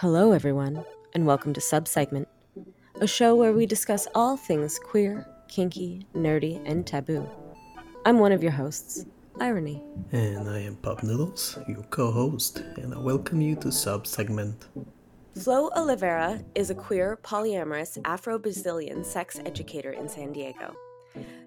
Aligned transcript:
Hello, 0.00 0.32
everyone, 0.32 0.84
and 1.14 1.24
welcome 1.24 1.54
to 1.54 1.60
Subsegment, 1.62 2.26
a 3.00 3.06
show 3.06 3.34
where 3.34 3.54
we 3.54 3.64
discuss 3.64 4.06
all 4.14 4.36
things 4.36 4.78
queer, 4.78 5.26
kinky, 5.48 6.06
nerdy, 6.14 6.60
and 6.66 6.86
taboo. 6.86 7.26
I'm 8.04 8.18
one 8.18 8.30
of 8.30 8.42
your 8.42 8.52
hosts, 8.52 9.06
Irony. 9.40 9.82
And 10.12 10.50
I 10.50 10.58
am 10.58 10.76
Pop 10.76 11.02
Noodles, 11.02 11.58
your 11.66 11.82
co 11.84 12.10
host, 12.10 12.58
and 12.76 12.92
I 12.92 12.98
welcome 12.98 13.40
you 13.40 13.54
to 13.56 13.68
Subsegment. 13.68 14.66
Flo 15.42 15.70
Oliveira 15.74 16.44
is 16.54 16.68
a 16.68 16.74
queer, 16.74 17.18
polyamorous, 17.22 17.96
Afro 18.04 18.38
Brazilian 18.38 19.02
sex 19.02 19.40
educator 19.46 19.92
in 19.92 20.10
San 20.10 20.30
Diego. 20.30 20.76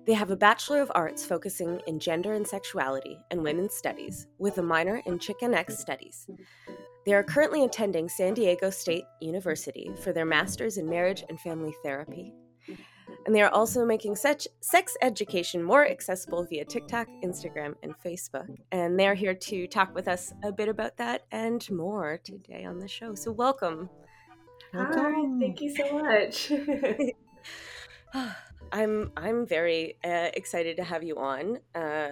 They 0.07 0.13
have 0.13 0.31
a 0.31 0.35
Bachelor 0.35 0.81
of 0.81 0.91
Arts 0.95 1.23
focusing 1.23 1.81
in 1.85 1.99
gender 1.99 2.33
and 2.33 2.47
sexuality 2.47 3.19
and 3.29 3.43
women's 3.43 3.75
studies, 3.75 4.25
with 4.39 4.57
a 4.57 4.63
minor 4.63 5.03
in 5.05 5.19
Chicanx 5.19 5.73
studies. 5.73 6.27
They 7.05 7.13
are 7.13 7.23
currently 7.23 7.63
attending 7.63 8.09
San 8.09 8.33
Diego 8.33 8.69
State 8.69 9.05
University 9.21 9.91
for 10.01 10.11
their 10.11 10.25
master's 10.25 10.77
in 10.77 10.89
marriage 10.89 11.23
and 11.29 11.39
family 11.39 11.73
therapy. 11.83 12.33
And 13.25 13.35
they 13.35 13.41
are 13.41 13.49
also 13.49 13.85
making 13.85 14.15
such 14.15 14.47
sex 14.61 14.95
education 15.01 15.63
more 15.63 15.87
accessible 15.87 16.43
via 16.45 16.65
TikTok, 16.65 17.07
Instagram, 17.23 17.75
and 17.83 17.93
Facebook. 18.05 18.47
And 18.71 18.99
they're 18.99 19.15
here 19.15 19.33
to 19.33 19.67
talk 19.67 19.93
with 19.95 20.07
us 20.07 20.33
a 20.43 20.51
bit 20.51 20.69
about 20.69 20.97
that 20.97 21.23
and 21.31 21.67
more 21.71 22.19
today 22.23 22.65
on 22.65 22.79
the 22.79 22.87
show. 22.87 23.15
So 23.15 23.31
welcome. 23.31 23.89
Hi, 24.73 25.25
thank 25.39 25.61
you 25.61 25.75
so 25.75 25.99
much. 25.99 26.51
I'm 28.71 29.11
I'm 29.17 29.45
very 29.45 29.95
uh, 30.03 30.29
excited 30.33 30.77
to 30.77 30.83
have 30.83 31.03
you 31.03 31.17
on. 31.17 31.57
Uh, 31.73 32.11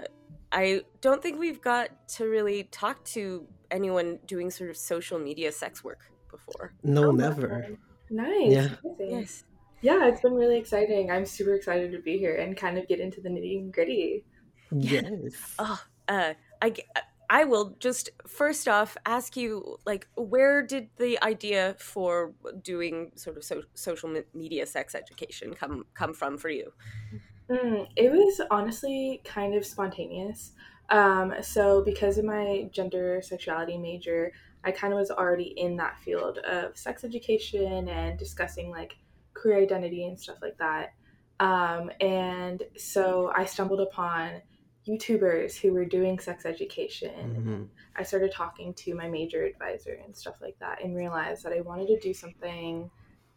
I 0.51 0.81
don't 1.01 1.21
think 1.21 1.39
we've 1.39 1.61
got 1.61 1.89
to 2.15 2.25
really 2.25 2.63
talk 2.71 3.03
to 3.05 3.45
anyone 3.71 4.19
doing 4.25 4.49
sort 4.49 4.69
of 4.69 4.77
social 4.77 5.19
media 5.19 5.51
sex 5.51 5.83
work 5.83 6.11
before. 6.29 6.73
No, 6.83 7.09
oh, 7.09 7.11
never. 7.11 7.77
Nice. 8.09 8.51
Yeah. 8.51 8.69
Yes. 8.99 9.43
Yeah, 9.81 10.07
it's 10.07 10.21
been 10.21 10.33
really 10.33 10.57
exciting. 10.57 11.11
I'm 11.11 11.25
super 11.25 11.53
excited 11.53 11.91
to 11.91 11.99
be 11.99 12.17
here 12.17 12.35
and 12.35 12.57
kind 12.57 12.77
of 12.77 12.87
get 12.87 12.99
into 12.99 13.21
the 13.21 13.29
nitty 13.29 13.71
gritty. 13.71 14.23
Yes. 14.71 15.55
oh, 15.59 15.81
uh, 16.07 16.33
I 16.61 16.73
I 17.29 17.43
will 17.43 17.75
just 17.79 18.09
first 18.27 18.67
off 18.67 18.97
ask 19.05 19.35
you 19.35 19.77
like 19.85 20.07
where 20.15 20.65
did 20.65 20.89
the 20.97 21.21
idea 21.21 21.75
for 21.77 22.33
doing 22.63 23.11
sort 23.15 23.37
of 23.37 23.43
so, 23.43 23.63
social 23.73 24.21
media 24.33 24.65
sex 24.65 24.95
education 24.95 25.53
come 25.53 25.85
come 25.93 26.13
from 26.13 26.37
for 26.37 26.49
you? 26.49 26.71
Mm, 27.49 27.87
it 27.95 28.11
was 28.11 28.41
honestly 28.49 29.21
kind 29.23 29.55
of 29.55 29.65
spontaneous. 29.65 30.53
Um, 30.89 31.33
so 31.41 31.83
because 31.83 32.17
of 32.17 32.25
my 32.25 32.69
gender 32.71 33.21
sexuality 33.21 33.77
major, 33.77 34.31
I 34.63 34.71
kind 34.71 34.93
of 34.93 34.99
was 34.99 35.11
already 35.11 35.53
in 35.57 35.75
that 35.77 35.99
field 35.99 36.39
of 36.39 36.77
sex 36.77 37.03
education 37.03 37.87
and 37.89 38.17
discussing 38.17 38.69
like 38.69 38.97
queer 39.33 39.57
identity 39.57 40.05
and 40.05 40.19
stuff 40.19 40.37
like 40.41 40.57
that. 40.57 40.93
Um, 41.39 41.91
and 42.01 42.63
so 42.77 43.31
I 43.35 43.45
stumbled 43.45 43.81
upon 43.81 44.41
YouTubers 44.87 45.57
who 45.57 45.73
were 45.73 45.85
doing 45.85 46.19
sex 46.19 46.45
education. 46.45 47.11
Mm-hmm. 47.11 47.63
I 47.95 48.03
started 48.03 48.31
talking 48.31 48.73
to 48.75 48.95
my 48.95 49.07
major 49.07 49.43
advisor 49.43 49.99
and 50.03 50.15
stuff 50.15 50.35
like 50.41 50.57
that 50.59 50.83
and 50.83 50.95
realized 50.95 51.43
that 51.43 51.53
I 51.53 51.61
wanted 51.61 51.87
to 51.87 51.99
do 51.99 52.13
something 52.13 52.89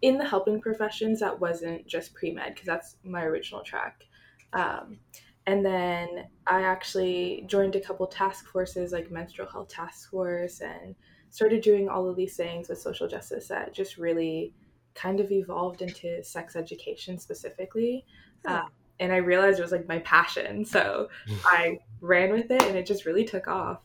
in 0.03 0.17
the 0.17 0.25
helping 0.25 0.61
professions 0.61 1.20
that 1.20 1.41
wasn't 1.41 1.87
just 1.87 2.14
pre 2.14 2.33
med 2.33 2.55
because 2.55 2.67
that's 2.67 2.97
my 3.05 3.25
original 3.25 3.62
track. 3.62 4.05
Um, 4.53 4.98
and 5.46 5.64
then 5.64 6.27
I 6.46 6.62
actually 6.62 7.44
joined 7.46 7.77
a 7.77 7.80
couple 7.80 8.06
task 8.06 8.46
forces 8.46 8.92
like 8.92 9.10
menstrual 9.10 9.48
health 9.48 9.69
task 9.69 10.10
force 10.10 10.60
and 10.60 10.94
started 11.30 11.62
doing 11.62 11.88
all 11.88 12.08
of 12.08 12.16
these 12.16 12.36
things 12.36 12.69
with 12.69 12.78
social 12.78 13.08
justice 13.08 13.48
that 13.48 13.72
just 13.72 13.96
really 13.96 14.52
kind 14.94 15.20
of 15.20 15.30
evolved 15.30 15.83
into 15.83 16.22
sex 16.22 16.56
education 16.56 17.18
specifically. 17.18 18.05
Uh, 18.44 18.62
and 18.98 19.12
I 19.12 19.16
realized 19.16 19.58
it 19.58 19.62
was 19.62 19.72
like 19.72 19.88
my 19.88 20.00
passion. 20.00 20.64
So 20.64 21.08
I 21.45 21.79
ran 22.00 22.33
with 22.33 22.50
it 22.50 22.62
and 22.62 22.77
it 22.77 22.86
just 22.86 23.06
really 23.06 23.24
took 23.24 23.48
off. 23.48 23.80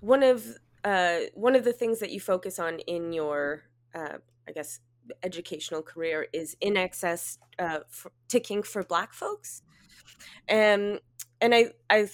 One 0.00 0.22
of 0.22 0.58
uh, 0.84 1.18
one 1.34 1.54
of 1.54 1.64
the 1.64 1.72
things 1.72 1.98
that 2.00 2.10
you 2.10 2.20
focus 2.20 2.58
on 2.58 2.78
in 2.80 3.12
your, 3.12 3.64
uh, 3.94 4.18
I 4.48 4.52
guess, 4.52 4.80
educational 5.22 5.82
career 5.82 6.28
is 6.32 6.56
in 6.60 6.76
excess 6.76 7.38
uh, 7.58 7.80
for, 7.88 8.12
to 8.28 8.40
kink 8.40 8.64
for 8.64 8.82
Black 8.84 9.12
folks, 9.12 9.62
and 10.48 11.00
and 11.40 11.54
I 11.54 11.72
I 11.90 12.08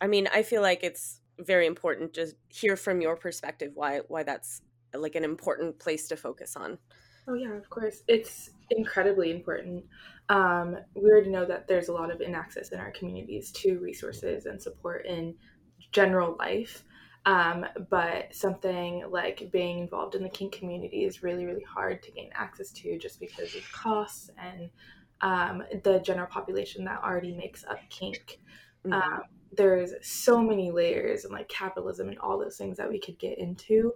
I 0.00 0.06
mean 0.06 0.28
I 0.32 0.42
feel 0.42 0.62
like 0.62 0.82
it's 0.82 1.20
very 1.38 1.66
important 1.66 2.14
to 2.14 2.28
hear 2.48 2.76
from 2.76 3.00
your 3.00 3.16
perspective 3.16 3.72
why 3.74 4.00
why 4.08 4.22
that's 4.22 4.60
like 4.94 5.14
an 5.14 5.24
important 5.24 5.78
place 5.78 6.08
to 6.08 6.16
focus 6.16 6.56
on. 6.56 6.78
Oh 7.28 7.34
yeah, 7.34 7.52
of 7.52 7.68
course. 7.68 8.02
It's 8.08 8.50
incredibly 8.70 9.30
important. 9.30 9.84
Um, 10.30 10.78
we 10.94 11.10
already 11.10 11.30
know 11.30 11.44
that 11.44 11.68
there's 11.68 11.88
a 11.88 11.92
lot 11.92 12.10
of 12.10 12.20
inaccess 12.20 12.70
in 12.70 12.80
our 12.80 12.90
communities 12.90 13.52
to 13.52 13.78
resources 13.78 14.46
and 14.46 14.60
support 14.60 15.06
in 15.06 15.34
general 15.92 16.36
life. 16.38 16.84
Um, 17.26 17.66
but 17.90 18.34
something 18.34 19.04
like 19.10 19.50
being 19.52 19.80
involved 19.80 20.14
in 20.14 20.22
the 20.22 20.30
kink 20.30 20.52
community 20.52 21.04
is 21.04 21.22
really, 21.22 21.44
really 21.44 21.64
hard 21.64 22.02
to 22.04 22.10
gain 22.10 22.30
access 22.34 22.70
to 22.72 22.98
just 22.98 23.20
because 23.20 23.54
of 23.54 23.70
costs 23.72 24.30
and 24.38 24.70
um, 25.20 25.62
the 25.82 26.00
general 26.00 26.26
population 26.26 26.84
that 26.84 27.02
already 27.02 27.34
makes 27.34 27.64
up 27.64 27.78
kink. 27.90 28.40
Mm-hmm. 28.86 28.92
Um, 28.92 29.22
there's 29.52 29.92
so 30.02 30.42
many 30.42 30.70
layers 30.70 31.24
and 31.24 31.32
like 31.32 31.48
capitalism 31.48 32.08
and 32.08 32.18
all 32.18 32.38
those 32.38 32.56
things 32.56 32.76
that 32.76 32.88
we 32.88 33.00
could 33.00 33.18
get 33.18 33.38
into, 33.38 33.94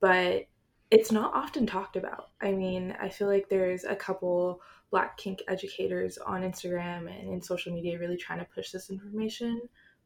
but 0.00 0.46
it's 0.90 1.12
not 1.12 1.34
often 1.34 1.66
talked 1.66 1.96
about. 1.96 2.30
I 2.40 2.52
mean, 2.52 2.94
I 3.00 3.08
feel 3.08 3.28
like 3.28 3.48
there's 3.48 3.84
a 3.84 3.96
couple 3.96 4.60
black 4.90 5.16
kink 5.16 5.42
educators 5.48 6.18
on 6.18 6.42
Instagram 6.42 7.10
and 7.10 7.32
in 7.32 7.42
social 7.42 7.72
media 7.72 7.98
really 7.98 8.16
trying 8.16 8.38
to 8.38 8.46
push 8.54 8.70
this 8.70 8.90
information, 8.90 9.60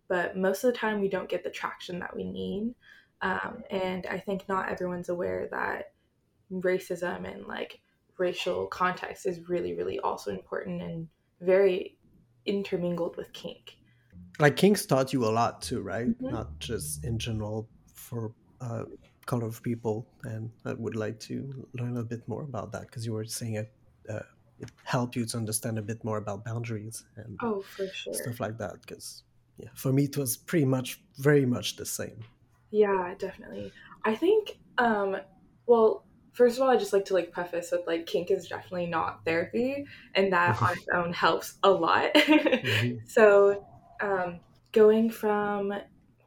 but 0.09 0.37
most 0.37 0.65
of 0.65 0.73
the 0.73 0.79
time 0.79 1.01
we 1.01 1.09
don't 1.09 1.29
get 1.29 1.45
the 1.45 1.51
traction 1.51 1.99
that 1.99 2.17
we 2.17 2.25
need. 2.25 2.75
Um, 3.21 3.63
and 3.71 4.07
I 4.07 4.19
think 4.19 4.49
not 4.49 4.69
everyone's 4.71 5.09
aware 5.09 5.49
that 5.51 5.93
racism 6.53 7.31
and 7.31 7.47
like 7.47 7.81
racial 8.19 8.67
context 8.67 9.27
is 9.27 9.49
really, 9.49 9.75
really 9.75 9.99
also 10.01 10.31
important 10.31 10.83
and 10.83 11.09
very 11.41 11.99
intermingled 12.47 13.17
with 13.17 13.33
kink. 13.33 13.77
Like 14.39 14.57
kinks 14.57 14.87
taught 14.87 15.13
you 15.13 15.25
a 15.25 15.31
lot 15.31 15.63
too, 15.63 15.81
right? 15.81 16.09
Mm-hmm. 16.09 16.31
Not 16.31 16.59
just 16.59 17.05
in 17.05 17.19
general 17.19 17.69
for 17.95 18.33
uh, 18.61 18.85
color 19.27 19.47
of 19.47 19.63
people, 19.63 20.07
and 20.25 20.51
I 20.65 20.75
would 20.75 20.97
like 20.97 21.19
to 21.21 21.67
learn 21.75 21.97
a 21.97 22.05
bit 22.05 22.27
more 22.29 22.43
about 22.43 22.73
that 22.73 22.83
because 22.83 23.05
you 23.05 23.13
were 23.13 23.25
saying 23.25 23.55
it. 23.55 23.73
Uh, 24.09 24.21
it 24.61 24.71
helped 24.83 25.15
you 25.15 25.25
to 25.25 25.37
understand 25.37 25.79
a 25.79 25.83
bit 25.83 26.03
more 26.03 26.19
about 26.19 26.45
boundaries 26.45 27.05
and 27.17 27.39
oh, 27.43 27.61
for 27.61 27.87
sure. 27.89 28.15
stuff 28.15 28.41
like 28.41 28.59
that. 28.59 28.81
Because 28.81 29.23
yeah, 29.57 29.69
for 29.75 29.93
me 29.93 30.05
it 30.05 30.17
was 30.17 30.37
pretty 30.37 30.65
much 30.65 31.01
very 31.19 31.47
much 31.47 31.77
the 31.77 31.87
same. 31.87 32.19
Yeah, 32.71 33.15
definitely. 33.19 33.73
I 34.05 34.15
think 34.15 34.59
um, 34.79 35.17
well, 35.67 36.05
first 36.39 36.57
of 36.57 36.63
all, 36.63 36.71
I 36.71 36.77
just 36.77 36.93
like 36.93 37.05
to 37.07 37.15
like 37.15 37.33
preface 37.33 37.73
with 37.73 37.87
like 37.89 38.07
kink 38.07 38.31
is 38.31 38.47
definitely 38.47 38.87
not 38.87 39.25
therapy, 39.25 39.85
and 40.15 40.33
that 40.33 40.63
on 40.63 40.73
its 40.73 40.87
own 40.95 41.13
helps 41.13 41.59
a 41.65 41.71
lot. 41.71 42.15
mm-hmm. 42.15 42.99
So, 43.07 43.67
um, 44.01 44.39
going 44.73 45.11
from 45.11 45.75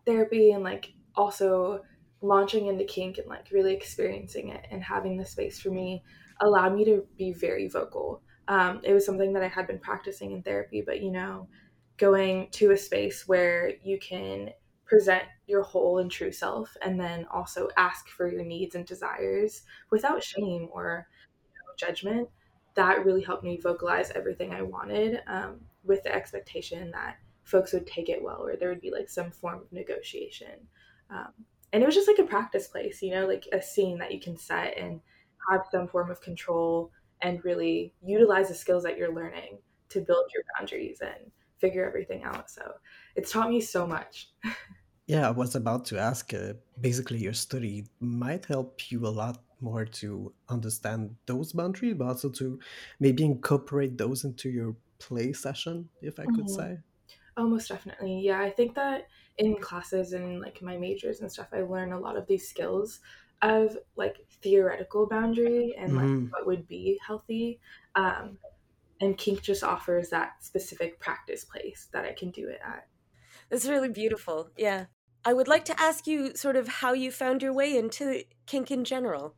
therapy 0.06 0.52
and 0.52 0.64
like 0.64 0.94
also 1.16 1.82
launching 2.22 2.68
into 2.68 2.84
kink 2.84 3.18
and 3.18 3.28
like 3.28 3.48
really 3.52 3.74
experiencing 3.74 4.50
it 4.50 4.68
and 4.70 4.84
having 4.84 5.16
the 5.18 5.26
space 5.26 5.60
for 5.60 5.72
me 5.72 6.04
allowed 6.42 6.76
me 6.76 6.84
to 6.86 7.08
be 7.18 7.32
very 7.32 7.70
vocal. 7.70 8.22
Um, 8.48 8.82
it 8.84 8.94
was 8.94 9.06
something 9.06 9.32
that 9.34 9.44
I 9.44 9.48
had 9.48 9.66
been 9.66 9.80
practicing 9.80 10.34
in 10.34 10.44
therapy, 10.44 10.84
but 10.86 11.02
you 11.02 11.12
know, 11.12 11.48
going 11.96 12.50
to 12.52 12.72
a 12.72 12.78
space 12.78 13.28
where 13.28 13.72
you 13.82 13.98
can 13.98 14.50
present 14.92 15.24
your 15.48 15.64
whole 15.64 16.00
and 16.00 16.12
true 16.12 16.34
self 16.34 16.76
and 16.82 17.00
then 17.00 17.26
also 17.32 17.70
ask 17.78 18.10
for 18.10 18.30
your 18.30 18.44
needs 18.44 18.76
and 18.76 18.86
desires 18.86 19.62
without 19.90 20.22
shame 20.22 20.68
or 20.74 21.08
you 21.54 21.60
know, 21.60 21.74
judgment 21.78 22.28
that 22.76 23.06
really 23.06 23.22
helped 23.22 23.46
me 23.46 23.56
vocalize 23.56 24.12
everything 24.12 24.54
i 24.54 24.62
wanted 24.62 25.22
um, 25.28 25.62
with 25.86 26.04
the 26.04 26.14
expectation 26.14 26.92
that 26.92 27.16
folks 27.46 27.72
would 27.72 27.88
take 27.88 28.10
it 28.10 28.22
well 28.22 28.46
or 28.46 28.58
there 28.58 28.68
would 28.68 28.82
be 28.82 28.92
like 28.92 29.10
some 29.10 29.32
form 29.32 29.62
of 29.62 29.72
negotiation. 29.72 30.68
Um, 31.10 31.32
and 31.72 31.82
it 31.82 31.86
was 31.86 31.96
just 31.96 32.10
like 32.10 32.20
a 32.20 32.24
practice 32.24 32.68
place 32.68 33.02
you 33.02 33.12
know 33.12 33.26
like 33.26 33.48
a 33.54 33.62
scene 33.62 33.98
that 34.00 34.12
you 34.12 34.20
can 34.20 34.36
set 34.36 34.78
and 34.78 35.00
have 35.50 35.62
some 35.72 35.88
form 35.88 36.12
of 36.12 36.22
control 36.22 36.92
and 37.22 37.46
really 37.46 37.94
utilize 38.04 38.50
the 38.50 38.56
skills 38.56 38.84
that 38.84 38.98
you're 38.98 39.16
learning 39.16 39.60
to 39.88 40.02
build 40.02 40.26
your 40.34 40.44
boundaries 40.58 41.00
and 41.02 41.32
figure 41.62 41.88
everything 41.88 42.24
out. 42.24 42.50
So 42.50 42.74
it's 43.16 43.32
taught 43.32 43.50
me 43.50 43.62
so 43.62 43.88
much 43.88 44.30
Yeah, 45.12 45.28
I 45.28 45.32
was 45.32 45.56
about 45.56 45.84
to 45.88 46.00
ask. 46.00 46.34
Uh, 46.34 46.54
basically, 46.80 47.18
your 47.18 47.34
study 47.34 47.86
might 48.00 48.46
help 48.46 48.90
you 48.90 49.06
a 49.06 49.12
lot 49.24 49.44
more 49.60 49.84
to 49.84 50.32
understand 50.48 51.18
those 51.26 51.52
boundaries, 51.52 51.96
but 51.98 52.08
also 52.08 52.30
to 52.30 52.58
maybe 53.02 53.26
incorporate 53.26 53.98
those 53.98 54.24
into 54.24 54.50
your 54.50 54.74
play 55.00 55.34
session, 55.34 55.90
if 56.02 56.18
I 56.18 56.24
could 56.24 56.46
mm-hmm. 56.46 56.76
say. 56.76 56.78
Oh, 57.36 57.46
most 57.46 57.68
definitely. 57.68 58.22
Yeah, 58.22 58.40
I 58.40 58.52
think 58.52 58.74
that 58.76 59.08
in 59.38 59.58
classes 59.58 60.14
and 60.14 60.40
like 60.40 60.62
my 60.62 60.78
majors 60.78 61.20
and 61.20 61.30
stuff, 61.30 61.50
I 61.52 61.64
learn 61.64 61.92
a 61.92 62.00
lot 62.00 62.16
of 62.16 62.26
these 62.26 62.48
skills 62.48 63.02
of 63.42 63.78
like 63.98 64.26
theoretical 64.42 65.08
boundary 65.08 65.76
and 65.78 65.94
like 65.94 66.06
mm-hmm. 66.06 66.28
what 66.30 66.48
would 66.48 66.70
be 66.70 66.98
healthy. 67.06 67.60
Um, 67.96 68.38
and 69.02 69.18
kink 69.18 69.42
just 69.42 69.62
offers 69.62 70.10
that 70.12 70.42
specific 70.42 71.02
practice 71.02 71.44
place 71.44 71.90
that 71.92 72.06
I 72.06 72.14
can 72.14 72.32
do 72.32 72.48
it 72.48 72.62
at. 72.66 72.88
That's 73.50 73.68
really 73.68 73.90
beautiful. 73.90 74.50
Yeah. 74.56 74.86
I 75.24 75.34
would 75.34 75.48
like 75.48 75.66
to 75.66 75.80
ask 75.80 76.08
you 76.08 76.36
sort 76.36 76.56
of 76.56 76.68
how 76.68 76.94
you 76.94 77.12
found 77.12 77.42
your 77.42 77.54
way 77.54 77.78
into 77.78 78.24
kink 78.46 78.72
in 78.72 78.84
general. 78.84 79.36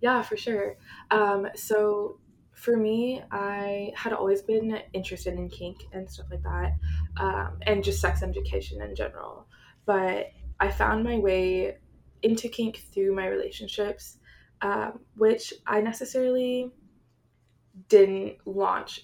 Yeah, 0.00 0.22
for 0.22 0.36
sure. 0.36 0.76
Um, 1.10 1.48
so 1.54 2.18
for 2.54 2.76
me, 2.76 3.22
I 3.30 3.92
had 3.94 4.12
always 4.12 4.42
been 4.42 4.80
interested 4.92 5.34
in 5.34 5.48
kink 5.48 5.78
and 5.92 6.10
stuff 6.10 6.26
like 6.30 6.42
that, 6.42 6.72
um, 7.18 7.58
and 7.62 7.84
just 7.84 8.00
sex 8.00 8.22
education 8.22 8.82
in 8.82 8.94
general. 8.94 9.46
But 9.84 10.32
I 10.58 10.70
found 10.70 11.04
my 11.04 11.18
way 11.18 11.76
into 12.22 12.48
kink 12.48 12.82
through 12.92 13.14
my 13.14 13.26
relationships, 13.26 14.18
um, 14.62 15.00
which 15.16 15.52
I 15.66 15.80
necessarily 15.80 16.72
didn't 17.88 18.38
launch 18.46 19.02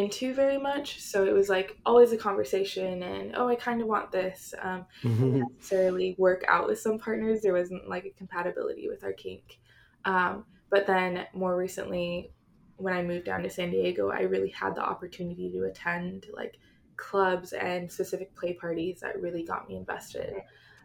into 0.00 0.34
very 0.34 0.58
much. 0.58 1.00
So 1.00 1.24
it 1.24 1.32
was 1.32 1.48
like 1.48 1.76
always 1.86 2.12
a 2.12 2.16
conversation, 2.16 3.02
and 3.02 3.34
oh, 3.36 3.48
I 3.48 3.54
kind 3.54 3.80
of 3.80 3.86
want 3.86 4.10
this. 4.10 4.54
Um, 4.60 4.86
mm-hmm. 5.02 5.42
necessarily 5.56 6.14
work 6.18 6.44
out 6.48 6.66
with 6.66 6.80
some 6.80 6.98
partners. 6.98 7.42
There 7.42 7.54
wasn't 7.54 7.88
like 7.88 8.04
a 8.04 8.10
compatibility 8.10 8.88
with 8.88 9.04
our 9.04 9.12
kink. 9.12 9.58
Um, 10.04 10.44
but 10.70 10.86
then 10.86 11.26
more 11.34 11.56
recently, 11.56 12.32
when 12.76 12.94
I 12.94 13.02
moved 13.02 13.26
down 13.26 13.42
to 13.42 13.50
San 13.50 13.70
Diego, 13.70 14.10
I 14.10 14.22
really 14.22 14.50
had 14.50 14.74
the 14.74 14.82
opportunity 14.82 15.50
to 15.52 15.64
attend 15.64 16.26
like 16.32 16.58
clubs 16.96 17.52
and 17.52 17.90
specific 17.90 18.34
play 18.36 18.54
parties 18.54 19.00
that 19.00 19.20
really 19.20 19.42
got 19.42 19.68
me 19.68 19.76
invested. 19.76 20.34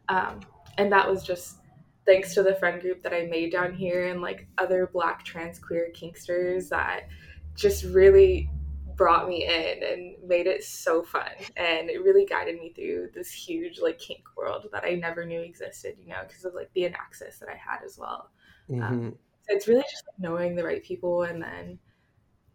Um, 0.09 0.41
and 0.77 0.91
that 0.91 1.09
was 1.09 1.23
just 1.23 1.57
thanks 2.05 2.33
to 2.35 2.43
the 2.43 2.55
friend 2.55 2.81
group 2.81 3.01
that 3.03 3.13
I 3.13 3.25
made 3.25 3.51
down 3.51 3.73
here 3.73 4.07
and 4.07 4.21
like 4.21 4.47
other 4.57 4.89
black 4.91 5.23
trans 5.23 5.57
queer 5.59 5.91
kinksters 5.93 6.69
that 6.69 7.07
just 7.55 7.83
really 7.85 8.49
brought 8.95 9.27
me 9.27 9.45
in 9.45 9.83
and 9.83 10.15
made 10.27 10.47
it 10.47 10.63
so 10.63 11.03
fun. 11.03 11.31
And 11.57 11.89
it 11.89 12.03
really 12.03 12.25
guided 12.25 12.59
me 12.59 12.73
through 12.73 13.09
this 13.13 13.31
huge 13.31 13.79
like 13.79 13.99
kink 13.99 14.23
world 14.37 14.67
that 14.71 14.83
i 14.83 14.95
never 14.95 15.25
knew 15.25 15.41
existed 15.41 15.95
you 15.97 16.09
know 16.09 16.21
because 16.27 16.45
of 16.45 16.53
like 16.53 16.69
the 16.73 16.85
access 16.87 17.39
that 17.39 17.49
i 17.49 17.55
had 17.55 17.79
as 17.85 17.97
well. 17.97 18.29
Um, 18.69 18.75
mm-hmm. 18.75 18.83
um, 18.83 19.15
so 19.47 19.55
it's 19.55 19.67
really 19.67 19.83
just 19.83 20.03
like, 20.07 20.19
knowing 20.19 20.55
the 20.55 20.63
right 20.63 20.83
people 20.83 21.23
and 21.23 21.41
then 21.41 21.79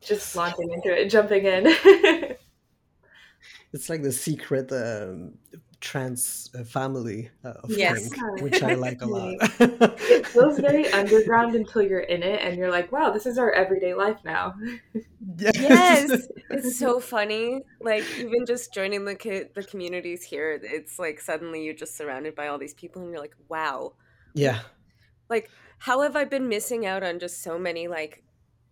just 0.00 0.34
launching 0.34 0.70
into 0.72 0.92
it 0.92 1.08
jumping 1.08 1.44
in. 1.44 2.36
It's 3.72 3.88
like 3.88 4.02
the 4.02 4.12
secret 4.12 4.70
um, 4.72 5.34
trans 5.80 6.50
uh, 6.54 6.62
family 6.62 7.30
uh, 7.44 7.54
of 7.62 7.70
yes. 7.70 8.10
Kink, 8.12 8.40
which 8.42 8.62
I 8.62 8.74
like 8.74 9.02
a 9.02 9.06
lot. 9.06 9.34
it 9.60 10.26
feels 10.26 10.58
very 10.60 10.86
underground 10.92 11.54
until 11.54 11.82
you're 11.82 12.00
in 12.00 12.22
it 12.22 12.40
and 12.42 12.56
you're 12.56 12.70
like, 12.70 12.92
wow, 12.92 13.10
this 13.10 13.26
is 13.26 13.38
our 13.38 13.50
everyday 13.52 13.94
life 13.94 14.18
now. 14.24 14.54
Yes, 15.36 15.56
yes. 15.56 16.28
it's 16.50 16.78
so 16.78 17.00
funny. 17.00 17.62
Like 17.80 18.04
even 18.18 18.46
just 18.46 18.72
joining 18.74 19.04
the 19.04 19.16
co- 19.16 19.48
the 19.54 19.62
communities 19.62 20.22
here, 20.22 20.60
it's 20.62 20.98
like 20.98 21.20
suddenly 21.20 21.64
you're 21.64 21.74
just 21.74 21.96
surrounded 21.96 22.34
by 22.34 22.48
all 22.48 22.58
these 22.58 22.74
people 22.74 23.02
and 23.02 23.10
you're 23.10 23.20
like, 23.20 23.36
wow. 23.48 23.94
Yeah. 24.34 24.60
Like 25.28 25.50
how 25.78 26.02
have 26.02 26.14
I 26.14 26.24
been 26.24 26.48
missing 26.48 26.84
out 26.84 27.02
on 27.02 27.18
just 27.18 27.42
so 27.42 27.58
many 27.58 27.88
like 27.88 28.22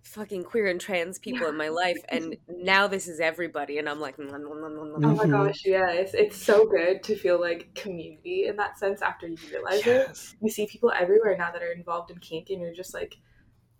fucking 0.02 0.42
queer 0.42 0.68
and 0.68 0.80
trans 0.80 1.18
people 1.18 1.42
yeah. 1.42 1.48
in 1.48 1.56
my 1.56 1.68
life 1.82 1.98
and 2.08 2.36
now 2.48 2.86
this 2.86 3.08
is 3.08 3.20
everybody 3.20 3.78
and 3.78 3.88
i'm 3.88 4.00
like 4.00 4.16
mm, 4.16 4.32
oh 4.32 4.98
my 4.98 5.24
mm-hmm. 5.24 5.30
gosh 5.30 5.62
yeah 5.64 5.90
it's, 5.90 6.14
it's 6.14 6.36
so 6.36 6.66
good 6.66 7.02
to 7.02 7.14
feel 7.16 7.40
like 7.40 7.74
community 7.74 8.46
in 8.46 8.56
that 8.56 8.78
sense 8.78 9.02
after 9.02 9.26
you 9.26 9.36
realize 9.50 9.84
yes. 9.84 10.32
it 10.32 10.44
you 10.44 10.50
see 10.50 10.66
people 10.66 10.92
everywhere 10.98 11.36
now 11.36 11.50
that 11.50 11.62
are 11.62 11.72
involved 11.72 12.10
in 12.10 12.18
kink 12.18 12.48
and 12.50 12.60
you're 12.60 12.74
just 12.74 12.94
like 12.94 13.16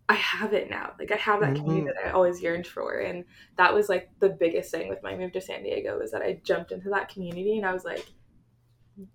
i 0.08 0.14
have 0.14 0.52
it 0.52 0.68
now 0.68 0.92
like 0.98 1.12
i 1.12 1.16
have 1.16 1.40
that 1.40 1.54
mm-hmm. 1.54 1.64
community 1.64 1.92
that 1.94 2.08
i 2.08 2.10
always 2.12 2.42
yearned 2.42 2.66
for 2.66 2.98
and 2.98 3.24
that 3.56 3.72
was 3.72 3.88
like 3.88 4.10
the 4.20 4.28
biggest 4.28 4.70
thing 4.70 4.88
with 4.88 5.02
my 5.02 5.16
move 5.16 5.32
to 5.32 5.40
san 5.40 5.62
diego 5.62 5.98
is 6.00 6.10
that 6.10 6.22
i 6.22 6.38
jumped 6.44 6.72
into 6.72 6.90
that 6.90 7.08
community 7.08 7.56
and 7.56 7.66
i 7.66 7.72
was 7.72 7.84
like 7.84 8.06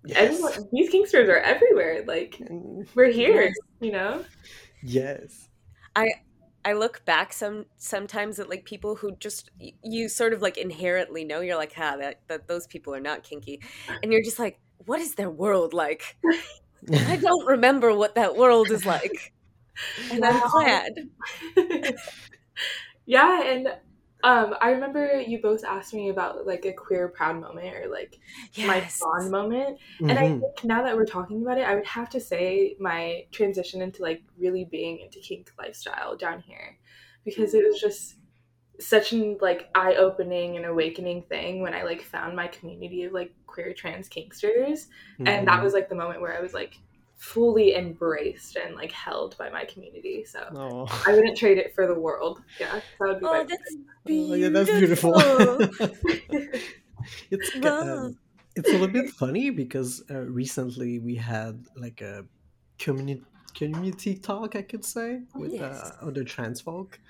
yes. 0.04 0.16
everyone 0.16 0.68
these 0.72 0.90
kinksters 0.90 1.28
are 1.28 1.38
everywhere 1.38 2.04
like 2.06 2.38
mm. 2.40 2.86
we're 2.94 3.10
here 3.10 3.42
yes. 3.42 3.54
you 3.80 3.92
know 3.92 4.24
yes 4.82 5.48
I 5.96 6.08
I 6.64 6.72
look 6.72 7.04
back 7.04 7.32
some 7.32 7.66
sometimes 7.76 8.38
at 8.38 8.48
like 8.48 8.64
people 8.64 8.96
who 8.96 9.16
just 9.16 9.50
you 9.82 10.08
sort 10.08 10.32
of 10.32 10.42
like 10.42 10.56
inherently 10.56 11.24
know 11.24 11.40
you're 11.40 11.56
like, 11.56 11.74
ah, 11.76 11.96
that, 11.98 12.20
that 12.28 12.48
those 12.48 12.66
people 12.66 12.94
are 12.94 13.00
not 13.00 13.22
kinky, 13.22 13.60
and 14.02 14.12
you're 14.12 14.22
just 14.22 14.38
like, 14.38 14.58
what 14.86 15.00
is 15.00 15.14
their 15.14 15.30
world 15.30 15.74
like? 15.74 16.16
I 16.92 17.16
don't 17.16 17.46
remember 17.46 17.94
what 17.94 18.14
that 18.14 18.36
world 18.36 18.70
is 18.70 18.84
like, 18.84 19.32
and 20.12 20.24
I'm 20.24 20.40
glad. 20.50 20.92
yeah, 23.06 23.42
and 23.42 23.68
um, 24.24 24.54
I 24.62 24.70
remember 24.70 25.20
you 25.20 25.42
both 25.42 25.64
asked 25.64 25.92
me 25.92 26.08
about 26.08 26.46
like 26.46 26.64
a 26.64 26.72
queer 26.72 27.08
proud 27.08 27.38
moment 27.38 27.74
or 27.76 27.90
like 27.90 28.18
yes. 28.54 28.66
my 28.66 29.06
bond 29.06 29.30
moment. 29.30 29.78
Mm-hmm. 29.96 30.08
And 30.08 30.18
I 30.18 30.22
mm-hmm. 30.22 30.40
think 30.40 30.64
now 30.64 30.82
that 30.82 30.96
we're 30.96 31.04
talking 31.04 31.42
about 31.42 31.58
it, 31.58 31.68
I 31.68 31.74
would 31.74 31.84
have 31.84 32.08
to 32.10 32.20
say 32.20 32.74
my 32.80 33.26
transition 33.32 33.82
into 33.82 34.00
like 34.00 34.22
really 34.38 34.64
being 34.64 35.00
into 35.00 35.18
kink 35.18 35.52
lifestyle 35.58 36.16
down 36.16 36.40
here 36.40 36.78
because 37.26 37.52
it 37.52 37.64
was 37.70 37.78
just 37.78 38.14
such 38.80 39.12
an 39.12 39.36
like 39.42 39.68
eye-opening 39.74 40.56
and 40.56 40.64
awakening 40.64 41.24
thing 41.24 41.60
when 41.60 41.74
I 41.74 41.82
like 41.82 42.00
found 42.00 42.34
my 42.34 42.46
community 42.46 43.04
of 43.04 43.12
like 43.12 43.34
queer 43.46 43.74
trans 43.74 44.08
kinksters. 44.08 44.86
Mm-hmm. 45.18 45.28
And 45.28 45.48
that 45.48 45.56
mm-hmm. 45.56 45.64
was 45.64 45.74
like 45.74 45.90
the 45.90 45.96
moment 45.96 46.22
where 46.22 46.34
I 46.34 46.40
was 46.40 46.54
like, 46.54 46.78
fully 47.24 47.74
embraced 47.74 48.56
and 48.56 48.74
like 48.74 48.92
held 48.92 49.36
by 49.38 49.48
my 49.48 49.64
community. 49.64 50.24
So 50.24 50.40
oh. 50.54 51.02
I 51.06 51.14
wouldn't 51.14 51.36
trade 51.36 51.58
it 51.58 51.74
for 51.74 51.86
the 51.86 51.98
world. 51.98 52.42
Yeah, 52.60 52.80
that 53.00 53.20
would 53.20 53.20
be 54.06 54.44
oh, 54.44 54.50
that's 54.50 54.70
beautiful. 54.70 55.14
Oh, 55.16 55.58
yeah, 55.58 55.66
that's 55.68 55.78
beautiful. 55.78 56.60
it's 57.30 57.56
uh, 57.56 58.10
it's 58.54 58.68
a 58.68 58.72
little 58.72 58.88
bit 58.88 59.10
funny 59.10 59.50
because 59.50 60.02
uh, 60.10 60.20
recently 60.20 60.98
we 60.98 61.14
had 61.16 61.64
like 61.76 62.00
a 62.02 62.24
community 62.78 63.24
community 63.54 64.16
talk, 64.16 64.56
I 64.56 64.62
could 64.62 64.84
say, 64.84 65.20
oh, 65.34 65.40
with 65.40 65.52
uh, 65.52 65.56
yes. 65.56 65.92
uh, 66.02 66.06
other 66.06 66.24
trans 66.24 66.60
folk 66.60 67.00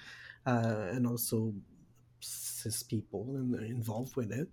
uh, 0.47 0.91
and 0.93 1.07
also 1.07 1.53
cis 2.21 2.83
people 2.83 3.37
involved 3.37 4.15
with 4.17 4.31
it. 4.31 4.49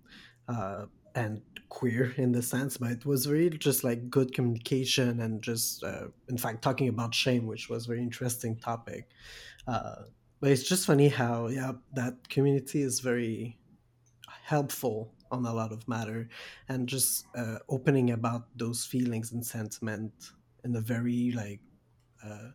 And 1.14 1.42
queer 1.68 2.14
in 2.16 2.32
the 2.32 2.42
sense, 2.42 2.76
but 2.76 2.90
it 2.90 3.06
was 3.06 3.28
really 3.28 3.56
just 3.56 3.82
like 3.82 4.10
good 4.10 4.34
communication 4.34 5.20
and 5.20 5.42
just, 5.42 5.82
uh, 5.82 6.08
in 6.28 6.36
fact, 6.36 6.62
talking 6.62 6.88
about 6.88 7.14
shame, 7.14 7.46
which 7.46 7.68
was 7.68 7.86
very 7.86 8.02
interesting 8.02 8.56
topic. 8.56 9.08
Uh, 9.66 10.02
but 10.40 10.50
it's 10.50 10.62
just 10.62 10.86
funny 10.86 11.08
how, 11.08 11.48
yeah, 11.48 11.72
that 11.94 12.28
community 12.28 12.82
is 12.82 13.00
very 13.00 13.58
helpful 14.44 15.14
on 15.30 15.46
a 15.46 15.54
lot 15.54 15.72
of 15.72 15.88
matter 15.88 16.28
and 16.68 16.88
just 16.88 17.26
uh, 17.34 17.58
opening 17.68 18.10
about 18.10 18.46
those 18.56 18.84
feelings 18.84 19.32
and 19.32 19.44
sentiment 19.44 20.12
in 20.64 20.76
a 20.76 20.80
very 20.80 21.32
like 21.34 21.60
uh, 22.24 22.50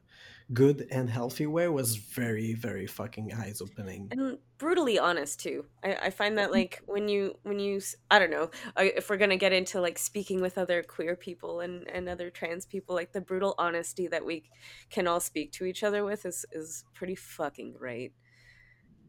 good 0.53 0.87
and 0.91 1.09
healthy 1.09 1.45
way 1.45 1.67
was 1.67 1.97
very 1.97 2.53
very 2.53 2.87
fucking 2.87 3.33
eyes 3.33 3.61
opening 3.61 4.07
and 4.11 4.37
brutally 4.57 4.97
honest 4.97 5.39
too. 5.39 5.65
I, 5.83 5.95
I 6.03 6.09
find 6.09 6.37
that 6.37 6.45
mm-hmm. 6.45 6.53
like 6.53 6.81
when 6.85 7.07
you 7.07 7.37
when 7.43 7.59
you 7.59 7.81
i 8.09 8.17
don't 8.17 8.31
know 8.31 8.49
if 8.77 9.09
we're 9.09 9.17
gonna 9.17 9.37
get 9.37 9.53
into 9.53 9.81
like 9.81 9.97
speaking 9.97 10.41
with 10.41 10.57
other 10.57 10.83
queer 10.83 11.15
people 11.15 11.59
and 11.59 11.87
and 11.89 12.07
other 12.09 12.29
trans 12.29 12.65
people 12.65 12.95
like 12.95 13.11
the 13.11 13.21
brutal 13.21 13.55
honesty 13.57 14.07
that 14.07 14.25
we 14.25 14.43
can 14.89 15.07
all 15.07 15.19
speak 15.19 15.51
to 15.53 15.65
each 15.65 15.83
other 15.83 16.03
with 16.03 16.25
is 16.25 16.45
is 16.51 16.85
pretty 16.93 17.15
fucking 17.15 17.73
great. 17.73 18.13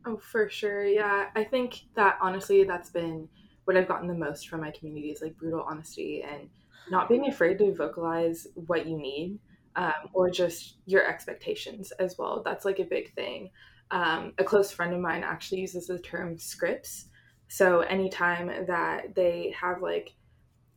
Oh 0.07 0.19
for 0.19 0.49
sure 0.51 0.85
yeah. 0.85 1.27
I 1.35 1.45
think 1.45 1.83
that 1.95 2.19
honestly 2.21 2.65
that's 2.65 2.91
been 2.91 3.29
what 3.65 3.77
i've 3.77 3.89
gotten 3.89 4.09
the 4.09 4.15
most 4.15 4.49
from 4.49 4.61
my 4.61 4.71
community 4.73 5.11
is 5.11 5.23
like 5.23 5.37
brutal 5.37 5.65
honesty 5.69 6.25
and 6.29 6.49
not 6.91 7.09
being 7.09 7.29
afraid 7.29 7.59
to 7.59 7.75
vocalize 7.75 8.47
what 8.55 8.87
you 8.87 8.97
need 8.97 9.39
um, 9.79 10.11
or 10.13 10.29
just 10.29 10.75
your 10.87 11.09
expectations 11.09 11.93
as 11.93 12.19
well. 12.19 12.43
That's 12.45 12.65
like 12.65 12.81
a 12.81 12.85
big 12.85 13.15
thing. 13.15 13.51
Um, 13.93 14.33
a 14.37 14.45
close 14.45 14.73
friend 14.73 14.93
of 14.93 15.01
mine 15.01 15.23
actually 15.23 15.61
uses 15.61 15.87
the 15.87 16.01
term 16.01 16.37
scripts. 16.37 17.07
So 17.47 17.81
anytime 17.81 18.67
that 18.67 19.15
they 19.15 19.55
have 19.59 19.81
like 19.81 20.15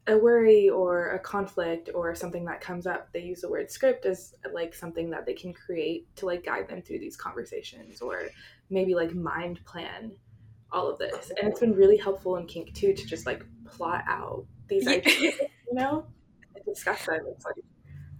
a 0.05 0.15
worry 0.17 0.69
or 0.69 1.09
a 1.13 1.19
conflict 1.19 1.89
or 1.95 2.13
something 2.13 2.45
that 2.45 2.61
comes 2.61 2.85
up, 2.85 3.11
they 3.11 3.21
use 3.21 3.41
the 3.41 3.49
word 3.49 3.71
script 3.71 4.05
as 4.05 4.35
like 4.53 4.75
something 4.75 5.09
that 5.09 5.25
they 5.25 5.33
can 5.33 5.51
create 5.51 6.15
to 6.17 6.27
like 6.27 6.45
guide 6.45 6.69
them 6.69 6.83
through 6.83 6.99
these 6.99 7.17
conversations 7.17 8.01
or 8.01 8.21
maybe 8.69 8.93
like 8.93 9.15
mind 9.15 9.65
plan 9.65 10.11
all 10.71 10.87
of 10.91 10.99
this. 10.99 11.31
And 11.39 11.49
it's 11.49 11.59
been 11.59 11.73
really 11.73 11.97
helpful 11.97 12.35
in 12.35 12.45
kink 12.45 12.75
too 12.75 12.93
to 12.93 13.05
just 13.07 13.25
like 13.25 13.43
plot 13.65 14.03
out 14.07 14.45
these 14.67 14.87
ideas, 14.87 15.17
you 15.39 15.73
know, 15.73 16.05
and 16.55 16.63
discuss 16.65 17.07
them. 17.07 17.21
It's 17.27 17.45
like 17.45 17.55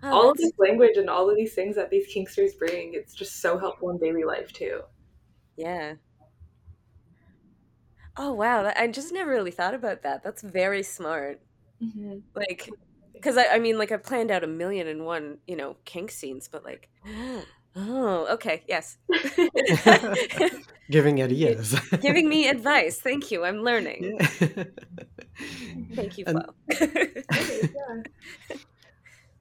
Oh, 0.04 0.12
all 0.12 0.32
of 0.32 0.38
this 0.38 0.52
language 0.58 0.98
and 0.98 1.10
all 1.10 1.30
of 1.30 1.36
these 1.36 1.54
things 1.54 1.76
that 1.76 1.90
these 1.90 2.14
kinksters 2.14 2.58
bring, 2.58 2.94
it's 2.94 3.14
just 3.14 3.42
so 3.42 3.58
helpful 3.58 3.90
in 3.92 3.98
daily 3.98 4.24
life 4.24 4.52
too. 4.52 4.82
Yeah. 5.58 5.94
Oh 8.18 8.34
wow, 8.34 8.72
I 8.76 8.88
just 8.88 9.14
never 9.14 9.32
really 9.32 9.52
thought 9.52 9.74
about 9.74 10.04
that. 10.04 10.24
That's 10.24 10.42
very 10.42 10.84
smart. 10.84 11.42
Mm-hmm. 11.82 12.20
Like, 12.36 12.70
because 13.14 13.38
I, 13.38 13.46
I 13.54 13.60
mean, 13.60 13.78
like 13.78 13.92
I've 13.92 14.04
planned 14.04 14.32
out 14.32 14.44
a 14.44 14.48
million 14.48 14.88
and 14.88 15.06
one, 15.06 15.38
you 15.48 15.56
know, 15.56 15.78
kink 15.86 16.12
scenes, 16.12 16.48
but 16.48 16.66
like, 16.66 16.90
oh, 17.76 18.28
okay, 18.32 18.64
yes, 18.68 18.98
giving 20.90 21.22
ideas, 21.24 21.80
giving 22.02 22.28
me 22.28 22.48
advice. 22.48 23.00
Thank 23.00 23.32
you. 23.32 23.46
I'm 23.46 23.64
learning. 23.64 24.18
Yeah. 24.20 24.64
Thank 25.94 26.18
you, 26.18 26.26
Flo. 26.26 26.42
And, 26.80 28.08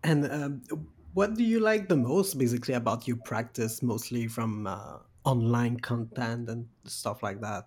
and 0.02 0.30
um, 0.30 0.62
what 1.14 1.35
do 1.35 1.45
you 1.45 1.61
like 1.61 1.88
the 1.88 1.97
most, 1.97 2.38
basically, 2.38 2.75
about 2.75 3.09
your 3.09 3.16
practice, 3.19 3.83
mostly 3.83 4.26
from 4.26 4.66
uh, 4.66 4.99
online 5.25 5.78
content 5.78 6.49
and 6.49 6.66
stuff 6.85 7.23
like 7.23 7.40
that? 7.40 7.66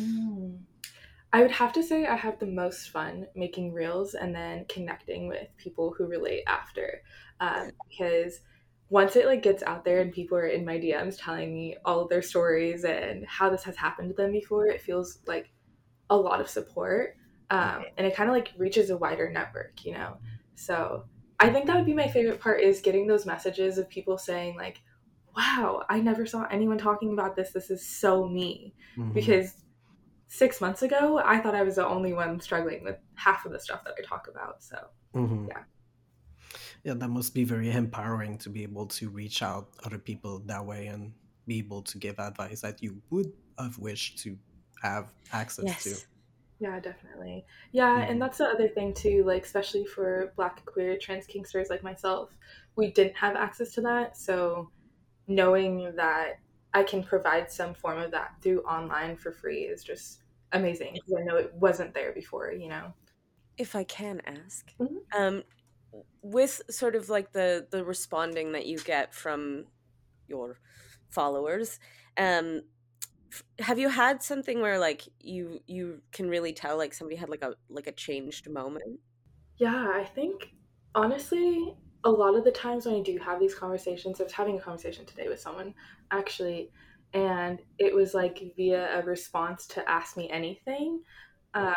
Mm. 0.00 0.58
I 1.32 1.42
would 1.42 1.52
have 1.52 1.72
to 1.74 1.82
say 1.82 2.06
I 2.06 2.16
have 2.16 2.40
the 2.40 2.46
most 2.46 2.90
fun 2.90 3.26
making 3.36 3.72
reels 3.72 4.14
and 4.14 4.34
then 4.34 4.64
connecting 4.68 5.28
with 5.28 5.46
people 5.56 5.94
who 5.96 6.06
relate 6.06 6.42
after, 6.48 7.02
um, 7.38 7.70
because 7.88 8.40
once 8.88 9.14
it 9.14 9.26
like 9.26 9.42
gets 9.42 9.62
out 9.62 9.84
there 9.84 10.00
and 10.00 10.12
people 10.12 10.36
are 10.36 10.48
in 10.48 10.64
my 10.64 10.76
DMs 10.76 11.16
telling 11.16 11.54
me 11.54 11.76
all 11.84 12.00
of 12.00 12.08
their 12.08 12.22
stories 12.22 12.82
and 12.82 13.24
how 13.26 13.48
this 13.48 13.62
has 13.62 13.76
happened 13.76 14.08
to 14.08 14.14
them 14.14 14.32
before, 14.32 14.66
it 14.66 14.80
feels 14.80 15.20
like 15.26 15.52
a 16.10 16.16
lot 16.16 16.40
of 16.40 16.48
support, 16.48 17.16
um, 17.50 17.84
and 17.96 18.04
it 18.04 18.16
kind 18.16 18.28
of 18.28 18.34
like 18.34 18.50
reaches 18.58 18.90
a 18.90 18.96
wider 18.96 19.30
network, 19.30 19.84
you 19.84 19.92
know. 19.92 20.16
So 20.56 21.04
I 21.40 21.50
think 21.50 21.66
that 21.66 21.76
would 21.76 21.86
be 21.86 21.94
my 21.94 22.08
favorite 22.08 22.40
part 22.40 22.60
is 22.60 22.80
getting 22.80 23.06
those 23.06 23.26
messages 23.26 23.78
of 23.78 23.88
people 23.88 24.18
saying 24.18 24.56
like, 24.56 24.82
"Wow, 25.36 25.84
I 25.88 26.00
never 26.00 26.26
saw 26.26 26.46
anyone 26.50 26.78
talking 26.78 27.12
about 27.12 27.34
this. 27.34 27.52
This 27.52 27.70
is 27.70 27.86
so 27.86 28.28
me," 28.28 28.74
mm-hmm. 28.96 29.12
because 29.12 29.54
six 30.28 30.60
months 30.60 30.82
ago, 30.82 31.20
I 31.24 31.38
thought 31.38 31.54
I 31.54 31.62
was 31.62 31.76
the 31.76 31.86
only 31.86 32.12
one 32.12 32.40
struggling 32.40 32.84
with 32.84 32.96
half 33.14 33.44
of 33.44 33.52
the 33.52 33.60
stuff 33.60 33.84
that 33.84 33.94
I 33.98 34.02
talk 34.06 34.28
about. 34.28 34.62
So, 34.62 34.76
mm-hmm. 35.14 35.46
yeah. 35.48 35.62
Yeah, 36.84 36.94
that 36.94 37.08
must 37.08 37.34
be 37.34 37.44
very 37.44 37.70
empowering 37.70 38.38
to 38.38 38.48
be 38.48 38.62
able 38.62 38.86
to 38.86 39.10
reach 39.10 39.42
out 39.42 39.68
other 39.84 39.98
people 39.98 40.38
that 40.46 40.64
way 40.64 40.86
and 40.86 41.12
be 41.46 41.58
able 41.58 41.82
to 41.82 41.98
give 41.98 42.18
advice 42.18 42.60
that 42.62 42.82
you 42.82 43.02
would 43.10 43.32
have 43.58 43.76
wished 43.78 44.18
to 44.18 44.38
have 44.82 45.12
access 45.32 45.64
yes. 45.66 45.84
to. 45.84 45.96
Yeah, 46.60 46.78
definitely. 46.78 47.46
Yeah, 47.72 48.00
mm-hmm. 48.00 48.12
and 48.12 48.22
that's 48.22 48.38
the 48.38 48.44
other 48.44 48.68
thing 48.68 48.92
too, 48.92 49.24
like 49.24 49.44
especially 49.44 49.86
for 49.86 50.32
black 50.36 50.64
queer 50.66 50.98
trans 50.98 51.26
kinksters 51.26 51.70
like 51.70 51.82
myself, 51.82 52.30
we 52.76 52.92
didn't 52.92 53.16
have 53.16 53.34
access 53.34 53.72
to 53.72 53.80
that. 53.80 54.16
So 54.16 54.70
knowing 55.26 55.92
that 55.96 56.38
I 56.74 56.82
can 56.82 57.02
provide 57.02 57.50
some 57.50 57.74
form 57.74 57.98
of 57.98 58.10
that 58.10 58.34
through 58.42 58.60
online 58.62 59.16
for 59.16 59.32
free 59.32 59.62
is 59.62 59.82
just 59.82 60.20
amazing 60.52 60.94
because 60.94 61.14
I 61.18 61.24
know 61.24 61.36
it 61.36 61.52
wasn't 61.54 61.94
there 61.94 62.12
before, 62.12 62.52
you 62.52 62.68
know. 62.68 62.92
If 63.56 63.74
I 63.74 63.84
can 63.84 64.20
ask, 64.26 64.70
mm-hmm. 64.78 64.96
um, 65.18 65.42
with 66.22 66.60
sort 66.70 66.94
of 66.94 67.08
like 67.08 67.32
the 67.32 67.66
the 67.70 67.84
responding 67.84 68.52
that 68.52 68.66
you 68.66 68.78
get 68.78 69.14
from 69.14 69.64
your 70.28 70.60
followers, 71.08 71.80
um, 72.16 72.62
have 73.58 73.78
you 73.78 73.88
had 73.88 74.22
something 74.22 74.60
where 74.60 74.78
like 74.78 75.08
you 75.20 75.60
you 75.66 76.00
can 76.12 76.28
really 76.28 76.52
tell 76.52 76.76
like 76.76 76.94
somebody 76.94 77.16
had 77.16 77.28
like 77.28 77.42
a 77.42 77.54
like 77.68 77.86
a 77.86 77.92
changed 77.92 78.48
moment? 78.48 79.00
Yeah, 79.56 79.92
I 79.94 80.04
think 80.04 80.52
honestly, 80.94 81.74
a 82.04 82.10
lot 82.10 82.34
of 82.34 82.44
the 82.44 82.50
times 82.50 82.86
when 82.86 82.96
I 82.96 83.02
do 83.02 83.18
have 83.18 83.40
these 83.40 83.54
conversations, 83.54 84.20
I 84.20 84.24
was 84.24 84.32
having 84.32 84.58
a 84.58 84.60
conversation 84.60 85.04
today 85.04 85.28
with 85.28 85.40
someone 85.40 85.74
actually, 86.10 86.70
and 87.12 87.60
it 87.78 87.94
was 87.94 88.14
like 88.14 88.42
via 88.56 88.98
a 88.98 89.02
response 89.02 89.66
to 89.68 89.88
ask 89.88 90.16
me 90.16 90.28
anything. 90.30 91.02
Um, 91.54 91.74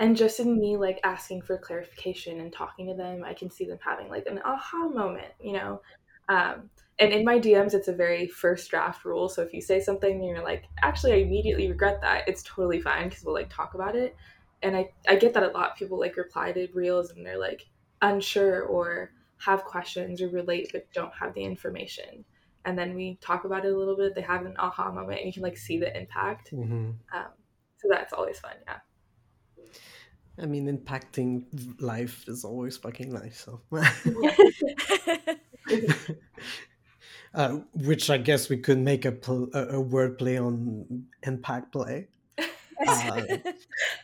and 0.00 0.16
just 0.16 0.40
in 0.40 0.58
me 0.58 0.76
like 0.76 0.98
asking 1.04 1.42
for 1.42 1.56
clarification 1.56 2.40
and 2.40 2.52
talking 2.52 2.88
to 2.88 2.94
them, 2.94 3.22
I 3.24 3.32
can 3.32 3.50
see 3.50 3.64
them 3.64 3.78
having 3.84 4.08
like 4.08 4.26
an 4.26 4.40
aha 4.44 4.88
moment, 4.88 5.32
you 5.40 5.52
know. 5.52 5.80
Um, 6.28 6.70
and 6.98 7.12
in 7.12 7.24
my 7.24 7.38
DMs, 7.38 7.74
it's 7.74 7.88
a 7.88 7.92
very 7.92 8.26
first 8.26 8.70
draft 8.70 9.04
rule. 9.04 9.28
So 9.28 9.42
if 9.42 9.52
you 9.52 9.60
say 9.60 9.80
something 9.80 10.12
and 10.12 10.24
you're 10.24 10.42
like, 10.42 10.64
actually, 10.82 11.12
I 11.12 11.16
immediately 11.16 11.68
regret 11.68 12.00
that, 12.02 12.28
it's 12.28 12.42
totally 12.42 12.80
fine 12.80 13.08
because 13.08 13.24
we'll 13.24 13.34
like 13.34 13.50
talk 13.50 13.74
about 13.74 13.96
it. 13.96 14.16
And 14.62 14.76
I, 14.76 14.90
I 15.08 15.16
get 15.16 15.34
that 15.34 15.42
a 15.42 15.48
lot. 15.48 15.76
People 15.76 15.98
like 15.98 16.16
reply 16.16 16.52
to 16.52 16.68
reels 16.72 17.10
and 17.10 17.26
they're 17.26 17.38
like 17.38 17.66
unsure 18.00 18.62
or 18.62 19.10
have 19.38 19.64
questions 19.64 20.22
or 20.22 20.28
relate 20.28 20.70
but 20.72 20.86
don't 20.92 21.12
have 21.18 21.34
the 21.34 21.42
information 21.42 22.24
and 22.64 22.78
then 22.78 22.94
we 22.94 23.18
talk 23.20 23.44
about 23.44 23.64
it 23.64 23.72
a 23.72 23.76
little 23.76 23.96
bit 23.96 24.14
they 24.14 24.20
have 24.20 24.46
an 24.46 24.54
aha 24.58 24.90
moment 24.90 25.18
and 25.18 25.26
you 25.26 25.32
can 25.32 25.42
like 25.42 25.56
see 25.56 25.78
the 25.78 25.98
impact 25.98 26.52
mm-hmm. 26.52 26.90
um, 27.14 27.26
so 27.76 27.88
that's 27.90 28.12
always 28.12 28.38
fun 28.38 28.54
yeah 28.66 28.78
I 30.36 30.46
mean, 30.46 30.66
impacting 30.66 31.44
life 31.80 32.24
is 32.26 32.44
always 32.44 32.76
fucking 32.76 33.12
life. 33.12 33.36
So, 33.36 33.60
uh, 37.34 37.58
which 37.74 38.10
I 38.10 38.18
guess 38.18 38.48
we 38.48 38.58
could 38.58 38.78
make 38.78 39.04
a 39.04 39.12
pl- 39.12 39.50
a, 39.52 39.76
a 39.76 39.80
word 39.80 40.18
play 40.18 40.38
on 40.38 41.06
impact 41.22 41.72
play. 41.72 42.08
Uh, 42.86 43.22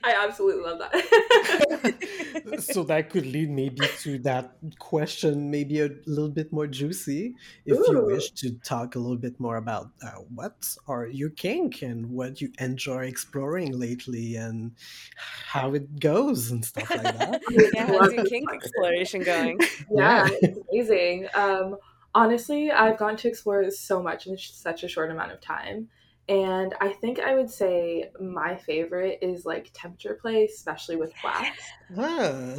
I 0.05 0.15
absolutely 0.15 0.63
love 0.63 0.79
that. 0.79 2.63
so 2.73 2.85
that 2.85 3.11
could 3.11 3.27
lead 3.27 3.51
maybe 3.51 3.85
to 3.99 4.19
that 4.21 4.55
question, 4.79 5.51
maybe 5.51 5.81
a 5.81 5.91
little 6.07 6.31
bit 6.31 6.53
more 6.53 6.69
juicy, 6.69 7.35
if 7.67 7.77
Ooh. 7.77 7.85
you 7.91 8.07
wish 8.07 8.31
to 8.31 8.53
talk 8.61 8.95
a 8.95 8.99
little 8.99 9.17
bit 9.17 9.39
more 9.41 9.57
about 9.57 9.91
uh, 10.03 10.21
what 10.35 10.55
are 10.87 11.07
your 11.09 11.31
kink 11.31 11.83
and 11.83 12.09
what 12.09 12.41
you 12.41 12.53
enjoy 12.61 13.07
exploring 13.07 13.77
lately 13.77 14.37
and 14.37 14.73
how 15.17 15.75
it 15.75 15.99
goes 15.99 16.53
and 16.53 16.65
stuff 16.65 16.89
like 16.91 17.03
that. 17.03 17.43
yeah, 17.75 17.87
how's 17.87 18.13
your 18.13 18.25
kink 18.25 18.49
exploration 18.53 19.23
going? 19.25 19.59
Yeah, 19.91 20.29
yeah. 20.31 20.37
it's 20.43 20.59
amazing. 20.71 21.29
Um, 21.35 21.77
honestly, 22.15 22.71
I've 22.71 22.99
gone 22.99 23.17
to 23.19 23.29
explore 23.29 23.69
so 23.71 24.03
much 24.03 24.27
in 24.27 24.37
such 24.37 24.85
a 24.85 24.89
short 24.89 25.11
amount 25.11 25.33
of 25.33 25.41
time. 25.41 25.89
And 26.29 26.75
I 26.81 26.91
think 26.91 27.19
I 27.19 27.35
would 27.35 27.51
say 27.51 28.11
my 28.21 28.57
favorite 28.57 29.19
is 29.21 29.45
like 29.45 29.71
temperature 29.73 30.19
play, 30.21 30.45
especially 30.45 30.97
with 30.97 31.13
wax. 31.25 31.61
Ah. 31.99 32.55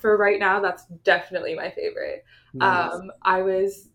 For 0.00 0.16
right 0.16 0.38
now, 0.40 0.60
that's 0.60 0.84
definitely 1.04 1.54
my 1.54 1.70
favorite. 1.70 2.24
Nice. 2.52 2.92
Um, 2.92 3.10
I 3.22 3.42
was 3.42 3.88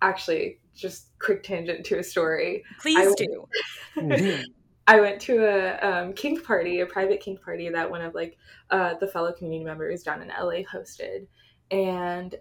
actually 0.00 0.60
just 0.74 1.10
quick 1.18 1.42
tangent 1.42 1.84
to 1.86 1.98
a 1.98 2.02
story. 2.02 2.62
Please 2.80 2.98
I 2.98 3.12
do. 3.16 3.48
Mm-hmm. 3.96 4.42
I 4.86 5.00
went 5.00 5.20
to 5.22 5.44
a 5.44 5.78
um, 5.78 6.12
kink 6.12 6.44
party, 6.44 6.80
a 6.80 6.86
private 6.86 7.20
kink 7.20 7.42
party 7.42 7.70
that 7.70 7.90
one 7.90 8.02
of 8.02 8.14
like 8.14 8.36
uh, 8.70 8.94
the 9.00 9.08
fellow 9.08 9.32
community 9.32 9.64
members 9.64 10.02
down 10.02 10.20
in 10.20 10.28
LA 10.28 10.62
hosted, 10.62 11.26
and 11.70 12.34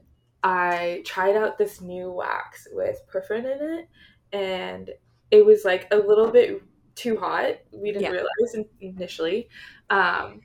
I 0.44 1.02
tried 1.06 1.36
out 1.36 1.58
this 1.58 1.82
new 1.82 2.12
wax 2.12 2.68
with 2.72 3.00
paraffin 3.12 3.46
in 3.46 3.80
it, 3.80 3.90
and 4.32 4.90
it 5.32 5.46
was 5.46 5.64
like 5.64 5.88
a 5.92 5.98
little 5.98 6.30
bit 6.30 6.62
too 6.96 7.18
hot. 7.18 7.56
We 7.72 7.92
didn't 7.92 8.04
yeah. 8.04 8.10
realize 8.10 8.68
initially. 8.82 9.48
Um, 9.90 10.42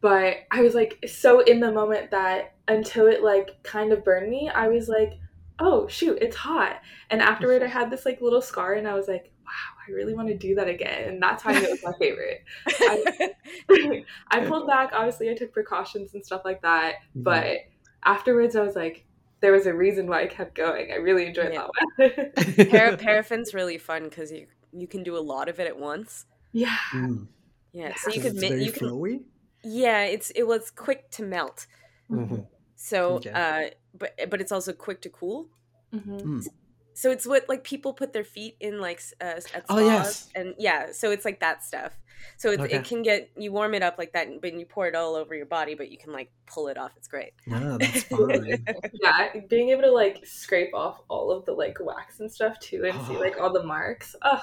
but 0.00 0.38
I 0.50 0.60
was 0.60 0.74
like 0.74 1.04
so 1.08 1.40
in 1.40 1.60
the 1.60 1.72
moment 1.72 2.10
that 2.10 2.54
until 2.68 3.06
it 3.06 3.22
like 3.22 3.62
kind 3.62 3.92
of 3.92 4.04
burned 4.04 4.30
me, 4.30 4.48
I 4.48 4.68
was 4.68 4.88
like, 4.88 5.14
oh 5.58 5.88
shoot, 5.88 6.18
it's 6.20 6.36
hot. 6.36 6.80
And 7.10 7.22
afterward, 7.22 7.62
I 7.62 7.68
had 7.68 7.90
this 7.90 8.04
like 8.04 8.20
little 8.20 8.42
scar, 8.42 8.74
and 8.74 8.86
I 8.86 8.94
was 8.94 9.08
like, 9.08 9.32
wow, 9.46 9.82
I 9.88 9.92
really 9.92 10.14
want 10.14 10.28
to 10.28 10.36
do 10.36 10.54
that 10.56 10.68
again. 10.68 11.08
And 11.08 11.22
that's 11.22 11.42
how 11.42 11.50
I 11.50 11.60
knew 11.60 11.66
it 11.66 11.70
was 11.70 11.84
my 11.84 11.98
favorite. 11.98 12.44
I, 12.68 13.30
I, 14.30 14.44
pulled 14.44 14.66
back. 14.66 14.90
Obviously, 14.92 15.30
I 15.30 15.34
took 15.34 15.52
precautions 15.52 16.14
and 16.14 16.24
stuff 16.24 16.42
like 16.44 16.62
that. 16.62 16.96
Mm-hmm. 17.10 17.22
But 17.22 17.58
afterwards, 18.04 18.56
I 18.56 18.62
was 18.62 18.76
like, 18.76 19.05
there 19.40 19.52
was 19.52 19.66
a 19.66 19.74
reason 19.74 20.06
why 20.06 20.22
I 20.22 20.26
kept 20.26 20.54
going. 20.54 20.92
I 20.92 20.96
really 20.96 21.26
enjoyed 21.26 21.52
yeah. 21.52 21.66
that 21.98 22.36
one. 22.56 22.68
Par- 22.70 22.96
paraffin's 22.96 23.54
really 23.54 23.78
fun 23.78 24.04
because 24.04 24.32
you 24.32 24.46
you 24.72 24.86
can 24.86 25.02
do 25.02 25.16
a 25.16 25.20
lot 25.20 25.48
of 25.48 25.60
it 25.60 25.66
at 25.66 25.78
once. 25.78 26.26
Yeah. 26.52 26.76
Mm. 26.92 27.28
Yeah. 27.72 27.94
So 27.96 28.10
you 28.10 28.20
could 28.20 28.36
make 28.36 28.52
you 28.52 28.72
can. 28.72 28.88
Flowy? 28.88 29.22
Yeah, 29.62 30.02
it's 30.04 30.30
it 30.30 30.44
was 30.44 30.70
quick 30.70 31.10
to 31.12 31.22
melt. 31.22 31.66
Mm-hmm. 32.10 32.42
So, 32.76 33.14
okay. 33.16 33.30
uh, 33.30 33.70
but 33.98 34.14
but 34.30 34.40
it's 34.40 34.52
also 34.52 34.72
quick 34.72 35.02
to 35.02 35.08
cool. 35.08 35.48
Mm-hmm. 35.92 36.38
Mm. 36.38 36.46
So 36.94 37.10
it's 37.10 37.26
what 37.26 37.48
like 37.48 37.64
people 37.64 37.92
put 37.92 38.12
their 38.12 38.24
feet 38.24 38.56
in 38.60 38.80
like 38.80 39.02
uh, 39.20 39.24
at 39.24 39.42
spas, 39.44 39.64
oh 39.68 39.78
yes, 39.78 40.28
and 40.34 40.54
yeah. 40.58 40.92
So 40.92 41.10
it's 41.10 41.24
like 41.24 41.40
that 41.40 41.62
stuff. 41.64 41.98
So 42.36 42.50
it, 42.50 42.60
okay. 42.60 42.76
it 42.76 42.84
can 42.84 43.02
get 43.02 43.30
you 43.36 43.52
warm 43.52 43.74
it 43.74 43.82
up 43.82 43.96
like 43.98 44.12
that, 44.12 44.28
but 44.40 44.52
you 44.52 44.66
pour 44.66 44.86
it 44.86 44.94
all 44.94 45.14
over 45.14 45.34
your 45.34 45.46
body, 45.46 45.74
but 45.74 45.90
you 45.90 45.98
can 45.98 46.12
like 46.12 46.30
pull 46.46 46.68
it 46.68 46.76
off. 46.76 46.92
It's 46.96 47.08
great. 47.08 47.32
Yeah, 47.46 47.76
that's 47.80 48.02
fun. 48.04 48.58
yeah, 48.92 49.28
being 49.48 49.70
able 49.70 49.82
to 49.82 49.90
like 49.90 50.24
scrape 50.26 50.74
off 50.74 51.00
all 51.08 51.30
of 51.30 51.44
the 51.46 51.52
like 51.52 51.78
wax 51.80 52.20
and 52.20 52.30
stuff 52.30 52.58
too, 52.60 52.84
and 52.84 52.98
oh. 52.98 53.08
see 53.08 53.16
like 53.16 53.40
all 53.40 53.52
the 53.52 53.62
marks. 53.64 54.14
Oh, 54.22 54.42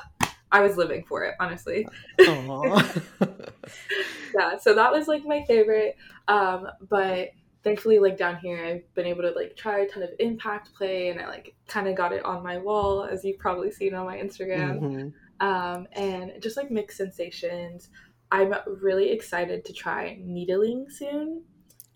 I 0.51 0.61
was 0.61 0.77
living 0.77 1.03
for 1.07 1.23
it, 1.23 1.35
honestly. 1.39 1.87
yeah, 2.19 2.83
so 4.59 4.73
that 4.73 4.91
was 4.91 5.07
like 5.07 5.25
my 5.25 5.43
favorite. 5.45 5.95
Um, 6.27 6.67
but 6.89 7.29
thankfully 7.63 7.97
like 7.97 8.17
down 8.17 8.35
here 8.37 8.65
I've 8.65 8.93
been 8.93 9.05
able 9.05 9.21
to 9.21 9.31
like 9.31 9.55
try 9.55 9.79
a 9.79 9.87
ton 9.87 10.03
of 10.03 10.09
impact 10.19 10.73
play 10.75 11.07
and 11.07 11.19
I 11.21 11.27
like 11.27 11.55
kind 11.65 11.87
of 11.87 11.95
got 11.95 12.11
it 12.11 12.25
on 12.25 12.43
my 12.43 12.57
wall 12.57 13.05
as 13.05 13.23
you've 13.23 13.39
probably 13.39 13.71
seen 13.71 13.93
on 13.93 14.05
my 14.05 14.17
Instagram. 14.17 14.81
Mm-hmm 14.81 15.09
um, 15.43 15.88
and 15.91 16.31
just 16.41 16.55
like 16.55 16.71
mixed 16.71 16.97
sensations. 16.97 17.89
I'm 18.31 18.53
really 18.65 19.12
excited 19.12 19.65
to 19.65 19.73
try 19.73 20.17
needling 20.21 20.88
soon. 20.89 21.43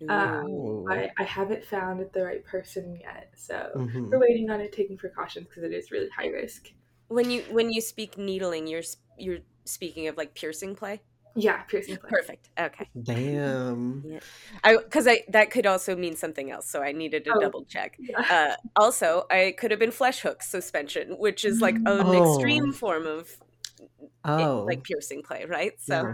Um, 0.10 0.86
I, 0.88 1.10
I 1.18 1.24
haven't 1.24 1.66
found 1.66 2.06
the 2.14 2.24
right 2.24 2.46
person 2.46 3.00
yet, 3.02 3.32
so 3.36 3.72
mm-hmm. 3.76 4.10
we're 4.10 4.20
waiting 4.20 4.52
on 4.52 4.60
it, 4.60 4.72
taking 4.72 4.98
precautions 4.98 5.48
because 5.48 5.64
it 5.64 5.74
is 5.74 5.90
really 5.90 6.10
high 6.16 6.28
risk. 6.28 6.72
When 7.08 7.32
you 7.32 7.42
when 7.50 7.72
you 7.72 7.82
speak 7.82 8.18
needling, 8.18 8.68
you're 8.68 8.84
you're 9.18 9.40
speaking 9.64 10.08
of 10.08 10.18
like 10.18 10.36
piercing 10.36 10.76
play. 10.76 11.02
Yeah, 11.40 11.62
piercing 11.64 11.98
play. 11.98 12.10
Perfect. 12.10 12.50
Okay. 12.60 12.90
Damn. 13.02 14.04
Yeah. 14.08 14.20
I 14.64 14.78
because 14.78 15.08
I 15.08 15.24
that 15.30 15.52
could 15.52 15.66
also 15.66 15.96
mean 15.96 16.16
something 16.16 16.52
else, 16.52 16.70
so 16.70 16.82
I 16.82 16.92
needed 16.92 17.26
to 17.26 17.34
oh, 17.36 17.40
double 17.40 17.66
check. 17.66 17.98
Yeah. 18.00 18.20
Uh, 18.20 18.56
also, 18.76 19.26
I 19.30 19.54
could 19.58 19.72
have 19.72 19.80
been 19.80 19.92
flesh 19.92 20.22
hook 20.22 20.42
suspension, 20.42 21.12
which 21.20 21.46
is 21.46 21.62
like 21.62 21.76
an 21.76 21.84
oh. 21.88 22.36
extreme 22.36 22.74
form 22.74 23.06
of 23.06 23.30
oh. 24.26 24.64
like 24.68 24.84
piercing 24.84 25.24
play, 25.24 25.46
right? 25.46 25.74
So. 25.80 25.94
Yeah 25.94 26.14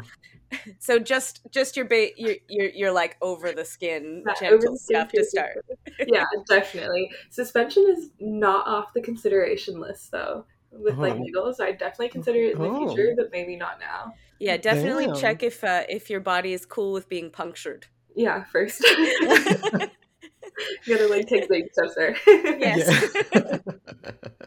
so 0.80 1.00
just 1.00 1.42
just 1.52 1.76
your 1.76 1.86
bait 1.86 2.14
you're, 2.18 2.36
you're, 2.48 2.70
you're 2.70 2.92
like 2.92 3.18
over 3.22 3.52
the 3.52 3.66
skin 3.66 4.24
yeah, 4.26 4.34
gentle 4.40 4.74
the 4.74 4.78
stuff 4.78 5.10
to 5.12 5.24
start 5.24 5.66
yeah 6.08 6.26
definitely 6.50 7.10
suspension 7.30 7.84
is 7.90 8.12
not 8.20 8.68
off 8.68 8.94
the 8.94 9.02
consideration 9.02 9.80
list 9.80 10.12
though 10.12 10.46
with 10.72 10.98
oh. 10.98 11.02
like 11.02 11.18
needles 11.18 11.60
i 11.60 11.72
definitely 11.72 12.10
consider 12.10 12.40
it 12.40 12.56
in 12.56 12.62
the 12.62 12.68
oh. 12.68 12.88
future 12.88 13.14
but 13.16 13.32
maybe 13.32 13.56
not 13.56 13.80
now 13.80 14.14
yeah 14.44 14.58
definitely 14.58 15.06
Damn. 15.06 15.16
check 15.16 15.44
if 15.44 15.64
uh, 15.64 15.84
if 15.90 16.10
your 16.10 16.20
body 16.20 16.54
is 16.54 16.66
cool 16.66 16.92
with 16.92 17.08
being 17.10 17.30
punctured 17.30 17.88
yeah 18.16 18.44
first 18.44 18.82
you 18.90 19.90
gotta 20.88 21.08
like 21.08 21.28
take 21.28 21.48
big 21.50 21.66
steps 21.72 21.96
there 21.96 22.16
yes 22.60 23.14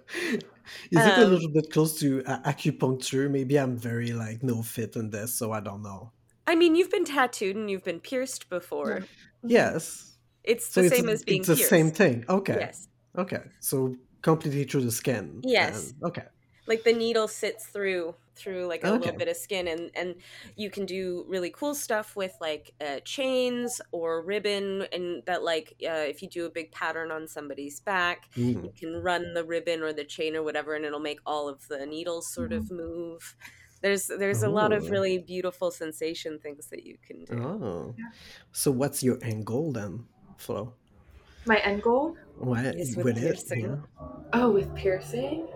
Is 0.91 0.99
um, 0.99 1.09
it 1.09 1.19
a 1.19 1.25
um, 1.25 1.31
little 1.31 1.49
bit 1.49 1.71
close 1.71 1.99
to 2.01 2.25
uh, 2.25 2.41
acupuncture? 2.41 3.31
Maybe 3.31 3.57
I'm 3.57 3.77
very 3.77 4.13
like 4.13 4.43
no 4.43 4.63
fit 4.63 4.97
in 4.97 5.11
this, 5.11 5.35
so 5.35 5.53
I 5.53 5.61
don't 5.61 5.83
know. 5.83 6.13
I 6.47 6.55
mean, 6.55 6.75
you've 6.75 6.91
been 6.91 7.05
tattooed 7.05 7.57
and 7.57 7.71
you've 7.71 7.85
been 7.85 8.01
pierced 8.01 8.49
before. 8.49 9.05
Yes. 9.45 10.17
It's 10.45 10.69
the 10.75 10.89
so 10.89 10.97
same 10.97 11.09
it's, 11.09 11.21
as 11.21 11.25
being 11.25 11.41
It's 11.41 11.49
pierced. 11.49 11.63
the 11.63 11.69
same 11.69 11.91
thing. 11.91 12.25
Okay. 12.29 12.57
Yes. 12.61 12.89
Okay. 13.17 13.43
So 13.61 13.95
completely 14.23 14.65
through 14.65 14.83
the 14.83 14.93
skin. 14.93 15.41
Yes. 15.45 15.93
And, 15.93 16.05
okay 16.05 16.25
like 16.67 16.85
the 16.85 16.93
needle 16.93 17.29
sits 17.29 17.67
through 17.67 18.15
through 18.37 18.67
like 18.67 18.85
a 18.85 18.89
okay. 18.89 18.99
little 18.99 19.17
bit 19.17 19.29
of 19.29 19.37
skin 19.37 19.67
and 19.67 19.91
and 19.95 20.15
you 20.57 20.71
can 20.71 20.85
do 20.85 21.25
really 21.27 21.51
cool 21.51 21.75
stuff 21.75 22.15
with 22.15 22.37
like 22.41 22.75
uh, 22.87 23.01
chains 23.05 23.81
or 23.93 24.23
ribbon 24.23 24.87
and 24.93 25.23
that 25.25 25.43
like 25.43 25.75
uh, 25.85 26.05
if 26.07 26.23
you 26.23 26.29
do 26.29 26.45
a 26.45 26.51
big 26.51 26.71
pattern 26.71 27.11
on 27.11 27.27
somebody's 27.27 27.81
back 27.81 28.29
mm. 28.37 28.63
you 28.63 28.73
can 28.79 29.03
run 29.03 29.33
the 29.33 29.43
ribbon 29.43 29.83
or 29.83 29.93
the 29.93 30.05
chain 30.05 30.37
or 30.37 30.43
whatever 30.43 30.75
and 30.75 30.85
it'll 30.85 31.01
make 31.01 31.19
all 31.25 31.49
of 31.49 31.67
the 31.69 31.85
needles 31.87 32.29
sort 32.33 32.51
mm. 32.51 32.59
of 32.59 32.71
move 32.71 33.35
there's 33.81 34.07
there's 34.07 34.45
oh. 34.45 34.49
a 34.49 34.53
lot 34.53 34.73
of 34.73 34.85
oh. 34.85 34.89
really 34.89 35.19
beautiful 35.19 35.71
sensation 35.71 36.39
things 36.39 36.67
that 36.67 36.85
you 36.85 36.97
can 37.07 37.25
do 37.25 37.43
oh 37.43 37.95
so 38.53 38.71
what's 38.71 39.03
your 39.03 39.19
end 39.23 39.47
goal 39.47 39.73
then 39.73 40.05
flo 40.37 40.75
my 41.47 41.57
end 41.59 41.83
goal 41.83 42.17
what 42.39 42.67
is 42.67 42.97
with, 42.97 43.07
with 43.07 43.17
piercing. 43.17 43.65
It, 43.65 43.71
yeah. 43.71 44.07
oh 44.35 44.51
with 44.51 44.75
piercing 44.75 45.49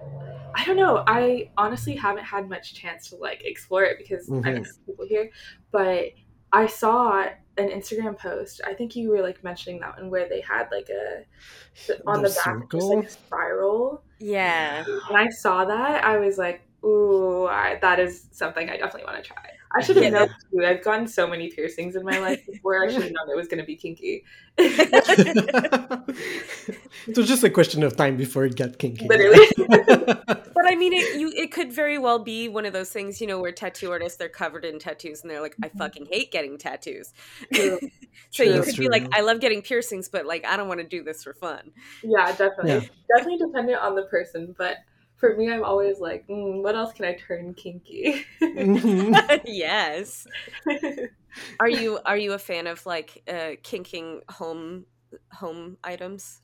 I 0.54 0.64
don't 0.64 0.76
know. 0.76 1.04
I 1.06 1.50
honestly 1.56 1.94
haven't 1.94 2.24
had 2.24 2.48
much 2.48 2.74
chance 2.74 3.08
to 3.10 3.16
like 3.16 3.42
explore 3.44 3.84
it 3.84 3.98
because 3.98 4.28
mm-hmm. 4.28 4.46
I 4.46 4.52
know 4.52 4.64
people 4.86 5.06
here, 5.06 5.30
but 5.70 6.06
I 6.52 6.66
saw 6.66 7.24
an 7.56 7.68
Instagram 7.68 8.18
post. 8.18 8.60
I 8.66 8.74
think 8.74 8.96
you 8.96 9.10
were 9.10 9.22
like 9.22 9.42
mentioning 9.44 9.80
that 9.80 9.98
one 9.98 10.10
where 10.10 10.28
they 10.28 10.40
had 10.40 10.68
like 10.72 10.88
a 10.88 11.24
on 12.06 12.22
the, 12.22 12.28
the 12.28 12.34
back 12.44 12.70
just 12.70 12.86
like 12.86 13.06
a 13.06 13.10
spiral. 13.10 14.02
Yeah. 14.18 14.84
And 15.08 15.16
I 15.16 15.28
saw 15.28 15.64
that, 15.64 16.04
I 16.04 16.18
was 16.18 16.38
like, 16.38 16.62
ooh, 16.84 17.46
I, 17.46 17.78
that 17.80 18.00
is 18.00 18.28
something 18.32 18.68
I 18.68 18.76
definitely 18.76 19.04
want 19.04 19.22
to 19.22 19.28
try. 19.28 19.50
I 19.72 19.82
should 19.82 19.96
have 19.96 20.04
yeah. 20.04 20.10
known 20.10 20.28
too. 20.50 20.64
I've 20.64 20.82
gotten 20.82 21.06
so 21.06 21.28
many 21.28 21.48
piercings 21.48 21.94
in 21.94 22.04
my 22.04 22.18
life 22.18 22.44
before 22.44 22.82
I 22.84 22.90
should 22.90 23.02
have 23.02 23.12
known 23.12 23.30
it 23.30 23.36
was 23.36 23.46
going 23.46 23.60
to 23.60 23.64
be 23.64 23.76
kinky. 23.76 24.24
it 24.58 26.12
was 27.16 27.28
just 27.28 27.44
a 27.44 27.50
question 27.50 27.84
of 27.84 27.96
time 27.96 28.16
before 28.16 28.44
it 28.44 28.56
got 28.56 28.78
kinky. 28.78 29.06
Literally. 29.06 29.46
but 29.86 30.66
I 30.66 30.74
mean, 30.74 30.92
it 30.92 31.20
you 31.20 31.32
it 31.36 31.52
could 31.52 31.72
very 31.72 31.98
well 31.98 32.18
be 32.18 32.48
one 32.48 32.66
of 32.66 32.72
those 32.72 32.90
things, 32.90 33.20
you 33.20 33.28
know, 33.28 33.40
where 33.40 33.52
tattoo 33.52 33.92
artists 33.92 34.18
they're 34.18 34.28
covered 34.28 34.64
in 34.64 34.80
tattoos 34.80 35.22
and 35.22 35.30
they're 35.30 35.40
like, 35.40 35.54
I 35.62 35.68
mm-hmm. 35.68 35.78
fucking 35.78 36.06
hate 36.06 36.32
getting 36.32 36.58
tattoos. 36.58 37.12
so 38.30 38.42
you 38.42 38.62
could 38.62 38.74
true. 38.74 38.86
be 38.86 38.88
like, 38.88 39.06
I 39.12 39.20
love 39.20 39.38
getting 39.38 39.62
piercings, 39.62 40.08
but 40.08 40.26
like, 40.26 40.44
I 40.44 40.56
don't 40.56 40.66
want 40.66 40.80
to 40.80 40.86
do 40.86 41.04
this 41.04 41.22
for 41.22 41.32
fun. 41.32 41.70
Yeah, 42.02 42.26
definitely. 42.34 42.72
Yeah. 42.72 43.16
Definitely 43.16 43.46
dependent 43.46 43.80
on 43.80 43.94
the 43.94 44.02
person, 44.04 44.52
but 44.58 44.78
for 45.20 45.36
me, 45.36 45.50
I'm 45.52 45.62
always 45.64 46.00
like, 46.00 46.26
mm, 46.26 46.62
what 46.62 46.74
else 46.74 46.92
can 46.94 47.04
I 47.04 47.14
turn 47.14 47.54
kinky? 47.54 48.24
Mm-hmm. 48.42 49.14
yes. 49.44 50.26
are 51.60 51.68
you 51.68 52.00
are 52.06 52.16
you 52.16 52.32
a 52.32 52.38
fan 52.38 52.66
of 52.66 52.84
like 52.86 53.22
uh, 53.28 53.52
kinking 53.62 54.22
home 54.30 54.86
home 55.32 55.76
items? 55.84 56.40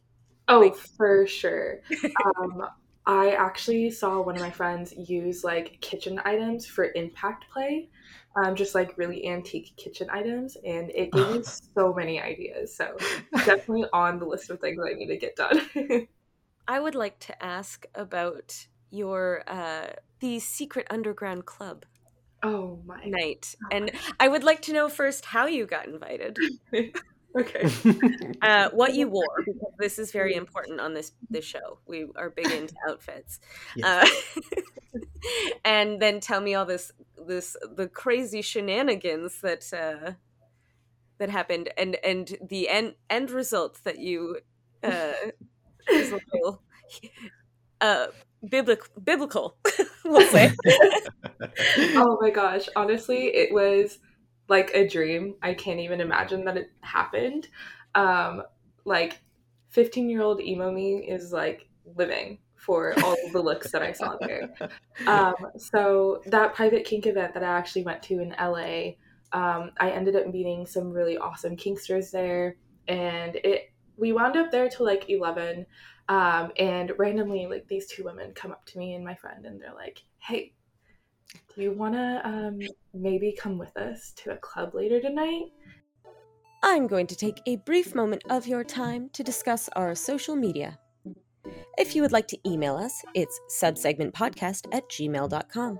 Oh, 0.48 0.60
like- 0.60 0.76
for 0.76 1.26
sure. 1.26 1.80
Um, 2.38 2.68
I 3.06 3.30
actually 3.30 3.90
saw 3.90 4.20
one 4.20 4.34
of 4.36 4.42
my 4.42 4.50
friends 4.50 4.92
use 4.96 5.44
like 5.44 5.80
kitchen 5.80 6.20
items 6.24 6.66
for 6.66 6.90
impact 6.94 7.46
play, 7.52 7.88
um, 8.36 8.56
just 8.56 8.74
like 8.74 8.98
really 8.98 9.26
antique 9.28 9.72
kitchen 9.76 10.08
items, 10.10 10.56
and 10.64 10.90
it 10.90 11.12
gave 11.12 11.30
me 11.30 11.42
so 11.76 11.94
many 11.94 12.20
ideas. 12.20 12.76
So 12.76 12.96
definitely 13.44 13.86
on 13.92 14.18
the 14.18 14.26
list 14.26 14.50
of 14.50 14.60
things 14.60 14.82
I 14.84 14.94
need 14.94 15.06
to 15.06 15.16
get 15.16 15.36
done. 15.36 15.60
I 16.68 16.80
would 16.80 16.94
like 16.94 17.18
to 17.20 17.44
ask 17.44 17.86
about 17.94 18.66
your 18.90 19.42
uh, 19.46 19.88
the 20.20 20.38
secret 20.38 20.86
underground 20.90 21.46
club. 21.46 21.84
Oh 22.42 22.80
my 22.84 23.04
night, 23.04 23.54
and 23.70 23.90
I 24.20 24.28
would 24.28 24.44
like 24.44 24.62
to 24.62 24.72
know 24.72 24.88
first 24.88 25.26
how 25.26 25.46
you 25.46 25.66
got 25.66 25.86
invited. 25.86 26.36
okay, 27.38 27.70
uh, 28.42 28.70
what 28.70 28.94
you 28.94 29.08
wore 29.08 29.24
because 29.46 29.72
this 29.78 29.98
is 29.98 30.12
very 30.12 30.34
important 30.34 30.80
on 30.80 30.94
this 30.94 31.12
this 31.30 31.44
show. 31.44 31.78
We 31.86 32.06
are 32.16 32.30
big 32.30 32.50
into 32.50 32.74
outfits, 32.88 33.40
yes. 33.76 34.10
uh, 34.44 34.50
and 35.64 36.00
then 36.00 36.20
tell 36.20 36.40
me 36.40 36.54
all 36.54 36.66
this 36.66 36.92
this 37.26 37.56
the 37.74 37.88
crazy 37.88 38.42
shenanigans 38.42 39.40
that 39.40 39.72
uh, 39.72 40.12
that 41.18 41.30
happened, 41.30 41.70
and 41.78 41.96
and 42.04 42.36
the 42.48 42.68
end 42.68 42.94
end 43.08 43.30
results 43.30 43.80
that 43.80 43.98
you 43.98 44.38
uh, 44.82 45.12
is 45.90 46.14
uh, 47.80 48.06
biblical, 48.48 48.86
biblical 49.02 49.56
we'll 50.04 50.26
say. 50.28 50.52
oh 51.94 52.18
my 52.20 52.30
gosh, 52.30 52.68
honestly, 52.76 53.28
it 53.28 53.52
was 53.52 53.98
like 54.48 54.70
a 54.74 54.86
dream. 54.86 55.34
I 55.42 55.54
can't 55.54 55.80
even 55.80 56.00
imagine 56.00 56.44
that 56.44 56.56
it 56.56 56.70
happened. 56.80 57.48
Um, 57.94 58.42
like 58.84 59.20
15 59.70 60.08
year 60.08 60.22
old 60.22 60.40
emo 60.40 60.70
me 60.70 61.06
is 61.08 61.32
like 61.32 61.68
living 61.96 62.38
for 62.54 62.94
all 63.02 63.16
the 63.32 63.40
looks 63.40 63.70
that 63.70 63.82
I 63.82 63.92
saw 63.92 64.16
there. 64.20 64.50
Um, 65.06 65.34
so 65.58 66.22
that 66.26 66.54
private 66.54 66.86
kink 66.86 67.06
event 67.06 67.34
that 67.34 67.42
I 67.42 67.58
actually 67.58 67.82
went 67.82 68.02
to 68.04 68.18
in 68.18 68.34
LA, 68.40 68.94
um, 69.30 69.72
I 69.78 69.90
ended 69.90 70.16
up 70.16 70.26
meeting 70.26 70.64
some 70.64 70.90
really 70.90 71.18
awesome 71.18 71.54
kinksters 71.54 72.10
there, 72.10 72.56
and 72.88 73.36
it 73.36 73.74
we 73.96 74.12
wound 74.12 74.36
up 74.36 74.50
there 74.50 74.68
till 74.68 74.86
like 74.86 75.08
11 75.08 75.66
um, 76.08 76.52
and 76.58 76.92
randomly, 76.98 77.46
like 77.46 77.66
these 77.68 77.86
two 77.86 78.04
women 78.04 78.32
come 78.34 78.52
up 78.52 78.64
to 78.66 78.78
me 78.78 78.94
and 78.94 79.04
my 79.04 79.14
friend, 79.14 79.44
and 79.44 79.60
they're 79.60 79.74
like, 79.74 80.02
"Hey, 80.18 80.52
do 81.54 81.62
you 81.62 81.72
want 81.72 81.94
to 81.94 82.20
um, 82.24 82.60
maybe 82.94 83.36
come 83.36 83.58
with 83.58 83.76
us 83.76 84.12
to 84.18 84.30
a 84.30 84.36
club 84.36 84.74
later 84.74 85.00
tonight?" 85.00 85.46
I'm 86.62 86.86
going 86.86 87.06
to 87.08 87.16
take 87.16 87.40
a 87.46 87.56
brief 87.56 87.94
moment 87.94 88.22
of 88.30 88.46
your 88.46 88.64
time 88.64 89.10
to 89.14 89.22
discuss 89.22 89.68
our 89.74 89.94
social 89.94 90.36
media. 90.36 90.78
If 91.78 91.94
you 91.94 92.02
would 92.02 92.12
like 92.12 92.28
to 92.28 92.38
email 92.48 92.76
us, 92.76 93.02
it's 93.14 93.38
subsegmentpodcast 93.60 94.66
at 94.72 94.88
gmail.com. 94.88 95.78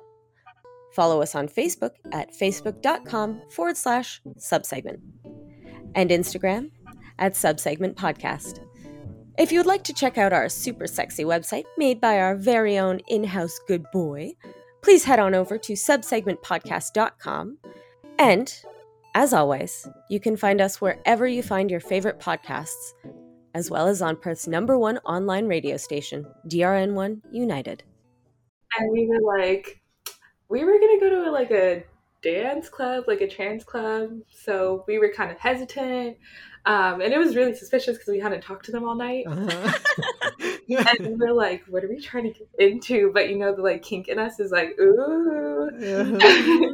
Follow 0.92 1.22
us 1.22 1.35
on 1.35 1.48
Facebook 1.48 1.90
at 2.12 2.33
facebook.com 2.33 3.42
forward 3.50 3.76
slash 3.76 4.20
subsegment 4.38 5.00
and 5.94 6.11
Instagram 6.11 6.70
at 7.18 7.35
subsegment 7.35 7.94
podcast. 7.94 8.61
If 9.38 9.52
you 9.52 9.59
would 9.59 9.66
like 9.66 9.85
to 9.85 9.92
check 9.92 10.16
out 10.16 10.33
our 10.33 10.48
super 10.48 10.87
sexy 10.87 11.24
website 11.24 11.64
made 11.76 12.00
by 12.00 12.18
our 12.18 12.37
very 12.37 12.79
own 12.79 13.00
in 13.09 13.24
house 13.24 13.59
good 13.68 13.85
boy, 13.92 14.33
please 14.83 15.05
head 15.05 15.18
on 15.18 15.35
over 15.35 15.59
to 15.59 15.74
subsegmentpodcast.com. 15.74 17.59
And, 18.18 18.55
as 19.14 19.35
always, 19.35 19.87
you 20.09 20.20
can 20.20 20.37
find 20.37 20.61
us 20.61 20.81
wherever 20.81 21.26
you 21.26 21.42
find 21.42 21.70
your 21.70 21.81
favorite 21.81 22.18
podcasts, 22.18 22.94
as 23.55 23.70
well 23.70 23.88
as 23.88 24.00
on 24.00 24.16
Perth's 24.16 24.46
number 24.46 24.79
one 24.79 24.98
online 24.98 25.46
radio 25.46 25.76
station, 25.76 26.26
DRN1 26.48 27.20
United. 27.31 27.83
And 28.79 28.90
we 28.90 29.07
were 29.07 29.38
like, 29.38 29.83
we 30.48 30.64
were 30.64 30.79
going 30.79 30.98
to 30.98 31.11
go 31.11 31.24
to 31.24 31.31
like 31.31 31.50
a 31.50 31.85
dance 32.22 32.68
club, 32.68 33.05
like 33.07 33.20
a 33.20 33.29
trans 33.29 33.64
club. 33.64 34.11
So 34.31 34.85
we 34.87 34.98
were 34.98 35.12
kind 35.12 35.31
of 35.31 35.38
hesitant. 35.38 36.16
Um, 36.66 37.00
and 37.00 37.12
it 37.12 37.18
was 37.18 37.37
really 37.37 37.55
suspicious 37.55 37.96
because 37.96 38.11
we 38.11 38.18
hadn't 38.18 38.42
talked 38.42 38.66
to 38.66 38.72
them 38.72 38.85
all 38.85 38.96
night. 38.96 39.24
Uh-huh. 39.26 39.72
and 40.68 41.18
we 41.18 41.26
are 41.26 41.33
like, 41.33 41.62
what 41.68 41.85
are 41.85 41.88
we 41.88 42.00
trying 42.00 42.24
to 42.24 42.31
get 42.31 42.48
into? 42.59 43.12
But 43.14 43.31
you 43.31 43.37
know, 43.37 43.55
the 43.55 43.62
like 43.62 43.83
kink 43.83 44.09
in 44.09 44.18
us 44.18 44.40
is 44.40 44.50
like, 44.50 44.76
ooh. 44.81 45.70
Uh-huh. 45.81 46.72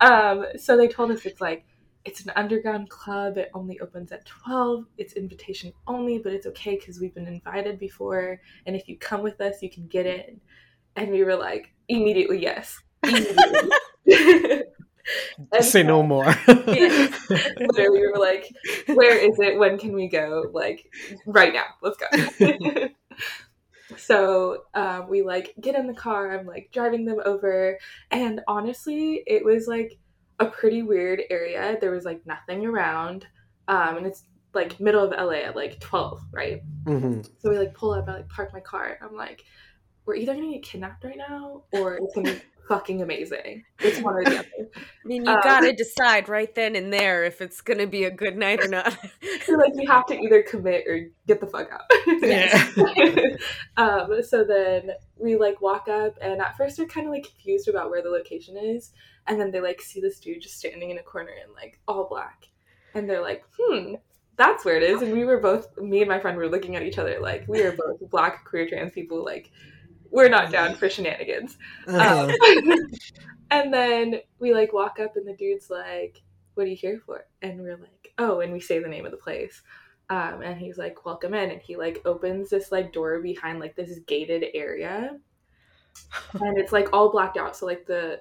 um, 0.00 0.46
so 0.58 0.76
they 0.76 0.88
told 0.88 1.12
us 1.12 1.24
it's 1.24 1.40
like 1.40 1.64
it's 2.04 2.24
an 2.24 2.32
underground 2.34 2.88
club. 2.88 3.38
It 3.38 3.50
only 3.54 3.78
opens 3.80 4.10
at 4.10 4.26
12. 4.26 4.86
It's 4.96 5.12
invitation 5.12 5.72
only, 5.86 6.18
but 6.18 6.32
it's 6.32 6.46
okay 6.46 6.76
because 6.76 6.98
we've 6.98 7.14
been 7.14 7.28
invited 7.28 7.78
before. 7.78 8.40
And 8.66 8.74
if 8.74 8.88
you 8.88 8.96
come 8.96 9.22
with 9.22 9.40
us, 9.40 9.62
you 9.62 9.70
can 9.70 9.86
get 9.86 10.06
in. 10.06 10.40
And 10.96 11.10
we 11.10 11.22
were 11.22 11.36
like, 11.36 11.72
immediately, 11.88 12.40
yes. 12.40 12.80
Immediately. 13.04 13.70
Say 15.60 15.82
no 15.82 16.02
more. 16.02 16.26
literally, 16.46 17.10
we 17.90 18.08
were 18.08 18.18
like, 18.18 18.54
where 18.86 19.16
is 19.16 19.38
it? 19.38 19.58
When 19.58 19.78
can 19.78 19.92
we 19.92 20.08
go? 20.08 20.44
Like, 20.52 20.90
right 21.26 21.52
now. 21.52 21.66
Let's 21.82 21.96
go. 21.96 22.88
so 23.96 24.64
um, 24.74 25.08
we 25.08 25.22
like 25.22 25.54
get 25.60 25.74
in 25.74 25.86
the 25.86 25.94
car. 25.94 26.38
I'm 26.38 26.46
like 26.46 26.70
driving 26.72 27.04
them 27.04 27.20
over. 27.24 27.78
And 28.10 28.40
honestly, 28.46 29.22
it 29.26 29.44
was 29.44 29.66
like, 29.66 29.98
a 30.40 30.46
pretty 30.46 30.82
weird 30.82 31.22
area. 31.30 31.76
There 31.80 31.90
was 31.90 32.04
like 32.04 32.24
nothing 32.26 32.64
around, 32.66 33.26
um, 33.66 33.96
and 33.96 34.06
it's 34.06 34.24
like 34.54 34.78
middle 34.80 35.04
of 35.04 35.10
LA 35.10 35.44
at 35.44 35.56
like 35.56 35.80
twelve, 35.80 36.22
right? 36.32 36.62
Mm-hmm. 36.84 37.22
So 37.38 37.50
we 37.50 37.58
like 37.58 37.74
pull 37.74 37.92
up, 37.92 38.08
I 38.08 38.14
like 38.14 38.28
park 38.28 38.52
my 38.52 38.60
car. 38.60 38.98
I'm 39.02 39.16
like, 39.16 39.44
we're 40.04 40.16
either 40.16 40.34
gonna 40.34 40.52
get 40.52 40.62
kidnapped 40.62 41.04
right 41.04 41.18
now, 41.18 41.64
or 41.72 41.96
it's 41.96 42.14
gonna 42.14 42.32
be 42.32 42.40
fucking 42.68 43.02
amazing. 43.02 43.64
It's 43.80 44.00
one 44.00 44.16
or 44.16 44.24
the 44.24 44.38
other. 44.38 44.48
I 44.76 45.08
mean, 45.08 45.24
you 45.24 45.32
um, 45.32 45.40
gotta 45.42 45.72
decide 45.72 46.28
right 46.28 46.54
then 46.54 46.76
and 46.76 46.92
there 46.92 47.24
if 47.24 47.40
it's 47.40 47.60
gonna 47.62 47.86
be 47.86 48.04
a 48.04 48.10
good 48.10 48.36
night 48.36 48.62
or 48.62 48.68
not. 48.68 48.96
So 49.44 49.54
like 49.54 49.72
you 49.76 49.88
have 49.88 50.04
to 50.06 50.14
either 50.14 50.42
commit 50.42 50.86
or 50.86 51.08
get 51.26 51.40
the 51.40 51.46
fuck 51.46 51.70
out. 51.72 51.80
yeah. 52.22 52.68
um, 53.78 54.22
so 54.22 54.44
then 54.44 54.90
we 55.16 55.36
like 55.36 55.62
walk 55.62 55.88
up, 55.88 56.18
and 56.20 56.40
at 56.42 56.54
first 56.58 56.76
they're 56.76 56.86
kind 56.86 57.06
of 57.06 57.12
like 57.14 57.24
confused 57.24 57.66
about 57.66 57.88
where 57.88 58.02
the 58.02 58.10
location 58.10 58.58
is, 58.58 58.92
and 59.26 59.40
then 59.40 59.50
they 59.50 59.60
like 59.60 59.80
see 59.80 60.02
this 60.02 60.20
dude 60.20 60.42
just 60.42 60.58
standing 60.58 60.90
in 60.90 60.98
a 60.98 61.02
corner 61.02 61.30
in 61.30 61.54
like 61.54 61.80
all 61.88 62.06
black, 62.10 62.48
and 62.94 63.08
they're 63.08 63.22
like, 63.22 63.42
hmm. 63.58 63.94
That's 64.36 64.64
where 64.64 64.76
it 64.76 64.84
is, 64.84 65.02
and 65.02 65.12
we 65.12 65.24
were 65.24 65.40
both. 65.40 65.76
Me 65.78 66.00
and 66.00 66.08
my 66.08 66.20
friend 66.20 66.36
were 66.36 66.48
looking 66.48 66.76
at 66.76 66.82
each 66.82 66.98
other 66.98 67.18
like 67.20 67.48
we 67.48 67.62
are 67.62 67.72
both 67.72 68.08
black 68.10 68.44
queer 68.44 68.68
trans 68.68 68.92
people. 68.92 69.24
Like 69.24 69.50
we're 70.10 70.28
not 70.28 70.50
down 70.50 70.74
for 70.76 70.88
shenanigans. 70.88 71.58
Uh-huh. 71.86 72.32
Um, 72.32 72.86
and 73.50 73.72
then 73.72 74.20
we 74.38 74.52
like 74.52 74.72
walk 74.72 74.98
up 75.00 75.16
and 75.16 75.26
the 75.26 75.34
dude's 75.34 75.70
like, 75.70 76.22
What 76.54 76.64
are 76.64 76.70
you 76.70 76.76
here 76.76 77.00
for? 77.04 77.26
And 77.42 77.60
we're 77.60 77.76
like, 77.76 78.12
Oh, 78.18 78.40
and 78.40 78.52
we 78.52 78.60
say 78.60 78.78
the 78.78 78.88
name 78.88 79.04
of 79.04 79.12
the 79.12 79.18
place. 79.18 79.62
Um, 80.10 80.42
and 80.42 80.58
he's 80.58 80.78
like, 80.78 81.04
Welcome 81.04 81.34
in. 81.34 81.50
And 81.50 81.60
he 81.60 81.76
like 81.76 82.02
opens 82.04 82.50
this 82.50 82.72
like 82.72 82.92
door 82.92 83.20
behind 83.20 83.60
like 83.60 83.76
this 83.76 83.98
gated 84.06 84.44
area. 84.54 85.16
and 86.34 86.58
it's 86.58 86.72
like 86.72 86.92
all 86.92 87.10
blacked 87.10 87.36
out. 87.36 87.56
So 87.56 87.66
like 87.66 87.86
the 87.86 88.20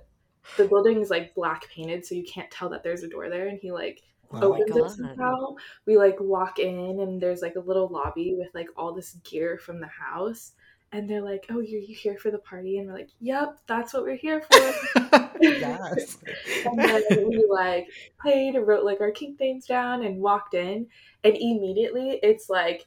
the 0.55 0.65
building 0.65 1.01
is 1.01 1.09
like 1.09 1.35
black 1.35 1.69
painted, 1.69 2.05
so 2.05 2.15
you 2.15 2.23
can't 2.23 2.49
tell 2.49 2.69
that 2.69 2.81
there's 2.81 3.03
a 3.03 3.09
door 3.09 3.29
there. 3.29 3.47
And 3.47 3.59
he 3.59 3.71
like 3.71 4.01
oh 4.31 4.53
opens 4.53 4.75
it 4.75 4.89
somehow. 4.91 5.55
We 5.85 5.97
like 5.97 6.17
walk 6.19 6.59
in 6.59 6.99
and 7.01 7.21
there's 7.21 7.41
like 7.41 7.55
a 7.55 7.61
little 7.61 7.87
lobby 7.87 8.33
with 8.37 8.49
like 8.53 8.67
all 8.77 8.93
this 8.93 9.13
gear 9.23 9.57
from 9.57 9.79
the 9.79 9.87
house 9.87 10.53
and 10.91 11.09
they're 11.09 11.21
like, 11.21 11.45
"Oh, 11.49 11.59
you're 11.59 11.81
you 11.81 11.95
here 11.95 12.17
for 12.17 12.31
the 12.31 12.39
party?" 12.39 12.77
And 12.77 12.87
we're 12.87 12.93
like, 12.93 13.09
"Yep, 13.21 13.59
that's 13.67 13.93
what 13.93 14.03
we're 14.03 14.15
here 14.15 14.41
for." 14.41 14.99
yes. 15.41 16.17
and 16.65 16.79
then 16.79 17.03
we 17.27 17.45
like 17.49 17.87
played 18.19 18.55
wrote 18.55 18.85
like 18.85 19.01
our 19.01 19.11
kink 19.11 19.39
names 19.39 19.65
down 19.65 20.03
and 20.03 20.21
walked 20.21 20.53
in, 20.53 20.87
and 21.23 21.35
immediately 21.35 22.19
it's 22.23 22.49
like 22.49 22.85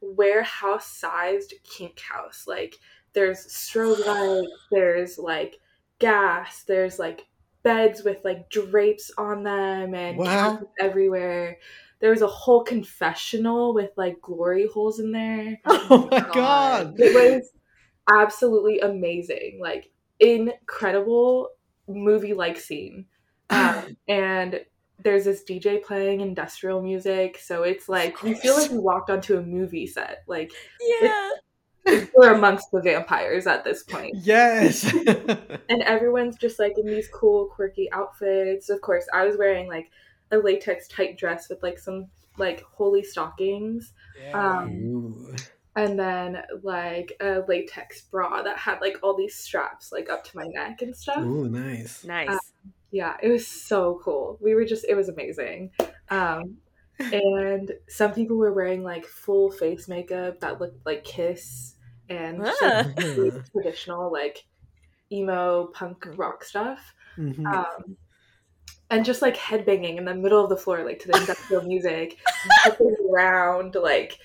warehouse 0.00 0.86
sized 0.86 1.54
kink 1.64 2.00
house. 2.00 2.44
Like 2.46 2.78
there's 3.12 3.46
strobe 3.46 4.06
light, 4.06 4.48
there's 4.70 5.18
like 5.18 5.58
gas, 5.98 6.64
there's 6.64 6.98
like 6.98 7.26
beds 7.62 8.02
with 8.02 8.18
like 8.24 8.48
drapes 8.50 9.10
on 9.18 9.42
them 9.42 9.94
and 9.94 10.18
wow. 10.18 10.60
everywhere 10.80 11.58
there 12.02 12.10
was 12.10 12.20
a 12.20 12.26
whole 12.26 12.64
confessional 12.64 13.72
with 13.72 13.90
like 13.96 14.20
glory 14.20 14.66
holes 14.66 14.98
in 14.98 15.12
there. 15.12 15.58
Oh 15.66 16.08
my 16.10 16.18
god. 16.18 16.32
god. 16.34 16.94
It 16.98 17.14
was 17.14 17.50
absolutely 18.12 18.80
amazing. 18.80 19.60
Like 19.62 19.90
incredible 20.20 21.50
movie 21.88 22.34
like 22.34 22.58
scene. 22.58 23.06
Um, 23.50 23.98
and 24.08 24.60
there's 25.04 25.26
this 25.26 25.44
DJ 25.44 25.82
playing 25.82 26.22
industrial 26.22 26.80
music, 26.80 27.38
so 27.38 27.64
it's 27.64 27.86
like 27.86 28.16
you 28.22 28.34
feel 28.34 28.56
like 28.56 28.70
you 28.70 28.80
walked 28.80 29.10
onto 29.10 29.36
a 29.36 29.42
movie 29.42 29.86
set. 29.86 30.22
Like 30.26 30.52
yeah. 30.80 31.30
we're 32.16 32.32
amongst 32.32 32.70
the 32.72 32.80
vampires 32.80 33.46
at 33.46 33.62
this 33.62 33.82
point. 33.82 34.14
Yes. 34.22 34.90
and 35.68 35.82
everyone's 35.82 36.38
just 36.38 36.58
like 36.58 36.72
in 36.78 36.86
these 36.86 37.08
cool, 37.12 37.46
quirky 37.46 37.92
outfits. 37.92 38.70
Of 38.70 38.80
course, 38.80 39.04
I 39.12 39.26
was 39.26 39.36
wearing 39.36 39.68
like 39.68 39.90
a 40.32 40.38
latex 40.38 40.88
tight 40.88 41.16
dress 41.16 41.48
with 41.48 41.62
like 41.62 41.78
some 41.78 42.06
like 42.38 42.62
holy 42.62 43.02
stockings. 43.02 43.92
Yeah. 44.20 44.58
Um, 44.58 45.36
and 45.76 45.98
then 45.98 46.42
like 46.62 47.16
a 47.20 47.42
latex 47.46 48.02
bra 48.02 48.42
that 48.42 48.58
had 48.58 48.80
like 48.80 48.98
all 49.02 49.16
these 49.16 49.34
straps 49.34 49.92
like 49.92 50.10
up 50.10 50.24
to 50.24 50.36
my 50.36 50.46
neck 50.46 50.82
and 50.82 50.94
stuff. 50.96 51.18
Ooh, 51.18 51.48
nice. 51.48 52.04
Nice. 52.04 52.30
Um, 52.30 52.38
yeah, 52.90 53.16
it 53.22 53.28
was 53.28 53.46
so 53.46 54.00
cool. 54.04 54.38
We 54.40 54.54
were 54.54 54.64
just 54.64 54.84
it 54.88 54.94
was 54.94 55.08
amazing. 55.08 55.70
Um 56.10 56.56
and 56.98 57.72
some 57.88 58.12
people 58.12 58.36
were 58.36 58.52
wearing 58.52 58.82
like 58.82 59.06
full 59.06 59.50
face 59.50 59.88
makeup 59.88 60.40
that 60.40 60.60
looked 60.60 60.84
like 60.84 61.04
Kiss 61.04 61.74
and 62.08 62.42
ah. 62.44 62.92
like, 62.96 63.50
traditional 63.52 64.12
like 64.12 64.44
emo 65.10 65.66
punk 65.66 66.06
rock 66.16 66.44
stuff. 66.44 66.94
Mm-hmm. 67.16 67.46
Um, 67.46 67.96
and 68.92 69.06
just 69.06 69.22
like 69.22 69.36
headbanging 69.36 69.96
in 69.96 70.04
the 70.04 70.14
middle 70.14 70.44
of 70.44 70.50
the 70.50 70.56
floor, 70.56 70.84
like 70.84 71.00
to 71.00 71.08
the 71.08 71.16
industrial 71.18 71.62
music, 71.66 72.18
around, 73.10 73.74
like 73.74 74.18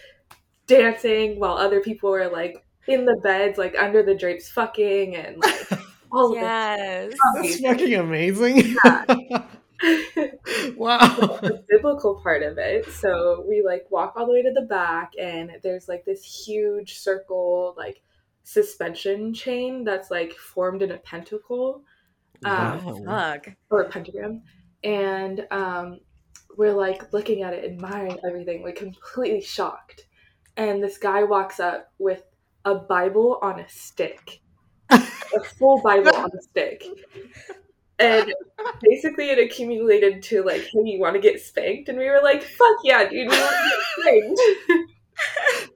dancing 0.68 1.40
while 1.40 1.54
other 1.54 1.80
people 1.80 2.12
were 2.12 2.28
like 2.28 2.64
in 2.86 3.06
the 3.06 3.16
beds, 3.16 3.58
like 3.58 3.76
under 3.80 4.04
the 4.04 4.14
drapes, 4.14 4.50
fucking 4.50 5.16
and 5.16 5.38
like 5.40 5.72
all 6.12 6.36
yes. 6.36 7.14
of 7.14 7.44
That's 7.44 7.62
fucking 7.62 7.96
amazing. 7.96 8.76
Yeah. 8.84 9.06
wow. 10.76 11.40
the 11.42 11.64
biblical 11.70 12.20
part 12.22 12.44
of 12.44 12.58
it. 12.58 12.86
So 12.92 13.46
we 13.48 13.64
like 13.66 13.86
walk 13.90 14.16
all 14.18 14.26
the 14.26 14.34
way 14.34 14.44
to 14.44 14.52
the 14.52 14.68
back, 14.68 15.14
and 15.18 15.52
there's 15.64 15.88
like 15.88 16.04
this 16.04 16.26
huge 16.26 16.98
circle, 16.98 17.74
like 17.78 18.02
suspension 18.44 19.34
chain 19.34 19.86
that's 19.86 20.12
like 20.12 20.34
formed 20.34 20.82
in 20.82 20.92
a 20.92 20.98
pentacle. 20.98 21.84
Um, 22.46 23.06
wow. 23.06 23.36
Or 23.70 23.82
a 23.82 23.90
pentagram 23.90 24.44
and 24.84 25.46
um, 25.52 26.00
we're 26.56 26.74
like 26.74 27.12
looking 27.14 27.44
at 27.44 27.54
it, 27.54 27.66
admiring 27.66 28.18
everything, 28.26 28.64
like 28.64 28.76
completely 28.76 29.42
shocked. 29.42 30.06
And 30.56 30.84
this 30.84 30.98
guy 30.98 31.24
walks 31.24 31.60
up 31.60 31.92
with 32.00 32.24
a 32.66 32.76
Bible 32.76 33.40
on 33.42 33.60
a 33.60 33.70
stick, 33.70 34.42
a 34.90 35.00
full 35.58 35.82
Bible 35.82 36.16
on 36.16 36.30
a 36.38 36.42
stick. 36.42 36.84
And 38.00 38.34
basically, 38.82 39.30
it 39.30 39.40
accumulated 39.40 40.22
to 40.24 40.44
like, 40.44 40.62
hey, 40.62 40.82
you 40.84 41.00
want 41.00 41.16
to 41.16 41.22
get 41.22 41.42
spanked? 41.42 41.90
And 41.90 41.98
we 41.98 42.10
were 42.10 42.22
like, 42.24 42.44
fuck 42.44 42.78
yeah, 42.84 43.04
dude, 43.04 43.14
we 43.14 43.28
want 43.28 43.56
to 43.56 43.70
get 43.70 44.36
spanked. 44.36 44.92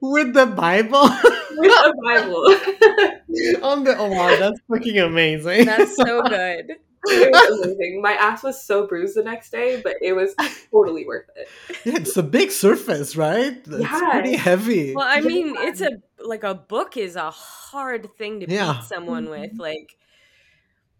With 0.00 0.34
the 0.34 0.46
Bible? 0.46 1.08
With 1.56 1.70
the 1.70 1.94
Bible. 2.02 3.64
on 3.64 3.84
the 3.84 3.96
oh 3.98 4.08
wow, 4.08 4.36
that's 4.36 4.60
fucking 4.68 4.98
amazing. 4.98 5.66
That's 5.66 5.96
so 5.96 6.22
good 6.22 6.76
it 7.08 7.32
was 7.32 7.60
amazing. 7.66 8.00
My 8.00 8.12
ass 8.12 8.44
was 8.44 8.62
so 8.62 8.86
bruised 8.86 9.16
the 9.16 9.24
next 9.24 9.50
day, 9.50 9.80
but 9.82 9.96
it 10.00 10.12
was 10.12 10.36
totally 10.70 11.04
worth 11.04 11.28
it. 11.34 11.48
Yeah, 11.84 11.96
it's 11.96 12.16
a 12.16 12.22
big 12.22 12.52
surface, 12.52 13.16
right? 13.16 13.60
It's 13.66 13.80
yeah. 13.80 14.10
pretty 14.10 14.36
heavy. 14.36 14.94
Well, 14.94 15.08
I 15.08 15.20
mean, 15.20 15.56
it's 15.58 15.80
a 15.80 15.90
like 16.24 16.44
a 16.44 16.54
book 16.54 16.96
is 16.96 17.16
a 17.16 17.32
hard 17.32 18.08
thing 18.16 18.38
to 18.40 18.46
yeah. 18.48 18.74
beat 18.74 18.84
someone 18.84 19.28
with. 19.28 19.50
Mm-hmm. 19.50 19.60
Like, 19.60 19.96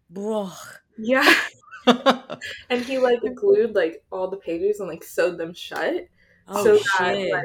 whoa. 0.08 0.50
Yeah. 0.98 1.32
and 1.86 2.84
he 2.84 2.98
like 2.98 3.20
glued 3.36 3.76
like 3.76 4.02
all 4.10 4.28
the 4.28 4.38
pages 4.38 4.80
and 4.80 4.88
like 4.88 5.04
sewed 5.04 5.38
them 5.38 5.54
shut. 5.54 6.08
Oh, 6.48 6.64
so 6.64 6.78
that 6.98 7.30
like 7.30 7.44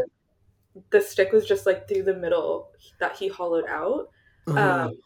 the 0.89 1.01
stick 1.01 1.31
was 1.31 1.45
just 1.45 1.65
like 1.65 1.87
through 1.87 2.03
the 2.03 2.15
middle 2.15 2.71
that 2.99 3.15
he 3.15 3.27
hollowed 3.27 3.65
out. 3.67 4.09
Uh-huh. 4.47 4.87
Um, 4.87 4.97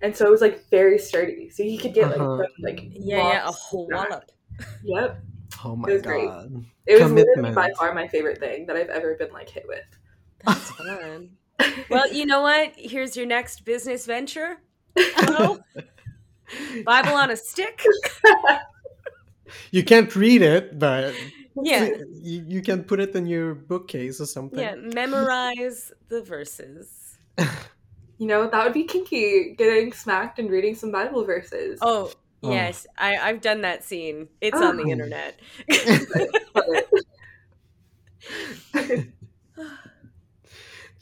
and 0.00 0.16
so 0.16 0.26
it 0.26 0.30
was 0.30 0.40
like 0.40 0.68
very 0.70 0.98
sturdy. 0.98 1.48
So 1.50 1.62
you 1.62 1.78
could 1.78 1.94
get 1.94 2.10
like 2.10 2.20
uh-huh. 2.20 2.44
like 2.60 2.88
yeah, 2.92 3.16
yeah, 3.16 3.48
a 3.48 3.52
whole 3.52 3.88
wallop. 3.88 4.30
Yep. 4.84 5.22
Oh 5.64 5.76
my 5.76 5.88
it 5.88 6.02
god! 6.02 6.04
Great. 6.04 6.30
It 6.86 7.02
was 7.02 7.12
literally 7.12 7.52
by 7.52 7.70
far 7.78 7.94
my 7.94 8.08
favorite 8.08 8.38
thing 8.38 8.66
that 8.66 8.76
I've 8.76 8.88
ever 8.88 9.14
been 9.14 9.32
like 9.32 9.48
hit 9.48 9.64
with. 9.66 9.84
That's 10.44 10.70
fun. 10.70 11.30
well, 11.90 12.12
you 12.12 12.26
know 12.26 12.42
what? 12.42 12.72
Here's 12.76 13.16
your 13.16 13.26
next 13.26 13.64
business 13.64 14.06
venture. 14.06 14.58
Bible 16.84 17.14
on 17.14 17.30
a 17.30 17.36
stick. 17.36 17.84
you 19.70 19.84
can't 19.84 20.14
read 20.14 20.42
it, 20.42 20.78
but 20.78 21.14
yeah, 21.62 21.88
you, 22.10 22.44
you 22.46 22.62
can 22.62 22.84
put 22.84 23.00
it 23.00 23.14
in 23.14 23.26
your 23.26 23.54
bookcase 23.54 24.20
or 24.20 24.26
something. 24.26 24.58
Yeah, 24.58 24.74
memorize 24.76 25.92
the 26.08 26.22
verses 26.22 27.18
you 28.18 28.26
know, 28.26 28.48
that 28.48 28.64
would 28.64 28.74
be 28.74 28.84
kinky, 28.84 29.54
getting 29.56 29.92
smacked 29.92 30.38
and 30.38 30.50
reading 30.50 30.74
some 30.74 30.92
Bible 30.92 31.24
verses. 31.24 31.78
Oh, 31.80 32.12
Oh. 32.44 32.50
Yes, 32.50 32.86
I, 32.98 33.16
I've 33.16 33.40
done 33.40 33.60
that 33.60 33.84
scene. 33.84 34.28
It's 34.40 34.56
oh. 34.58 34.68
on 34.68 34.76
the 34.76 34.82
oh. 34.82 34.88
internet. 34.88 35.38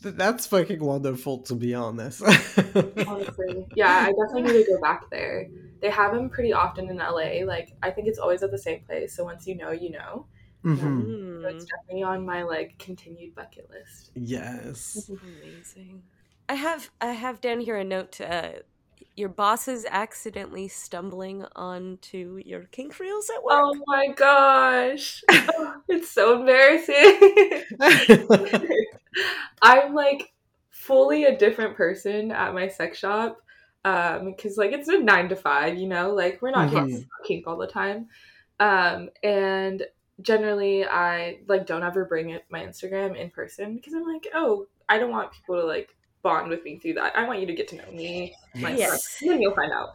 That's 0.03 0.47
fucking 0.47 0.83
wonderful, 0.83 1.39
to 1.43 1.55
be 1.55 1.75
honest. 1.75 2.23
Honestly, 3.07 3.67
yeah, 3.75 4.07
I 4.07 4.13
definitely 4.13 4.43
need 4.43 4.65
to 4.65 4.73
go 4.73 4.81
back 4.81 5.11
there. 5.11 5.47
They 5.81 5.91
have 5.91 6.15
them 6.15 6.31
pretty 6.31 6.55
often 6.55 6.89
in 6.89 6.97
LA. 6.97 7.45
Like, 7.45 7.75
I 7.83 7.91
think 7.91 8.09
it's 8.09 8.19
always 8.19 8.43
at 8.43 8.51
the 8.51 8.59
same 8.59 8.81
place. 8.81 9.15
So 9.15 9.25
once 9.25 9.47
you 9.47 9.57
know, 9.57 9.73
you 9.73 9.91
know. 9.91 10.27
Mm-hmm. 10.65 11.43
So 11.43 11.49
it's 11.49 11.65
definitely 11.65 12.03
on 12.03 12.25
my 12.25 12.43
like 12.43 12.79
continued 12.79 13.35
bucket 13.35 13.71
list. 13.71 14.11
Yes. 14.15 15.09
Amazing. 15.09 16.03
I 16.49 16.55
have 16.55 16.91
I 17.01 17.13
have 17.13 17.41
down 17.41 17.61
here 17.61 17.77
a 17.77 17.85
note 17.85 18.13
to, 18.13 18.33
uh, 18.33 18.53
your 19.17 19.29
boss 19.29 19.69
is 19.69 19.87
accidentally 19.91 20.69
stumbling 20.69 21.45
onto 21.55 22.41
your 22.45 22.65
kink 22.65 22.99
reels 22.99 23.31
at 23.31 23.43
work. 23.43 23.61
Oh 23.63 23.83
my 23.87 24.09
gosh. 24.09 25.23
it's 25.89 26.11
so 26.11 26.41
embarrassing. 26.41 27.65
I'm 29.63 29.95
like 29.95 30.33
fully 30.71 31.25
a 31.25 31.37
different 31.37 31.77
person 31.77 32.33
at 32.33 32.55
my 32.55 32.69
sex 32.69 32.99
shop. 32.99 33.41
Um, 33.85 34.33
because 34.33 34.59
like 34.59 34.73
it's 34.73 34.89
a 34.89 34.99
nine 34.99 35.29
to 35.31 35.37
five, 35.37 35.79
you 35.79 35.89
know, 35.89 36.13
like 36.13 36.43
we're 36.43 36.51
not 36.51 36.71
mm-hmm. 36.71 37.01
kink 37.25 37.47
all 37.47 37.57
the 37.57 37.67
time. 37.67 38.09
Um, 38.59 39.09
and 39.23 39.85
generally 40.23 40.85
I 40.85 41.41
like 41.49 41.67
don't 41.67 41.83
ever 41.83 42.05
bring 42.05 42.31
it 42.31 42.45
my 42.51 42.61
Instagram 42.61 43.17
in 43.17 43.31
person 43.31 43.77
because 43.77 43.95
I'm 43.95 44.07
like, 44.07 44.27
oh, 44.35 44.67
I 44.89 44.99
don't 44.99 45.11
want 45.11 45.33
people 45.33 45.57
to 45.61 45.67
like 45.67 45.95
bond 46.23 46.51
with 46.51 46.65
me 46.65 46.79
through 46.79 46.95
that. 46.95 47.17
I 47.17 47.27
want 47.27 47.41
you 47.41 47.47
to 47.47 47.55
get 47.55 47.69
to 47.69 47.77
know 47.77 47.91
me, 47.93 48.35
yes. 48.55 49.17
and 49.21 49.31
then 49.31 49.41
you'll 49.41 49.55
find 49.55 49.73
out. 49.73 49.95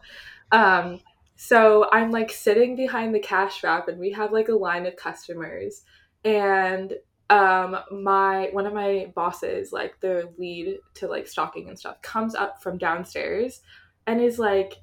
Um, 0.52 1.00
so 1.36 1.88
I'm 1.92 2.10
like 2.10 2.30
sitting 2.30 2.76
behind 2.76 3.14
the 3.14 3.20
cash 3.20 3.62
wrap, 3.62 3.88
and 3.88 3.98
we 3.98 4.10
have 4.12 4.32
like 4.32 4.48
a 4.48 4.54
line 4.54 4.86
of 4.86 4.96
customers, 4.96 5.82
and 6.24 6.94
um 7.28 7.76
my 7.90 8.48
one 8.52 8.66
of 8.66 8.72
my 8.72 9.10
bosses 9.16 9.72
like 9.72 9.98
the 10.00 10.32
lead 10.38 10.78
to 10.94 11.08
like 11.08 11.26
stocking 11.26 11.68
and 11.68 11.76
stuff 11.76 12.00
comes 12.00 12.36
up 12.36 12.62
from 12.62 12.78
downstairs 12.78 13.62
and 14.06 14.20
is 14.20 14.38
like 14.38 14.74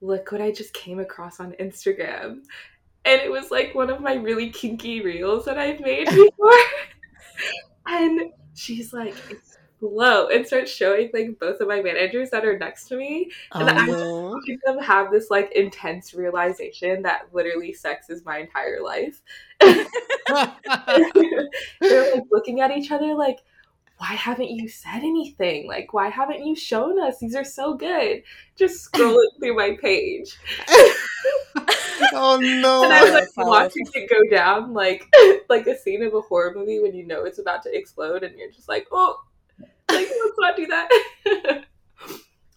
look 0.00 0.32
what 0.32 0.40
i 0.40 0.50
just 0.50 0.74
came 0.74 0.98
across 0.98 1.38
on 1.38 1.52
instagram 1.60 2.40
and 3.04 3.20
it 3.20 3.30
was 3.30 3.50
like 3.50 3.74
one 3.74 3.90
of 3.90 4.00
my 4.00 4.14
really 4.14 4.50
kinky 4.50 5.00
reels 5.00 5.44
that 5.44 5.58
i've 5.58 5.80
made 5.80 6.06
before 6.06 6.52
and 7.86 8.32
she's 8.54 8.92
like 8.92 9.14
slow 9.80 10.28
and 10.28 10.46
starts 10.46 10.70
showing 10.70 11.10
like 11.14 11.38
both 11.38 11.60
of 11.60 11.68
my 11.68 11.80
managers 11.80 12.30
that 12.30 12.44
are 12.44 12.58
next 12.58 12.88
to 12.88 12.96
me 12.96 13.30
and 13.52 13.70
I'm 13.70 13.86
watching 13.86 14.58
oh. 14.66 14.72
them 14.72 14.82
have 14.82 15.12
this 15.12 15.30
like 15.30 15.52
intense 15.52 16.14
realization 16.14 17.02
that 17.02 17.28
literally 17.32 17.72
sex 17.72 18.10
is 18.10 18.24
my 18.24 18.38
entire 18.38 18.82
life 18.82 19.22
they're 19.60 19.86
like 22.14 22.24
looking 22.32 22.60
at 22.60 22.76
each 22.76 22.90
other 22.90 23.14
like 23.14 23.38
why 23.98 24.12
haven't 24.12 24.50
you 24.50 24.68
said 24.68 24.98
anything? 24.98 25.66
Like, 25.66 25.92
why 25.92 26.08
haven't 26.08 26.46
you 26.46 26.54
shown 26.54 27.00
us? 27.00 27.18
These 27.18 27.34
are 27.34 27.44
so 27.44 27.74
good. 27.74 28.22
Just 28.56 28.92
scrolling 28.92 29.26
through 29.40 29.56
my 29.56 29.76
page. 29.80 30.38
oh 32.14 32.38
no! 32.40 32.84
And 32.84 32.92
I 32.92 33.02
was 33.02 33.12
like 33.12 33.46
watching 33.46 33.86
it 33.94 34.10
go 34.10 34.36
down, 34.36 34.72
like 34.72 35.06
like 35.48 35.66
a 35.66 35.76
scene 35.76 36.02
of 36.02 36.14
a 36.14 36.20
horror 36.20 36.54
movie 36.54 36.80
when 36.80 36.94
you 36.94 37.06
know 37.06 37.24
it's 37.24 37.38
about 37.38 37.62
to 37.64 37.76
explode, 37.76 38.22
and 38.22 38.38
you're 38.38 38.50
just 38.50 38.68
like, 38.68 38.86
oh, 38.92 39.20
like, 39.60 40.08
let's 40.08 40.38
not 40.38 40.56
do 40.56 40.66
that. 40.66 40.88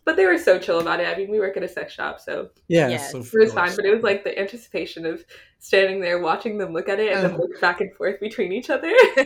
but 0.05 0.15
they 0.15 0.25
were 0.25 0.37
so 0.37 0.59
chill 0.59 0.79
about 0.79 0.99
it. 0.99 1.07
I 1.07 1.15
mean, 1.15 1.29
we 1.29 1.39
work 1.39 1.57
at 1.57 1.63
a 1.63 1.67
sex 1.67 1.93
shop, 1.93 2.19
so 2.19 2.49
yeah, 2.67 2.89
yes. 2.89 3.13
it 3.13 3.17
was 3.17 3.53
fine. 3.53 3.75
But 3.75 3.85
it 3.85 3.93
was 3.93 4.03
like 4.03 4.23
the 4.23 4.37
anticipation 4.37 5.05
of 5.05 5.23
standing 5.59 6.01
there, 6.01 6.19
watching 6.19 6.57
them 6.57 6.73
look 6.73 6.89
at 6.89 6.99
it, 6.99 7.13
and 7.13 7.23
then 7.23 7.37
look 7.37 7.59
back 7.61 7.81
and 7.81 7.93
forth 7.93 8.19
between 8.19 8.51
each 8.51 8.69
other. 8.69 8.91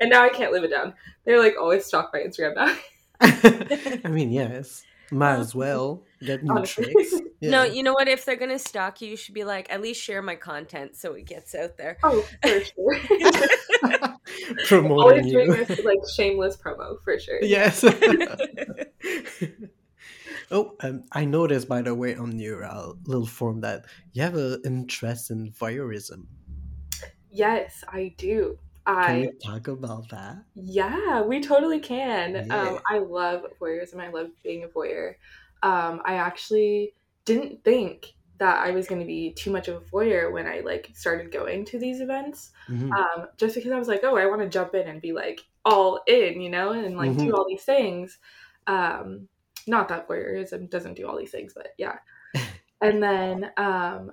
and 0.00 0.10
now 0.10 0.22
I 0.22 0.28
can't 0.28 0.52
live 0.52 0.64
it 0.64 0.70
down. 0.70 0.94
They're 1.24 1.40
like 1.40 1.54
always 1.58 1.86
stalk 1.86 2.10
my 2.12 2.20
Instagram 2.20 2.54
now. 2.56 2.76
I 4.04 4.08
mean, 4.08 4.30
yes. 4.30 4.82
Might 5.12 5.36
as 5.36 5.54
well 5.54 6.04
get 6.20 6.42
new 6.42 6.64
tricks. 6.64 7.14
Yeah. 7.42 7.50
No, 7.50 7.64
you 7.64 7.82
know 7.82 7.92
what? 7.92 8.06
If 8.06 8.24
they're 8.24 8.36
gonna 8.36 8.56
stalk 8.56 9.00
you, 9.00 9.10
you 9.10 9.16
should 9.16 9.34
be 9.34 9.42
like, 9.42 9.68
at 9.68 9.82
least 9.82 10.00
share 10.00 10.22
my 10.22 10.36
content 10.36 10.94
so 10.94 11.14
it 11.14 11.26
gets 11.26 11.56
out 11.56 11.76
there. 11.76 11.98
Oh, 12.04 12.24
for 12.40 12.60
sure. 12.62 13.00
Promoting 14.68 14.92
Always 14.92 15.26
you. 15.26 15.32
doing 15.32 15.50
this 15.50 15.84
like 15.84 15.98
shameless 16.14 16.56
promo 16.56 17.02
for 17.02 17.18
sure. 17.18 17.42
Yes. 17.42 17.82
oh, 20.52 20.76
um, 20.78 21.02
I 21.10 21.24
noticed 21.24 21.68
by 21.68 21.82
the 21.82 21.96
way 21.96 22.14
on 22.14 22.38
your 22.38 22.62
uh, 22.62 22.92
little 23.06 23.26
form 23.26 23.62
that 23.62 23.86
you 24.12 24.22
have 24.22 24.36
an 24.36 24.62
interest 24.64 25.32
in 25.32 25.50
voyeurism. 25.50 26.26
Yes, 27.28 27.82
I 27.88 28.14
do. 28.16 28.56
I, 28.86 29.06
can 29.06 29.20
we 29.20 29.30
talk 29.44 29.68
about 29.68 30.08
that? 30.10 30.44
Yeah, 30.54 31.22
we 31.22 31.40
totally 31.40 31.80
can. 31.80 32.36
Um, 32.36 32.46
yeah. 32.46 32.62
Um, 32.62 32.78
I 32.88 32.98
love 32.98 33.46
voyeurism. 33.60 34.00
I 34.00 34.10
love 34.10 34.30
being 34.42 34.64
a 34.64 34.68
voyeur. 34.68 35.14
Um, 35.62 36.02
I 36.04 36.14
actually 36.14 36.94
didn't 37.24 37.62
think 37.62 38.14
that 38.38 38.66
I 38.66 38.72
was 38.72 38.88
going 38.88 39.00
to 39.00 39.06
be 39.06 39.32
too 39.32 39.52
much 39.52 39.68
of 39.68 39.76
a 39.76 39.80
voyeur 39.80 40.32
when 40.32 40.46
I 40.46 40.60
like 40.60 40.90
started 40.94 41.30
going 41.30 41.64
to 41.66 41.78
these 41.78 42.00
events. 42.00 42.50
Mm-hmm. 42.68 42.92
Um, 42.92 43.28
just 43.36 43.54
because 43.54 43.70
I 43.70 43.78
was 43.78 43.86
like, 43.86 44.00
oh, 44.02 44.16
I 44.16 44.26
want 44.26 44.40
to 44.40 44.48
jump 44.48 44.74
in 44.74 44.88
and 44.88 45.00
be 45.00 45.12
like 45.12 45.40
all 45.64 46.00
in, 46.08 46.40
you 46.40 46.50
know, 46.50 46.72
and 46.72 46.96
like 46.96 47.10
mm-hmm. 47.10 47.26
do 47.26 47.36
all 47.36 47.46
these 47.48 47.62
things. 47.62 48.18
Um, 48.66 49.28
not 49.68 49.88
that 49.88 50.08
voyeurism 50.08 50.68
doesn't 50.68 50.94
do 50.94 51.06
all 51.06 51.16
these 51.16 51.30
things, 51.30 51.52
but 51.54 51.68
yeah. 51.78 51.98
and 52.80 53.00
then 53.00 53.52
um, 53.56 54.12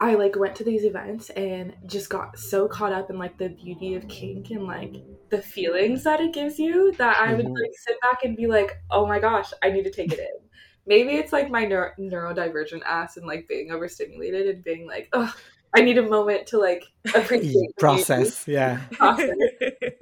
I 0.00 0.14
like 0.14 0.36
went 0.36 0.54
to 0.56 0.64
these 0.64 0.84
events 0.84 1.30
and 1.30 1.74
just 1.86 2.08
got 2.08 2.38
so 2.38 2.68
caught 2.68 2.92
up 2.92 3.10
in 3.10 3.18
like 3.18 3.36
the 3.36 3.48
beauty 3.48 3.96
of 3.96 4.06
kink 4.06 4.50
and 4.50 4.64
like 4.64 4.94
the 5.30 5.42
feelings 5.42 6.04
that 6.04 6.20
it 6.20 6.32
gives 6.32 6.58
you 6.58 6.92
that 6.92 7.16
I 7.16 7.34
would 7.34 7.46
mm-hmm. 7.46 7.54
like 7.54 7.72
sit 7.74 8.00
back 8.00 8.22
and 8.22 8.36
be 8.36 8.46
like, 8.46 8.80
oh 8.90 9.06
my 9.06 9.18
gosh, 9.18 9.50
I 9.62 9.70
need 9.70 9.84
to 9.84 9.90
take 9.90 10.12
it 10.12 10.20
in. 10.20 10.48
Maybe 10.86 11.16
it's 11.16 11.32
like 11.32 11.50
my 11.50 11.64
neuro- 11.64 11.92
neurodivergent 11.98 12.82
ass 12.84 13.16
and 13.16 13.26
like 13.26 13.48
being 13.48 13.72
overstimulated 13.72 14.46
and 14.46 14.64
being 14.64 14.86
like, 14.86 15.08
oh, 15.12 15.34
I 15.74 15.80
need 15.80 15.98
a 15.98 16.08
moment 16.08 16.46
to 16.48 16.58
like 16.58 16.84
appreciate 17.14 17.76
process, 17.76 18.46
yeah. 18.46 18.80
Process. 18.92 19.36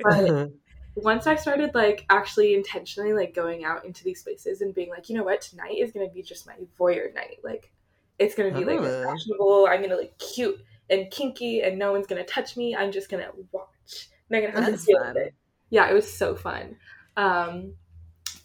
But 0.02 0.50
once 0.94 1.26
I 1.26 1.36
started 1.36 1.74
like 1.74 2.04
actually 2.10 2.54
intentionally 2.54 3.14
like 3.14 3.34
going 3.34 3.64
out 3.64 3.84
into 3.86 4.04
these 4.04 4.20
spaces 4.20 4.60
and 4.60 4.74
being 4.74 4.90
like, 4.90 5.08
you 5.08 5.16
know 5.16 5.24
what, 5.24 5.40
tonight 5.40 5.76
is 5.78 5.90
gonna 5.90 6.10
be 6.10 6.22
just 6.22 6.46
my 6.46 6.54
voyeur 6.78 7.14
night. 7.14 7.38
Like 7.42 7.72
it's 8.18 8.34
gonna 8.34 8.52
be 8.52 8.64
like 8.64 8.80
oh. 8.80 9.04
fashionable. 9.04 9.66
I'm 9.68 9.82
gonna 9.82 9.96
look 9.96 10.18
cute 10.18 10.60
and 10.90 11.10
kinky, 11.10 11.62
and 11.62 11.78
no 11.78 11.92
one's 11.92 12.06
gonna 12.06 12.24
touch 12.24 12.56
me. 12.56 12.74
I'm 12.74 12.92
just 12.92 13.10
gonna 13.10 13.30
watch. 13.52 14.08
And 14.30 14.36
I'm 14.36 14.42
gonna 14.42 14.60
have 14.60 14.70
That's 14.72 14.84
to 14.86 14.92
deal 14.92 15.06
with 15.06 15.16
it. 15.16 15.34
Yeah, 15.70 15.88
it 15.88 15.94
was 15.94 16.10
so 16.10 16.34
fun. 16.34 16.76
Um, 17.16 17.74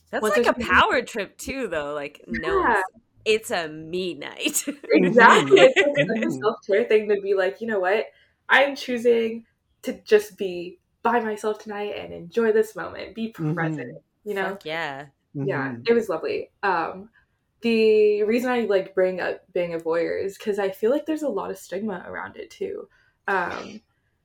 That's 0.10 0.24
like 0.24 0.46
a 0.46 0.54
power 0.54 1.02
trip 1.02 1.38
too, 1.38 1.68
though. 1.68 1.94
Like 1.94 2.24
no, 2.28 2.62
yeah. 2.68 2.82
it's 3.26 3.52
a 3.52 3.68
me 3.68 4.16
night. 4.16 4.64
exactly, 4.92 5.60
it's 5.60 6.10
like 6.10 6.26
a 6.26 6.32
self 6.42 6.58
care 6.66 6.84
thing 6.86 7.10
to 7.10 7.22
be 7.22 7.34
like, 7.34 7.62
you 7.62 7.68
know 7.68 7.80
what? 7.80 8.06
I'm 8.50 8.76
choosing 8.76 9.46
to 9.84 9.94
just 10.04 10.38
be 10.38 10.80
by 11.04 11.20
myself 11.20 11.60
tonight 11.60 11.96
and 11.98 12.14
enjoy 12.14 12.52
this 12.52 12.76
moment, 12.76 13.16
be 13.16 13.30
present. 13.30 13.80
Mm-hmm. 13.80 14.30
You 14.30 14.36
know? 14.36 14.50
Fuck 14.50 14.66
yeah. 14.66 15.06
Yeah, 15.34 15.70
mm-hmm. 15.70 15.82
it 15.88 15.94
was 15.94 16.10
lovely. 16.10 16.52
Um, 16.62 17.10
the 17.62 18.24
reason 18.24 18.52
I 18.52 18.62
like 18.62 18.96
bring 18.96 19.20
up 19.20 19.42
being 19.54 19.74
a 19.74 19.80
voyeur 19.80 20.24
is 20.24 20.38
because 20.38 20.60
I 20.60 20.70
feel 20.70 20.92
like 20.92 21.06
there's 21.06 21.24
a 21.24 21.30
lot 21.30 21.52
of 21.52 21.58
stigma 21.58 22.04
around 22.08 22.38
it 22.38 22.50
too. 22.50 22.88
Um, 23.28 23.82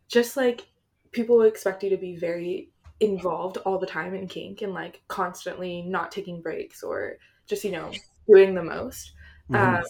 just 0.09 0.37
like 0.37 0.67
people 1.13 1.43
expect 1.43 1.83
you 1.83 1.91
to 1.91 1.97
be 1.97 2.17
very 2.17 2.71
involved 3.01 3.59
all 3.59 3.79
the 3.79 3.87
time 3.87 4.15
in 4.15 4.27
kink 4.27 4.63
and 4.63 4.73
like 4.73 5.03
constantly 5.09 5.83
not 5.83 6.11
taking 6.11 6.41
breaks 6.41 6.83
or 6.83 7.19
just 7.47 7.63
you 7.63 7.73
know 7.73 7.91
doing 8.27 8.55
the 8.55 8.63
most. 8.63 9.13
Um, 9.53 9.83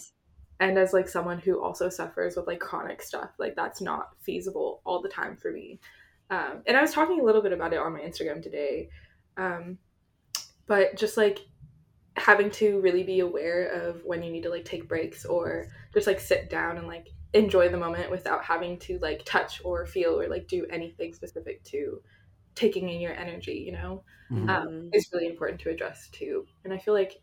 and 0.59 0.77
as 0.77 0.93
like 0.93 1.07
someone 1.07 1.39
who 1.39 1.61
also 1.61 1.89
suffers 1.89 2.35
with 2.35 2.47
like 2.47 2.59
chronic 2.59 3.01
stuff, 3.01 3.29
like 3.39 3.55
that's 3.55 3.81
not 3.81 4.09
feasible 4.21 4.81
all 4.85 5.01
the 5.01 5.09
time 5.09 5.35
for 5.37 5.51
me. 5.51 5.79
Um, 6.29 6.63
and 6.65 6.75
I 6.75 6.81
was 6.81 6.93
talking 6.93 7.19
a 7.19 7.23
little 7.23 7.41
bit 7.41 7.53
about 7.53 7.73
it 7.73 7.79
on 7.79 7.93
my 7.93 8.01
Instagram 8.01 8.41
today. 8.41 8.89
Um, 9.37 9.77
but 10.65 10.97
just 10.97 11.15
like 11.15 11.39
having 12.17 12.49
to 12.49 12.79
really 12.81 13.03
be 13.03 13.19
aware 13.19 13.67
of 13.67 14.03
when 14.03 14.23
you 14.23 14.31
need 14.31 14.43
to 14.43 14.49
like 14.49 14.65
take 14.65 14.87
breaks 14.87 15.25
or 15.25 15.67
just 15.93 16.07
like 16.07 16.19
sit 16.19 16.49
down 16.49 16.77
and 16.77 16.87
like 16.87 17.09
enjoy 17.33 17.69
the 17.69 17.77
moment 17.77 18.09
without 18.09 18.43
having 18.43 18.79
to 18.79 18.97
like 18.99 19.23
touch 19.25 19.61
or 19.63 19.85
feel 19.85 20.19
or 20.19 20.27
like 20.27 20.47
do 20.47 20.65
anything 20.69 21.13
specific 21.13 21.63
to 21.63 22.01
taking 22.55 22.89
in 22.89 22.99
your 22.99 23.13
energy 23.13 23.63
you 23.65 23.71
know 23.71 24.03
mm-hmm. 24.31 24.49
um, 24.49 24.89
is 24.93 25.09
really 25.13 25.27
important 25.27 25.59
to 25.61 25.69
address 25.69 26.09
too 26.11 26.45
and 26.63 26.73
i 26.73 26.77
feel 26.77 26.93
like 26.93 27.21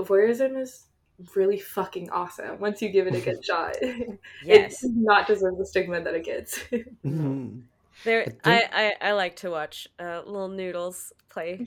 voyeurism 0.00 0.60
is 0.60 0.86
really 1.34 1.58
fucking 1.58 2.10
awesome 2.10 2.58
once 2.58 2.82
you 2.82 2.88
give 2.88 3.06
it 3.06 3.14
a 3.14 3.20
good 3.20 3.44
shot 3.44 3.76
yes. 4.44 4.82
it 4.82 4.90
not 4.94 5.26
deserve 5.26 5.56
the 5.58 5.66
stigma 5.66 6.02
that 6.02 6.14
it 6.14 6.24
gets 6.24 6.58
mm-hmm. 6.70 7.60
There, 8.04 8.32
I, 8.44 8.94
I, 9.00 9.08
I 9.08 9.12
like 9.14 9.34
to 9.36 9.50
watch 9.50 9.88
uh, 9.98 10.22
little 10.24 10.46
noodles 10.46 11.12
play. 11.30 11.66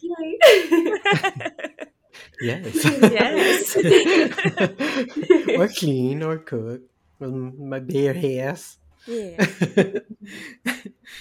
Yes. 2.42 2.84
Yes. 3.12 3.76
or 5.58 5.68
clean 5.80 6.24
or 6.24 6.38
cook 6.40 6.82
with 7.20 7.32
my 7.32 7.80
bare 7.80 8.14
hands. 8.14 8.78
Yeah. 9.08 9.36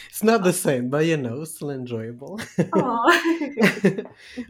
it's 0.09 0.23
not 0.23 0.45
the 0.45 0.53
same, 0.53 0.91
but 0.91 1.07
you 1.07 1.17
know, 1.17 1.45
still 1.45 1.71
enjoyable. 1.71 2.39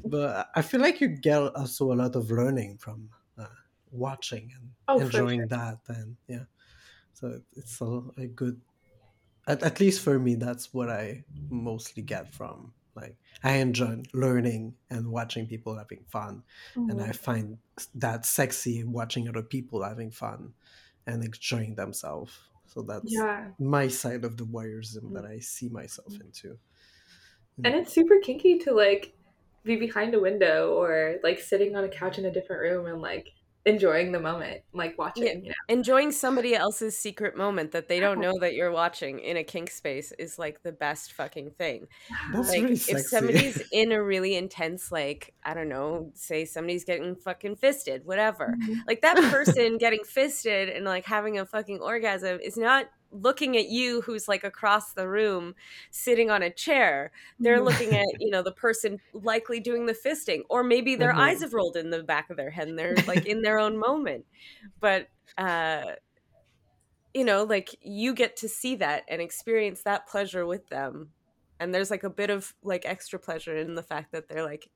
But 0.05 0.51
I 0.55 0.63
feel 0.63 0.81
like 0.81 1.01
you 1.01 1.09
get 1.09 1.39
also 1.55 1.93
a 1.93 1.95
lot 1.95 2.17
of 2.17 2.31
learning 2.31 2.79
from 2.79 3.09
uh, 3.39 3.47
watching 3.93 4.51
and 4.55 4.71
Oh, 4.89 4.99
enjoying 4.99 5.41
sure. 5.41 5.47
that, 5.49 5.79
and 5.89 6.17
yeah, 6.27 6.45
so 7.15 7.41
it's 7.57 7.81
a, 7.81 8.03
a 8.19 8.27
good. 8.27 8.61
At, 9.47 9.63
at 9.63 9.79
least 9.79 10.03
for 10.03 10.19
me, 10.19 10.35
that's 10.35 10.75
what 10.75 10.91
I 10.91 11.23
mostly 11.49 12.03
get 12.03 12.35
from 12.35 12.73
like 12.95 13.17
I 13.43 13.57
enjoy 13.57 14.03
learning 14.13 14.77
and 14.91 15.11
watching 15.13 15.47
people 15.47 15.77
having 15.77 16.05
fun, 16.05 16.45
and 16.89 17.01
I 17.03 17.13
Mhm. 17.13 17.13
find 17.13 17.59
that 17.95 18.27
sexy 18.27 18.85
watching 18.85 19.29
other 19.29 19.43
people 19.43 19.83
having 19.83 20.11
fun 20.11 20.55
and 21.07 21.25
enjoying 21.25 21.77
themselves. 21.77 22.39
So 22.67 22.83
that's 22.83 23.27
Yeah. 23.27 23.53
my 23.59 23.89
side 23.89 24.25
of 24.25 24.37
the 24.37 24.45
voyeurism 24.47 25.13
that 25.15 25.25
I 25.27 25.41
see 25.41 25.69
myself 25.69 26.21
into. 26.21 26.59
And 27.65 27.75
it's 27.75 27.93
super 27.93 28.19
kinky 28.21 28.59
to 28.61 28.73
like 28.73 29.15
be 29.65 29.77
behind 29.77 30.15
a 30.15 30.21
window 30.21 30.73
or 30.75 31.19
like 31.23 31.39
sitting 31.39 31.77
on 31.77 31.85
a 31.85 31.89
couch 31.89 32.19
in 32.19 32.25
a 32.25 32.31
different 32.31 32.63
room 32.63 32.87
and 32.87 33.03
like 33.03 33.35
enjoying 33.71 34.13
the 34.13 34.21
moment, 34.21 34.63
like 34.73 34.99
watching, 34.99 35.25
Yeah. 35.25 35.33
you 35.35 35.49
know. 35.49 35.55
Enjoying 35.69 36.13
somebody 36.13 36.55
else's 36.55 36.97
secret 36.99 37.37
moment 37.37 37.73
that 37.73 37.89
they 37.89 38.01
don't 38.01 38.21
know 38.21 38.39
that 38.41 38.55
you're 38.55 38.71
watching 38.71 39.19
in 39.21 39.37
a 39.37 39.45
kink 39.45 39.71
space 39.71 40.13
is 40.19 40.39
like 40.39 40.63
the 40.63 40.73
best 40.73 41.13
fucking 41.15 41.53
thing. 41.53 41.89
That's 42.33 42.49
like 42.51 42.63
really 42.63 42.75
if 42.75 43.01
somebody's 43.07 43.63
in 43.73 43.93
a 43.93 44.03
really 44.03 44.37
intense 44.37 44.91
like 44.93 45.33
i 45.45 45.55
don't 45.55 45.69
know 45.69 46.11
say 46.15 46.45
somebody's 46.45 46.85
getting 46.85 47.15
fucking 47.15 47.57
fisted 47.57 48.05
whatever 48.05 48.55
Mhm. 48.61 48.79
like 48.87 49.01
that 49.03 49.17
person 49.31 49.79
getting 49.79 50.05
fisted 50.05 50.69
and 50.69 50.85
like 50.85 51.05
having 51.07 51.39
a 51.39 51.47
fucking 51.47 51.81
orgasm 51.81 52.39
is 52.43 52.57
not 52.57 52.87
looking 53.13 53.57
at 53.57 53.69
you 53.69 54.01
who's 54.03 54.29
like 54.29 54.45
across 54.45 54.93
the 54.95 55.09
room 55.09 55.55
sitting 55.91 56.31
on 56.31 56.43
a 56.43 56.51
chair 56.53 57.11
they're 57.43 57.61
Mhm. 57.61 57.65
looking 57.65 57.95
at 57.95 58.07
you 58.21 58.31
know 58.31 58.43
the 58.43 58.53
person 58.53 59.01
likely 59.13 59.61
doing 59.61 59.87
the 59.87 59.95
fisting 59.95 60.43
or 60.51 60.63
maybe 60.63 60.95
their 60.97 61.15
Mhm. 61.15 61.19
eyes 61.19 61.41
have 61.41 61.53
rolled 61.55 61.77
in 61.77 61.91
the 61.91 62.03
back 62.05 62.31
of 62.31 62.37
their 62.37 62.51
head 62.51 62.69
and 62.69 62.79
they're 62.79 63.03
like 63.07 63.25
in 63.27 63.43
their 63.43 63.59
own 63.59 63.79
moment 63.79 64.27
but 64.81 65.09
uh 65.39 65.95
you 67.15 67.25
know 67.25 67.45
like 67.45 67.77
you 67.81 68.15
get 68.15 68.37
to 68.37 68.49
see 68.49 68.77
that 68.77 69.05
and 69.09 69.21
experience 69.21 69.83
that 69.83 70.07
pleasure 70.07 70.47
with 70.47 70.69
them 70.69 71.13
and 71.59 71.75
there's 71.75 71.91
like 71.91 72.05
a 72.05 72.11
bit 72.11 72.31
of 72.31 72.55
like 72.63 72.85
extra 72.87 73.19
pleasure 73.19 73.57
in 73.57 73.75
the 73.75 73.83
fact 73.83 74.13
that 74.13 74.29
they're 74.29 74.45
like 74.45 74.71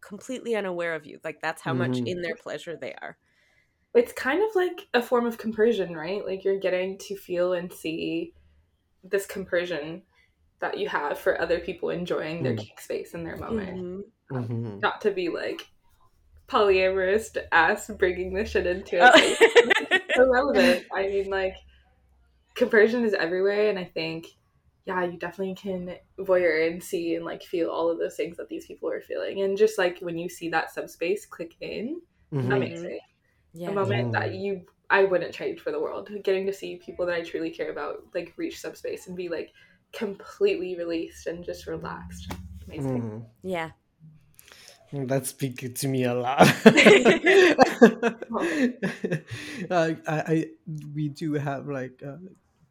completely 0.00 0.54
unaware 0.56 0.94
of 0.94 1.06
you 1.06 1.20
like 1.24 1.40
that's 1.40 1.62
how 1.62 1.74
much 1.74 2.00
Mhm. 2.00 2.06
in 2.06 2.22
their 2.22 2.36
pleasure 2.36 2.76
they 2.76 2.94
are 2.94 3.18
It's 3.94 4.12
kind 4.12 4.42
of 4.42 4.54
like 4.54 4.86
a 4.94 5.02
form 5.02 5.26
of 5.26 5.38
compersion, 5.38 5.96
right? 5.96 6.24
Like 6.24 6.44
you're 6.44 6.58
getting 6.60 6.98
to 6.98 7.16
feel 7.16 7.54
and 7.54 7.72
see 7.72 8.34
this 9.02 9.26
compersion 9.26 10.02
that 10.60 10.78
you 10.78 10.88
have 10.88 11.18
for 11.18 11.40
other 11.40 11.58
people 11.60 11.90
enjoying 11.90 12.42
their 12.42 12.52
Mm. 12.54 12.58
kink 12.58 12.80
space 12.80 13.14
in 13.14 13.24
their 13.24 13.36
moment. 13.36 13.78
Mhm. 14.30 14.48
Mhm. 14.48 14.80
Not 14.80 15.00
to 15.02 15.10
be 15.10 15.28
like 15.28 15.66
polyamorous 16.48 17.36
ass 17.52 17.90
bringing 17.98 18.32
this 18.34 18.50
shit 18.50 18.66
into 18.66 18.96
it. 18.96 19.02
Oh. 19.90 19.98
so 20.14 20.28
relevant. 20.30 20.84
I 20.92 21.02
mean, 21.08 21.30
like, 21.30 21.54
compersion 22.54 23.04
is 23.04 23.14
everywhere, 23.14 23.68
and 23.70 23.78
I 23.78 23.84
think, 23.84 24.26
yeah, 24.84 25.04
you 25.04 25.18
definitely 25.18 25.54
can 25.54 25.96
voyeur 26.18 26.66
and 26.70 26.82
see 26.82 27.14
and 27.14 27.24
like 27.24 27.42
feel 27.42 27.70
all 27.70 27.90
of 27.90 27.98
those 27.98 28.16
things 28.16 28.36
that 28.38 28.48
these 28.48 28.66
people 28.66 28.90
are 28.90 29.00
feeling, 29.00 29.42
and 29.42 29.56
just 29.56 29.78
like 29.78 29.98
when 30.00 30.18
you 30.18 30.28
see 30.28 30.48
that 30.50 30.72
subspace 30.72 31.24
click 31.26 31.54
in, 31.60 32.00
Mhm. 32.32 32.56
amazing. 32.56 33.00
Yeah 33.58 33.70
A 33.70 33.74
moment 33.74 34.12
that 34.12 34.30
Mm. 34.30 34.40
you 34.42 34.52
I 34.90 35.04
wouldn't 35.04 35.34
trade 35.34 35.60
for 35.60 35.70
the 35.70 35.80
world. 35.80 36.08
Getting 36.24 36.46
to 36.46 36.52
see 36.52 36.76
people 36.76 37.04
that 37.06 37.14
I 37.14 37.22
truly 37.22 37.50
care 37.50 37.70
about 37.70 37.96
like 38.14 38.32
reach 38.38 38.58
subspace 38.58 39.06
and 39.06 39.14
be 39.16 39.28
like 39.28 39.52
completely 39.92 40.76
released 40.76 41.26
and 41.26 41.44
just 41.44 41.66
relaxed. 41.66 42.32
Amazing. 42.66 43.02
Mhm. 43.02 43.24
yeah 43.42 43.70
That 44.92 45.26
speaks 45.26 45.80
to 45.80 45.88
me 45.88 46.04
a 46.04 46.14
lot. 46.14 46.40
uh, 49.70 49.92
I, 50.06 50.18
I 50.32 50.46
we 50.94 51.08
do 51.10 51.34
have 51.34 51.68
like 51.68 52.02
uh, 52.02 52.16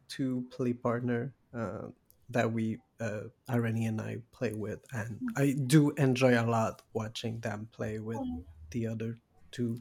two 0.08 0.44
play 0.50 0.72
partner 0.72 1.32
uh, 1.54 1.86
that 2.30 2.50
we 2.52 2.78
uh, 3.00 3.30
Irene 3.48 3.86
and 3.86 4.00
I 4.00 4.18
play 4.32 4.52
with, 4.52 4.80
and 4.92 5.20
I 5.36 5.54
do 5.66 5.90
enjoy 5.92 6.34
a 6.34 6.42
lot 6.42 6.82
watching 6.92 7.38
them 7.40 7.68
play 7.72 8.00
with 8.00 8.18
the 8.70 8.88
other 8.88 9.16
two 9.50 9.78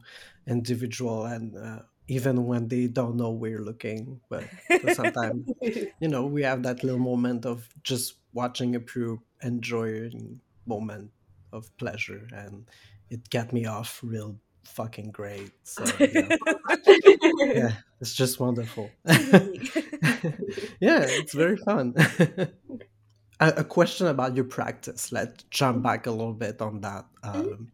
individual, 0.48 1.26
and 1.26 1.56
uh, 1.58 1.80
even 2.08 2.46
when 2.46 2.68
they 2.68 2.88
don't 2.88 3.18
know 3.18 3.32
we're 3.32 3.62
looking, 3.62 4.20
but 4.30 4.44
sometimes 4.94 5.50
you 5.62 6.08
know 6.08 6.26
we 6.26 6.44
have 6.44 6.64
that 6.64 6.84
little 6.84 7.00
moment 7.00 7.46
of 7.46 7.68
just 7.84 8.16
watching 8.34 8.76
a 8.76 8.80
pure 8.80 9.20
enjoying 9.42 10.40
moment 10.66 11.12
of 11.54 11.76
pleasure 11.78 12.28
and 12.34 12.70
it 13.10 13.30
got 13.30 13.54
me 13.54 13.66
off 13.66 14.00
real 14.04 14.38
fucking 14.66 15.12
great 15.12 15.52
so 15.64 15.84
yeah, 16.00 16.28
yeah 17.40 17.72
it's 18.02 18.14
just 18.14 18.40
wonderful. 18.40 18.92
Yeah 20.80 21.06
it's 21.08 21.34
very 21.34 21.58
fun. 21.58 21.96
A, 23.40 23.48
a 23.58 23.64
question 23.64 24.08
about 24.08 24.36
your 24.36 24.46
practice 24.46 25.12
let's 25.12 25.44
jump 25.50 25.84
back 25.84 26.06
a 26.06 26.12
little 26.12 26.34
bit 26.34 26.62
on 26.62 26.82
that 26.82 27.06
um, 27.24 27.72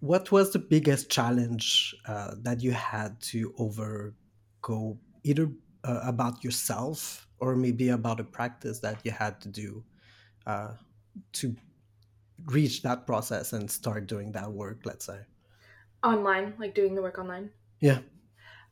what 0.00 0.32
was 0.32 0.52
the 0.52 0.58
biggest 0.58 1.10
challenge 1.10 1.94
uh, 2.06 2.34
that 2.42 2.62
you 2.62 2.72
had 2.72 3.20
to 3.20 3.52
overgo 3.52 4.98
either 5.24 5.52
uh, 5.84 6.00
about 6.04 6.42
yourself 6.44 7.28
or 7.38 7.56
maybe 7.56 7.88
about 7.88 8.20
a 8.20 8.24
practice 8.24 8.80
that 8.80 9.04
you 9.04 9.10
had 9.10 9.40
to 9.40 9.48
do 9.48 9.84
uh, 10.46 10.74
to 11.32 11.56
reach 12.46 12.82
that 12.82 13.06
process 13.06 13.52
and 13.52 13.70
start 13.70 14.06
doing 14.08 14.32
that 14.32 14.52
work 14.52 14.82
let's 14.86 15.06
say 15.06 15.24
online, 16.02 16.54
like 16.58 16.74
doing 16.74 16.94
the 16.94 17.02
work 17.02 17.18
online. 17.18 17.52
yeah 17.80 18.00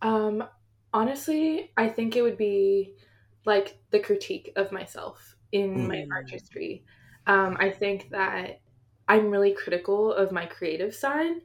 Um, 0.03 0.49
honestly, 0.93 1.73
I 1.77 1.89
think 1.89 2.17
it 2.17 2.23
would 2.23 2.39
be 2.39 2.97
like 3.45 3.83
the 3.91 4.01
critique 4.01 4.53
of 4.57 4.73
myself 4.73 5.37
in 5.53 5.87
my 5.87 5.97
Mm. 5.97 6.09
artistry. 6.15 6.85
Um, 7.27 7.57
I 7.59 7.71
think 7.71 8.11
that 8.11 8.61
I'm 9.09 9.31
really 9.31 9.53
critical 9.55 10.13
of 10.13 10.33
my 10.33 10.47
creative 10.47 10.95
side, 10.95 11.37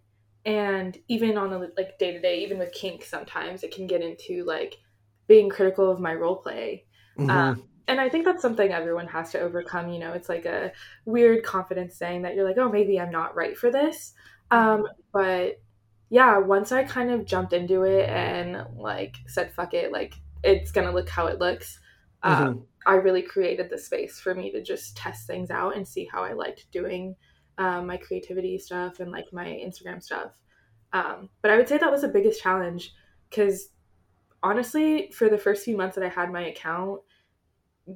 and 0.45 0.97
even 1.07 1.37
on 1.37 1.53
a 1.53 1.59
like 1.77 1.97
day 1.99 2.11
to 2.13 2.19
day, 2.21 2.43
even 2.43 2.59
with 2.59 2.73
kink, 2.73 3.03
sometimes 3.03 3.63
it 3.63 3.73
can 3.73 3.87
get 3.87 4.01
into 4.01 4.43
like 4.45 4.77
being 5.27 5.49
critical 5.49 5.89
of 5.89 5.99
my 5.99 6.13
role 6.13 6.37
play. 6.37 6.85
Mhm. 7.17 7.29
Um, 7.29 7.69
and 7.87 7.99
I 8.01 8.09
think 8.09 8.25
that's 8.25 8.41
something 8.41 8.71
everyone 8.71 9.07
has 9.07 9.31
to 9.31 9.39
overcome. 9.39 9.89
You 9.89 9.99
know, 9.99 10.13
it's 10.13 10.29
like 10.29 10.45
a 10.45 10.71
weird 11.05 11.43
confidence 11.43 11.97
saying 11.97 12.23
that 12.23 12.35
you're 12.35 12.47
like, 12.47 12.57
oh, 12.57 12.69
maybe 12.69 12.99
I'm 12.99 13.11
not 13.11 13.35
right 13.35 13.57
for 13.57 13.71
this. 13.71 14.13
Um, 14.51 14.87
but 15.13 15.61
yeah, 16.09 16.37
once 16.37 16.71
I 16.71 16.83
kind 16.83 17.11
of 17.11 17.25
jumped 17.25 17.53
into 17.53 17.83
it 17.83 18.09
and 18.09 18.65
like 18.75 19.17
said, 19.27 19.53
fuck 19.53 19.73
it, 19.73 19.91
like 19.91 20.15
it's 20.43 20.71
gonna 20.71 20.91
look 20.91 21.09
how 21.09 21.27
it 21.27 21.39
looks. 21.39 21.79
Um, 22.21 22.47
Mhm. 22.47 22.67
I 22.85 22.95
really 22.95 23.21
created 23.21 23.69
the 23.69 23.77
space 23.77 24.19
for 24.19 24.35
me 24.35 24.51
to 24.51 24.61
just 24.61 24.95
test 24.97 25.25
things 25.27 25.49
out 25.49 25.75
and 25.75 25.87
see 25.87 26.05
how 26.11 26.23
I 26.23 26.33
liked 26.33 26.69
doing 26.71 27.15
um, 27.57 27.87
my 27.87 27.97
creativity 27.97 28.57
stuff 28.57 28.99
and 28.99 29.11
like 29.11 29.31
my 29.31 29.45
Instagram 29.45 30.01
stuff. 30.01 30.31
Um, 30.91 31.29
but 31.41 31.51
I 31.51 31.57
would 31.57 31.67
say 31.67 31.77
that 31.77 31.91
was 31.91 32.01
the 32.01 32.07
biggest 32.07 32.41
challenge 32.41 32.93
because 33.29 33.69
honestly, 34.41 35.11
for 35.13 35.29
the 35.29 35.37
first 35.37 35.65
few 35.65 35.77
months 35.77 35.95
that 35.95 36.05
I 36.05 36.09
had 36.09 36.31
my 36.31 36.47
account, 36.47 37.01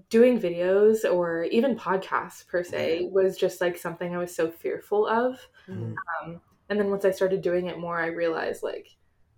doing 0.10 0.39
videos 0.39 1.10
or 1.10 1.43
even 1.46 1.78
podcasts 1.78 2.46
per 2.46 2.63
se 2.63 3.08
was 3.12 3.38
just 3.38 3.62
like 3.62 3.78
something 3.78 4.13
I 4.13 4.17
was 4.17 4.36
so 4.36 4.50
fearful 4.50 5.08
of. 5.08 5.39
Mhm. 5.70 5.96
Um, 6.22 6.41
and 6.70 6.80
then 6.80 6.89
once 6.89 7.06
I 7.06 7.12
started 7.12 7.41
doing 7.41 7.67
it 7.67 7.80
more, 7.80 8.00
I 8.00 8.08
realized 8.08 8.63
like 8.63 8.89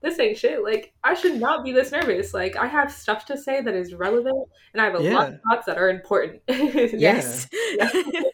this 0.02 0.20
ain't 0.20 0.38
shit. 0.38 0.64
Like 0.64 0.94
I 1.04 1.14
should 1.14 1.40
not 1.40 1.64
be 1.64 1.72
this 1.72 1.92
nervous. 1.92 2.34
Like 2.34 2.56
I 2.56 2.66
have 2.66 2.92
stuff 2.92 3.26
to 3.26 3.38
say 3.38 3.62
that 3.62 3.74
is 3.76 3.94
relevant, 3.94 4.48
and 4.74 4.82
I 4.82 4.86
have 4.86 4.96
a 4.96 5.00
lot 5.00 5.30
of 5.30 5.40
thoughts 5.42 5.66
that 5.66 5.78
are 5.78 5.90
important. 5.90 6.42
yes 6.48 7.48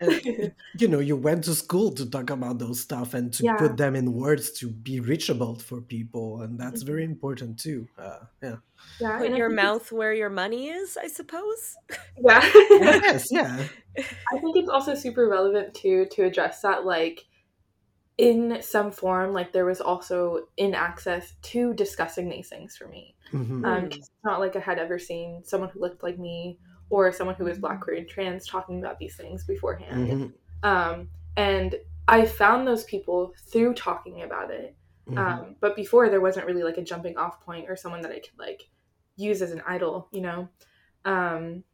And, 0.00 0.52
you 0.78 0.88
know 0.88 0.98
you 0.98 1.14
went 1.16 1.44
to 1.44 1.54
school 1.54 1.92
to 1.92 2.08
talk 2.08 2.30
about 2.30 2.58
those 2.58 2.80
stuff 2.80 3.12
and 3.14 3.32
to 3.34 3.44
Yeah. 3.44 3.56
put 3.56 3.76
them 3.76 3.94
in 3.94 4.12
words 4.14 4.50
to 4.60 4.68
be 4.70 4.98
reachable 5.00 5.56
for 5.56 5.80
people 5.82 6.40
and 6.42 6.58
that's 6.58 6.82
very 6.82 7.04
important 7.04 7.58
too 7.58 7.86
uh, 7.98 8.20
yeah 8.42 8.56
yeah, 9.00 9.18
put 9.18 9.28
your 9.28 9.48
think 9.50 9.58
it's- 9.58 9.64
mouth 9.64 9.92
where 9.92 10.14
your 10.14 10.30
money 10.30 10.68
is 10.68 10.96
i 10.96 11.06
suppose 11.06 11.76
Yeah. 12.18 12.40
yes 13.08 13.28
yeah 13.38 13.64
I 14.32 14.38
think 14.38 14.56
it's 14.56 14.70
also 14.70 14.94
super 14.94 15.28
relevant 15.28 15.74
too 15.74 16.06
to 16.12 16.24
address 16.24 16.62
that 16.62 16.86
like 16.86 17.26
in 18.16 18.58
some 18.62 18.90
form 18.92 19.32
like 19.32 19.52
there 19.52 19.64
was 19.64 19.80
also 19.80 20.46
in 20.56 20.74
access 20.74 21.34
to 21.42 21.72
discussing 21.74 22.28
these 22.28 22.48
things 22.48 22.76
for 22.76 22.86
me. 22.88 23.14
Mhm. 23.32 23.64
Um, 23.64 23.84
Mm. 23.84 23.90
'cause 23.90 23.98
it's 23.98 24.10
not 24.24 24.40
like 24.40 24.56
I 24.56 24.60
had 24.60 24.78
ever 24.78 24.98
seen 24.98 25.42
someone 25.44 25.70
who 25.70 25.80
looked 25.80 26.02
like 26.02 26.18
me 26.18 26.58
or 26.90 27.12
someone 27.12 27.36
who 27.36 27.46
is 27.46 27.58
black, 27.58 27.80
queer, 27.80 27.96
and 27.96 28.08
trans 28.08 28.46
talking 28.46 28.80
about 28.80 28.98
these 28.98 29.16
things 29.16 29.44
beforehand. 29.44 30.08
Mhm. 30.08 30.68
Um, 30.68 31.08
and 31.36 31.76
I 32.08 32.26
found 32.26 32.66
those 32.66 32.84
people 32.84 33.32
through 33.46 33.74
talking 33.74 34.22
about 34.22 34.50
it. 34.50 34.76
Mm-hmm. 35.08 35.18
Um, 35.18 35.56
but 35.60 35.76
before 35.76 36.08
there 36.08 36.20
wasn't 36.20 36.46
really 36.46 36.62
like 36.64 36.76
a 36.76 36.82
jumping 36.82 37.16
off 37.16 37.40
point 37.40 37.70
or 37.70 37.76
someone 37.76 38.02
that 38.02 38.10
I 38.10 38.18
could 38.18 38.38
like 38.38 38.68
use 39.16 39.40
as 39.40 39.52
an 39.52 39.62
idol, 39.66 40.08
you 40.12 40.20
know. 40.20 40.48
Um, 41.04 41.64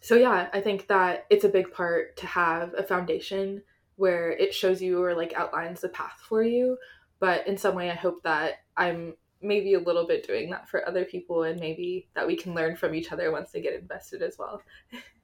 so 0.00 0.16
yeah, 0.16 0.48
I 0.52 0.60
think 0.60 0.88
that 0.88 1.26
it's 1.30 1.44
a 1.44 1.48
big 1.48 1.72
part 1.72 2.16
to 2.18 2.26
have 2.26 2.74
a 2.76 2.82
foundation 2.82 3.62
where 3.96 4.32
it 4.32 4.52
shows 4.52 4.82
you 4.82 5.02
or 5.02 5.14
like 5.14 5.32
outlines 5.34 5.80
the 5.80 5.88
path 5.88 6.20
for 6.28 6.42
you. 6.42 6.76
But 7.20 7.46
in 7.46 7.56
some 7.56 7.74
way, 7.74 7.90
I 7.90 7.94
hope 7.94 8.22
that 8.24 8.54
I'm 8.76 9.14
maybe 9.44 9.74
a 9.74 9.78
little 9.78 10.06
bit 10.06 10.26
doing 10.26 10.50
that 10.50 10.68
for 10.68 10.86
other 10.88 11.04
people 11.04 11.44
and 11.44 11.60
maybe 11.60 12.08
that 12.14 12.26
we 12.26 12.36
can 12.36 12.54
learn 12.54 12.74
from 12.74 12.94
each 12.94 13.12
other 13.12 13.30
once 13.30 13.52
they 13.52 13.60
get 13.60 13.74
invested 13.74 14.22
as 14.22 14.36
well 14.38 14.62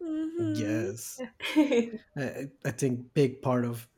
mm-hmm. 0.02 0.54
yes 0.54 1.20
I, 2.16 2.48
I 2.64 2.70
think 2.70 3.12
big 3.14 3.42
part 3.42 3.64
of 3.64 3.88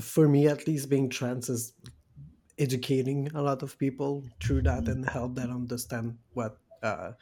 for 0.00 0.28
me 0.28 0.48
at 0.48 0.66
least 0.66 0.88
being 0.88 1.08
trans 1.08 1.48
is 1.48 1.72
educating 2.58 3.30
a 3.34 3.42
lot 3.42 3.62
of 3.62 3.78
people 3.78 4.24
through 4.42 4.62
that 4.62 4.84
mm-hmm. 4.84 4.92
and 4.92 5.10
help 5.10 5.34
them 5.34 5.50
understand 5.50 6.16
what 6.32 6.58
uh, 6.82 7.12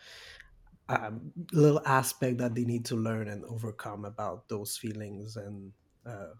um, 0.88 1.32
little 1.52 1.80
aspect 1.86 2.38
that 2.38 2.54
they 2.54 2.64
need 2.64 2.84
to 2.86 2.96
learn 2.96 3.28
and 3.28 3.44
overcome 3.44 4.04
about 4.04 4.48
those 4.48 4.76
feelings 4.76 5.36
and 5.36 5.72
uh, 6.06 6.34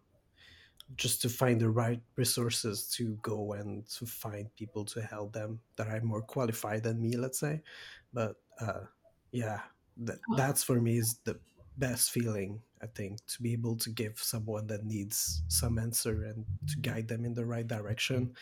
just 0.96 1.22
to 1.22 1.28
find 1.28 1.60
the 1.60 1.68
right 1.68 2.00
resources 2.16 2.88
to 2.96 3.16
go 3.22 3.52
and 3.54 3.88
to 3.88 4.06
find 4.06 4.54
people 4.54 4.84
to 4.84 5.00
help 5.00 5.32
them 5.32 5.58
that 5.76 5.88
are 5.88 6.00
more 6.02 6.22
qualified 6.22 6.82
than 6.82 7.00
me 7.00 7.16
let's 7.16 7.40
say. 7.40 7.62
But 8.12 8.36
uh, 8.60 8.84
yeah 9.32 9.60
that, 9.96 10.18
that's 10.36 10.62
for 10.62 10.80
me 10.80 10.98
is 10.98 11.18
the 11.24 11.38
best 11.76 12.12
feeling 12.12 12.60
i 12.82 12.86
think 12.86 13.18
to 13.26 13.42
be 13.42 13.52
able 13.52 13.76
to 13.76 13.90
give 13.90 14.16
someone 14.20 14.64
that 14.66 14.84
needs 14.84 15.42
some 15.48 15.76
answer 15.76 16.22
and 16.24 16.44
to 16.68 16.76
guide 16.78 17.08
them 17.08 17.24
in 17.24 17.34
the 17.34 17.44
right 17.44 17.66
direction. 17.66 18.32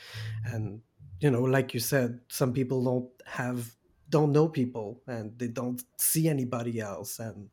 And 0.45 0.83
you 1.21 1.31
know 1.31 1.43
like 1.43 1.73
you 1.73 1.81
said 1.81 2.21
some 2.29 2.53
people 2.53 2.85
don't 2.85 3.09
have 3.27 3.75
don't 4.13 4.33
know 4.33 4.47
people 4.47 5.01
and 5.07 5.33
they 5.39 5.49
don't 5.49 5.83
see 5.97 6.29
anybody 6.29 6.81
else. 6.81 7.19
And 7.19 7.49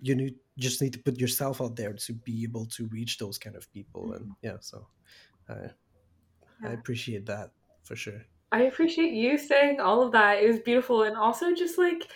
you 0.00 0.14
need 0.14 0.34
just 0.58 0.82
need 0.82 0.92
to 0.92 0.98
put 0.98 1.18
yourself 1.18 1.60
out 1.60 1.76
there 1.76 1.92
to 1.92 2.12
be 2.12 2.42
able 2.42 2.66
to 2.66 2.86
reach 2.88 3.18
those 3.18 3.38
kind 3.38 3.56
of 3.56 3.70
people. 3.72 4.12
And 4.12 4.22
mm-hmm. 4.22 4.32
yeah 4.42 4.56
so 4.60 4.86
i 5.48 5.54
yeah. 6.62 6.68
i 6.68 6.72
appreciate 6.72 7.26
that 7.26 7.50
for 7.82 7.96
sure. 7.96 8.20
I 8.50 8.62
appreciate 8.62 9.12
you 9.12 9.36
saying 9.36 9.80
all 9.80 10.02
of 10.02 10.12
that. 10.12 10.42
It 10.42 10.48
was 10.48 10.60
beautiful. 10.60 11.02
And 11.02 11.16
also 11.16 11.54
just 11.54 11.76
like 11.76 12.08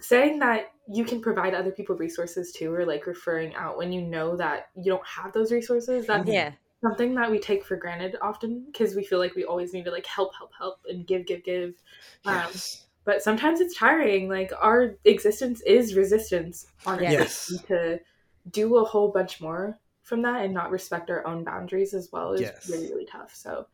saying 0.00 0.38
that 0.38 0.72
you 0.88 1.04
can 1.04 1.20
provide 1.20 1.54
other 1.54 1.72
people 1.72 1.96
resources 1.96 2.52
too 2.52 2.72
or 2.72 2.86
like 2.86 3.06
referring 3.06 3.54
out 3.54 3.76
when 3.76 3.92
you 3.92 4.02
know 4.02 4.36
that 4.36 4.68
you 4.76 4.90
don't 4.90 5.06
have 5.06 5.32
those 5.32 5.52
resources 5.52 6.06
that's 6.06 6.28
yeah. 6.28 6.52
something 6.82 7.14
that 7.14 7.30
we 7.30 7.38
take 7.38 7.64
for 7.64 7.76
granted 7.76 8.16
often 8.22 8.64
because 8.66 8.94
we 8.94 9.04
feel 9.04 9.18
like 9.18 9.34
we 9.34 9.44
always 9.44 9.72
need 9.72 9.84
to 9.84 9.90
like 9.90 10.06
help 10.06 10.34
help 10.36 10.52
help 10.56 10.78
and 10.88 11.06
give 11.06 11.26
give 11.26 11.42
give. 11.44 11.74
Um, 12.24 12.36
yes 12.36 12.86
but 13.04 13.22
sometimes 13.22 13.60
it's 13.60 13.76
tiring. 13.76 14.28
Like 14.28 14.52
our 14.60 14.96
existence 15.04 15.60
is 15.62 15.94
resistance 15.94 16.66
on 16.86 17.02
yes. 17.02 17.52
to 17.68 18.00
do 18.50 18.76
a 18.76 18.84
whole 18.84 19.08
bunch 19.08 19.40
more 19.40 19.78
from 20.02 20.22
that 20.22 20.44
and 20.44 20.52
not 20.52 20.70
respect 20.70 21.10
our 21.10 21.26
own 21.26 21.44
boundaries 21.44 21.94
as 21.94 22.10
well 22.12 22.32
is 22.32 22.40
yes. 22.40 22.68
really 22.68 22.88
really 22.88 23.06
tough. 23.06 23.34
So 23.34 23.66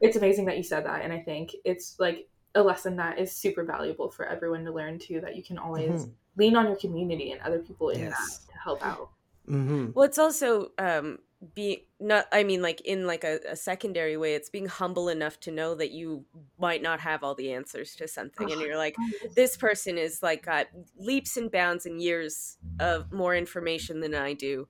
it's 0.00 0.16
amazing 0.16 0.44
that 0.46 0.56
you 0.56 0.62
said 0.62 0.86
that, 0.86 1.02
and 1.02 1.12
I 1.12 1.20
think 1.20 1.54
it's 1.64 1.96
like 1.98 2.28
a 2.54 2.62
lesson 2.62 2.96
that 2.96 3.18
is 3.18 3.32
super 3.32 3.64
valuable 3.64 4.10
for 4.10 4.26
everyone 4.26 4.64
to 4.64 4.72
learn 4.72 4.98
too. 4.98 5.20
That 5.20 5.36
you 5.36 5.42
can 5.42 5.58
always 5.58 5.90
mm-hmm. 5.90 6.10
lean 6.36 6.56
on 6.56 6.66
your 6.66 6.76
community 6.76 7.32
and 7.32 7.40
other 7.42 7.58
people 7.58 7.90
in 7.90 8.00
yes. 8.00 8.38
that 8.46 8.52
to 8.52 8.58
help 8.58 8.84
out. 8.84 9.10
Mm-hmm. 9.48 9.92
Well, 9.94 10.04
it's 10.04 10.18
also 10.18 10.72
um, 10.78 11.18
being 11.54 11.78
not 12.00 12.26
i 12.32 12.42
mean 12.42 12.60
like 12.60 12.80
in 12.80 13.06
like 13.06 13.22
a, 13.22 13.38
a, 13.48 13.54
secondary 13.54 14.16
way 14.16 14.34
it's 14.34 14.50
being 14.50 14.66
humble 14.66 15.08
enough 15.08 15.38
to 15.38 15.52
know 15.52 15.72
that 15.72 15.92
you 15.92 16.24
might 16.58 16.82
not 16.82 16.98
have 16.98 17.22
all 17.22 17.34
the 17.36 17.52
answers 17.52 17.94
to 17.94 18.08
something 18.08 18.50
and 18.50 18.60
you're 18.60 18.76
like 18.76 18.96
this 19.36 19.56
person 19.56 19.96
is 19.96 20.20
like 20.20 20.44
got 20.44 20.66
leaps 20.98 21.36
and 21.36 21.52
bounds 21.52 21.86
and 21.86 22.02
years 22.02 22.58
of 22.80 23.12
more 23.12 23.36
information 23.36 24.00
than 24.00 24.16
i 24.16 24.32
do 24.32 24.66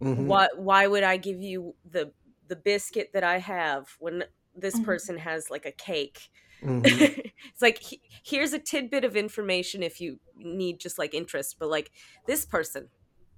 mm-hmm. 0.00 0.26
why 0.26 0.48
why 0.56 0.86
would 0.86 1.02
i 1.02 1.18
give 1.18 1.42
you 1.42 1.74
the 1.90 2.10
the 2.48 2.56
biscuit 2.56 3.10
that 3.12 3.24
i 3.24 3.38
have 3.38 3.94
when 3.98 4.24
this 4.56 4.76
mm-hmm. 4.76 4.84
person 4.84 5.18
has 5.18 5.50
like 5.50 5.66
a 5.66 5.72
cake 5.72 6.30
mm-hmm. 6.62 6.80
it's 7.52 7.60
like 7.60 7.76
he, 7.76 8.00
here's 8.24 8.54
a 8.54 8.58
tidbit 8.58 9.04
of 9.04 9.16
information 9.16 9.82
if 9.82 10.00
you 10.00 10.18
need 10.34 10.80
just 10.80 10.98
like 10.98 11.12
interest 11.12 11.56
but 11.58 11.68
like 11.68 11.90
this 12.26 12.46
person 12.46 12.88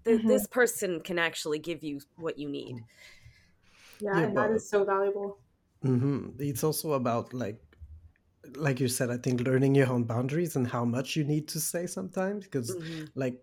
th- 0.08 0.20
mm-hmm. 0.20 0.28
this 0.28 0.46
person 0.46 1.00
can 1.00 1.18
actually 1.18 1.58
give 1.58 1.82
you 1.84 2.00
what 2.16 2.38
you 2.38 2.48
need 2.48 2.76
yeah, 4.00 4.10
yeah 4.14 4.18
and 4.24 4.34
but, 4.34 4.48
that 4.48 4.54
is 4.54 4.68
so 4.68 4.84
valuable 4.84 5.38
mm-hmm. 5.84 6.28
it's 6.38 6.64
also 6.64 6.92
about 6.92 7.32
like 7.34 7.60
like 8.56 8.80
you 8.80 8.88
said 8.88 9.10
i 9.10 9.16
think 9.16 9.40
learning 9.42 9.74
your 9.74 9.88
own 9.88 10.04
boundaries 10.04 10.56
and 10.56 10.66
how 10.66 10.84
much 10.84 11.16
you 11.16 11.24
need 11.24 11.46
to 11.48 11.60
say 11.60 11.86
sometimes 11.86 12.44
because 12.44 12.74
mm-hmm. 12.74 13.04
like 13.14 13.36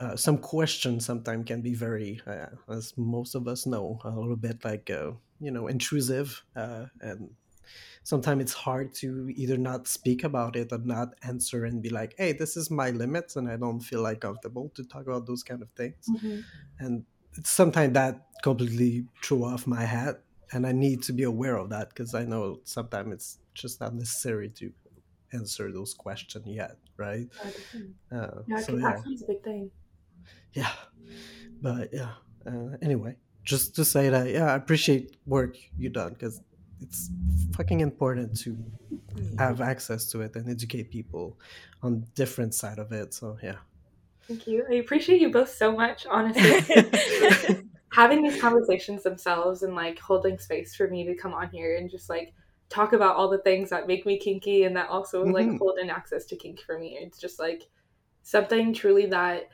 uh, 0.00 0.16
some 0.16 0.36
questions 0.36 1.06
sometimes 1.06 1.46
can 1.46 1.60
be 1.62 1.72
very 1.72 2.20
uh, 2.26 2.46
as 2.68 2.92
most 2.96 3.34
of 3.34 3.46
us 3.46 3.64
know 3.64 3.98
a 4.04 4.10
little 4.10 4.36
bit 4.36 4.64
like 4.64 4.90
uh, 4.90 5.12
you 5.40 5.50
know 5.50 5.68
intrusive 5.68 6.42
uh, 6.56 6.86
and 7.00 7.30
sometimes 8.04 8.42
it's 8.42 8.52
hard 8.52 8.94
to 8.94 9.32
either 9.34 9.56
not 9.56 9.88
speak 9.88 10.24
about 10.24 10.56
it 10.56 10.70
or 10.72 10.78
not 10.78 11.14
answer 11.22 11.64
and 11.64 11.82
be 11.82 11.88
like, 11.88 12.14
hey, 12.18 12.32
this 12.32 12.56
is 12.56 12.70
my 12.70 12.90
limits 12.90 13.36
and 13.36 13.48
I 13.48 13.56
don't 13.56 13.80
feel 13.80 14.02
like 14.02 14.20
comfortable 14.20 14.70
to 14.74 14.84
talk 14.84 15.06
about 15.06 15.26
those 15.26 15.42
kind 15.42 15.62
of 15.62 15.70
things. 15.70 16.06
Mm-hmm. 16.08 16.40
And 16.78 17.04
sometimes 17.42 17.94
that 17.94 18.26
completely 18.42 19.06
threw 19.22 19.44
off 19.44 19.66
my 19.66 19.82
hat. 19.82 20.20
And 20.52 20.66
I 20.66 20.72
need 20.72 21.02
to 21.04 21.12
be 21.12 21.24
aware 21.24 21.56
of 21.56 21.70
that 21.70 21.88
because 21.88 22.14
I 22.14 22.24
know 22.24 22.60
sometimes 22.64 23.12
it's 23.14 23.38
just 23.54 23.80
not 23.80 23.94
necessary 23.94 24.50
to 24.50 24.70
answer 25.32 25.72
those 25.72 25.94
questions 25.94 26.46
yet, 26.46 26.76
right? 26.98 27.26
Uh, 28.12 28.42
yeah, 28.46 28.60
so, 28.60 28.76
yeah. 28.76 28.98
a 28.98 29.26
big 29.26 29.42
thing. 29.42 29.70
Yeah. 30.52 30.70
But 31.62 31.88
yeah. 31.92 32.10
Uh, 32.46 32.76
anyway, 32.82 33.16
just 33.42 33.74
to 33.76 33.84
say 33.84 34.10
that, 34.10 34.28
yeah, 34.28 34.52
I 34.52 34.56
appreciate 34.56 35.16
work 35.26 35.56
you 35.78 35.88
done 35.88 36.12
because 36.12 36.42
it's 36.80 37.10
fucking 37.52 37.80
important 37.80 38.38
to 38.40 38.56
have 39.38 39.60
access 39.60 40.10
to 40.10 40.20
it 40.20 40.34
and 40.36 40.48
educate 40.48 40.90
people 40.90 41.38
on 41.82 42.06
different 42.14 42.54
side 42.54 42.78
of 42.78 42.92
it 42.92 43.14
so 43.14 43.36
yeah. 43.42 43.56
Thank 44.26 44.46
you. 44.46 44.64
I 44.70 44.76
appreciate 44.76 45.20
you 45.20 45.30
both 45.30 45.54
so 45.54 45.72
much 45.72 46.06
honestly. 46.06 47.62
Having 47.92 48.22
these 48.24 48.40
conversations 48.40 49.02
themselves 49.02 49.62
and 49.62 49.74
like 49.74 49.98
holding 49.98 50.38
space 50.38 50.74
for 50.74 50.88
me 50.88 51.04
to 51.04 51.14
come 51.14 51.32
on 51.32 51.50
here 51.50 51.76
and 51.76 51.90
just 51.90 52.08
like 52.08 52.32
talk 52.68 52.92
about 52.92 53.16
all 53.16 53.28
the 53.28 53.38
things 53.38 53.70
that 53.70 53.86
make 53.86 54.04
me 54.06 54.18
kinky 54.18 54.64
and 54.64 54.74
that 54.76 54.88
also 54.88 55.22
mm-hmm. 55.22 55.32
like 55.32 55.58
hold 55.58 55.78
in 55.78 55.90
access 55.90 56.24
to 56.26 56.36
kink 56.36 56.60
for 56.60 56.78
me. 56.78 56.98
It's 57.00 57.18
just 57.18 57.38
like 57.38 57.68
something 58.22 58.72
truly 58.72 59.06
that 59.06 59.48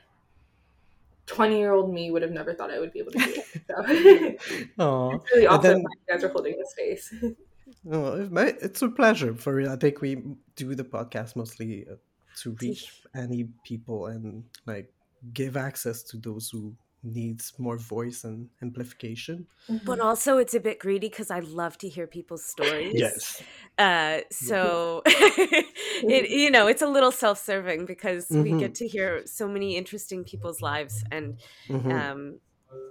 20 1.27 1.57
year 1.57 1.71
old 1.71 1.93
me 1.93 2.11
would 2.11 2.21
have 2.21 2.31
never 2.31 2.53
thought 2.53 2.71
I 2.71 2.79
would 2.79 2.91
be 2.91 2.99
able 2.99 3.11
to 3.11 3.19
do 3.19 3.33
it. 3.35 4.39
So 4.47 5.11
it's 5.15 5.31
really 5.33 5.47
awesome 5.47 5.61
then, 5.61 5.79
you 5.79 5.87
guys 6.13 6.23
are 6.23 6.29
holding 6.29 6.57
the 6.57 6.65
space. 6.65 7.13
oh, 7.91 8.29
it's 8.35 8.81
a 8.81 8.89
pleasure 8.89 9.35
for 9.35 9.55
real. 9.55 9.71
I 9.71 9.75
think 9.75 10.01
we 10.01 10.23
do 10.55 10.75
the 10.75 10.83
podcast 10.83 11.35
mostly 11.35 11.85
uh, 11.89 11.95
to 12.41 12.55
reach 12.61 13.01
any 13.15 13.47
people 13.63 14.07
and 14.07 14.43
like 14.65 14.91
give 15.33 15.57
access 15.57 16.03
to 16.03 16.17
those 16.17 16.49
who 16.49 16.75
needs 17.03 17.53
more 17.57 17.77
voice 17.77 18.23
and 18.23 18.49
amplification. 18.61 19.47
Mm-hmm. 19.69 19.85
But 19.85 19.99
also, 19.99 20.37
it's 20.37 20.53
a 20.53 20.59
bit 20.59 20.79
greedy 20.79 21.09
because 21.09 21.31
I 21.31 21.39
love 21.39 21.77
to 21.79 21.89
hear 21.89 22.07
people's 22.07 22.45
stories. 22.45 22.93
yes. 22.95 23.41
Uh, 23.77 24.19
so, 24.29 25.01
it 25.05 26.29
you 26.29 26.51
know, 26.51 26.67
it's 26.67 26.81
a 26.81 26.87
little 26.87 27.11
self-serving 27.11 27.85
because 27.85 28.27
mm-hmm. 28.27 28.43
we 28.43 28.59
get 28.59 28.75
to 28.75 28.87
hear 28.87 29.25
so 29.25 29.47
many 29.47 29.75
interesting 29.77 30.23
people's 30.23 30.61
lives, 30.61 31.03
and 31.11 31.37
mm-hmm. 31.67 31.91
um, 31.91 32.39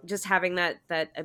just 0.04 0.24
having 0.24 0.56
that 0.56 0.80
that 0.88 1.10
uh, 1.16 1.22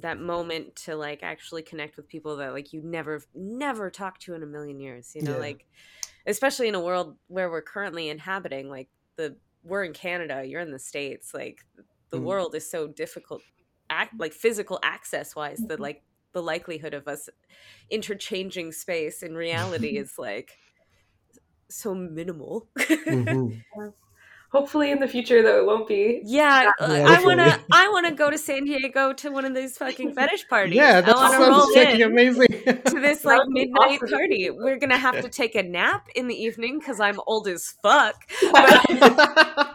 that 0.00 0.18
moment 0.18 0.74
to 0.74 0.96
like 0.96 1.22
actually 1.22 1.62
connect 1.62 1.96
with 1.96 2.08
people 2.08 2.36
that 2.36 2.52
like 2.52 2.72
you 2.72 2.80
never 2.82 3.22
never 3.34 3.90
talked 3.90 4.22
to 4.22 4.34
in 4.34 4.42
a 4.42 4.46
million 4.46 4.80
years. 4.80 5.12
You 5.14 5.22
know, 5.22 5.32
yeah. 5.32 5.38
like 5.38 5.66
especially 6.26 6.68
in 6.68 6.74
a 6.74 6.80
world 6.80 7.16
where 7.28 7.50
we're 7.50 7.62
currently 7.62 8.08
inhabiting, 8.08 8.68
like 8.70 8.88
the 9.16 9.36
we're 9.64 9.84
in 9.84 9.92
Canada, 9.92 10.44
you're 10.44 10.60
in 10.60 10.72
the 10.72 10.78
states, 10.78 11.32
like 11.34 11.64
the 12.12 12.18
mm. 12.18 12.24
world 12.24 12.54
is 12.54 12.70
so 12.70 12.86
difficult 12.86 13.42
act 13.90 14.14
like 14.18 14.32
physical 14.32 14.78
access 14.84 15.34
wise 15.34 15.58
that 15.58 15.74
mm-hmm. 15.74 15.82
like 15.82 16.02
the 16.32 16.42
likelihood 16.42 16.94
of 16.94 17.08
us 17.08 17.28
interchanging 17.90 18.70
space 18.70 19.22
in 19.22 19.34
reality 19.34 19.96
is 19.98 20.18
like 20.18 20.58
so 21.68 21.94
minimal 21.94 22.68
mm-hmm. 22.78 23.88
hopefully 24.52 24.90
in 24.90 25.00
the 25.00 25.08
future 25.08 25.42
though 25.42 25.58
it 25.58 25.66
won't 25.66 25.88
be 25.88 26.20
yeah, 26.24 26.70
uh, 26.78 26.84
i 26.84 27.24
want 27.24 27.40
to 27.40 27.60
i 27.72 27.88
want 27.88 28.06
to 28.06 28.12
go 28.12 28.30
to 28.30 28.36
san 28.36 28.64
diego 28.64 29.14
to 29.14 29.30
one 29.30 29.46
of 29.46 29.54
these 29.54 29.78
fucking 29.78 30.12
fetish 30.12 30.46
parties 30.48 30.74
yeah 30.74 31.00
that 31.00 31.16
sounds 31.16 31.74
fucking 31.74 32.02
amazing 32.02 32.46
to 32.84 33.00
this 33.00 33.24
like 33.24 33.40
midnight 33.48 34.02
awesome. 34.02 34.08
party 34.10 34.50
we're 34.50 34.78
gonna 34.78 34.98
have 34.98 35.18
to 35.22 35.30
take 35.30 35.54
a 35.54 35.62
nap 35.62 36.08
in 36.14 36.28
the 36.28 36.34
evening 36.34 36.78
because 36.78 37.00
i'm 37.00 37.18
old 37.26 37.48
as 37.48 37.74
fuck 37.82 38.30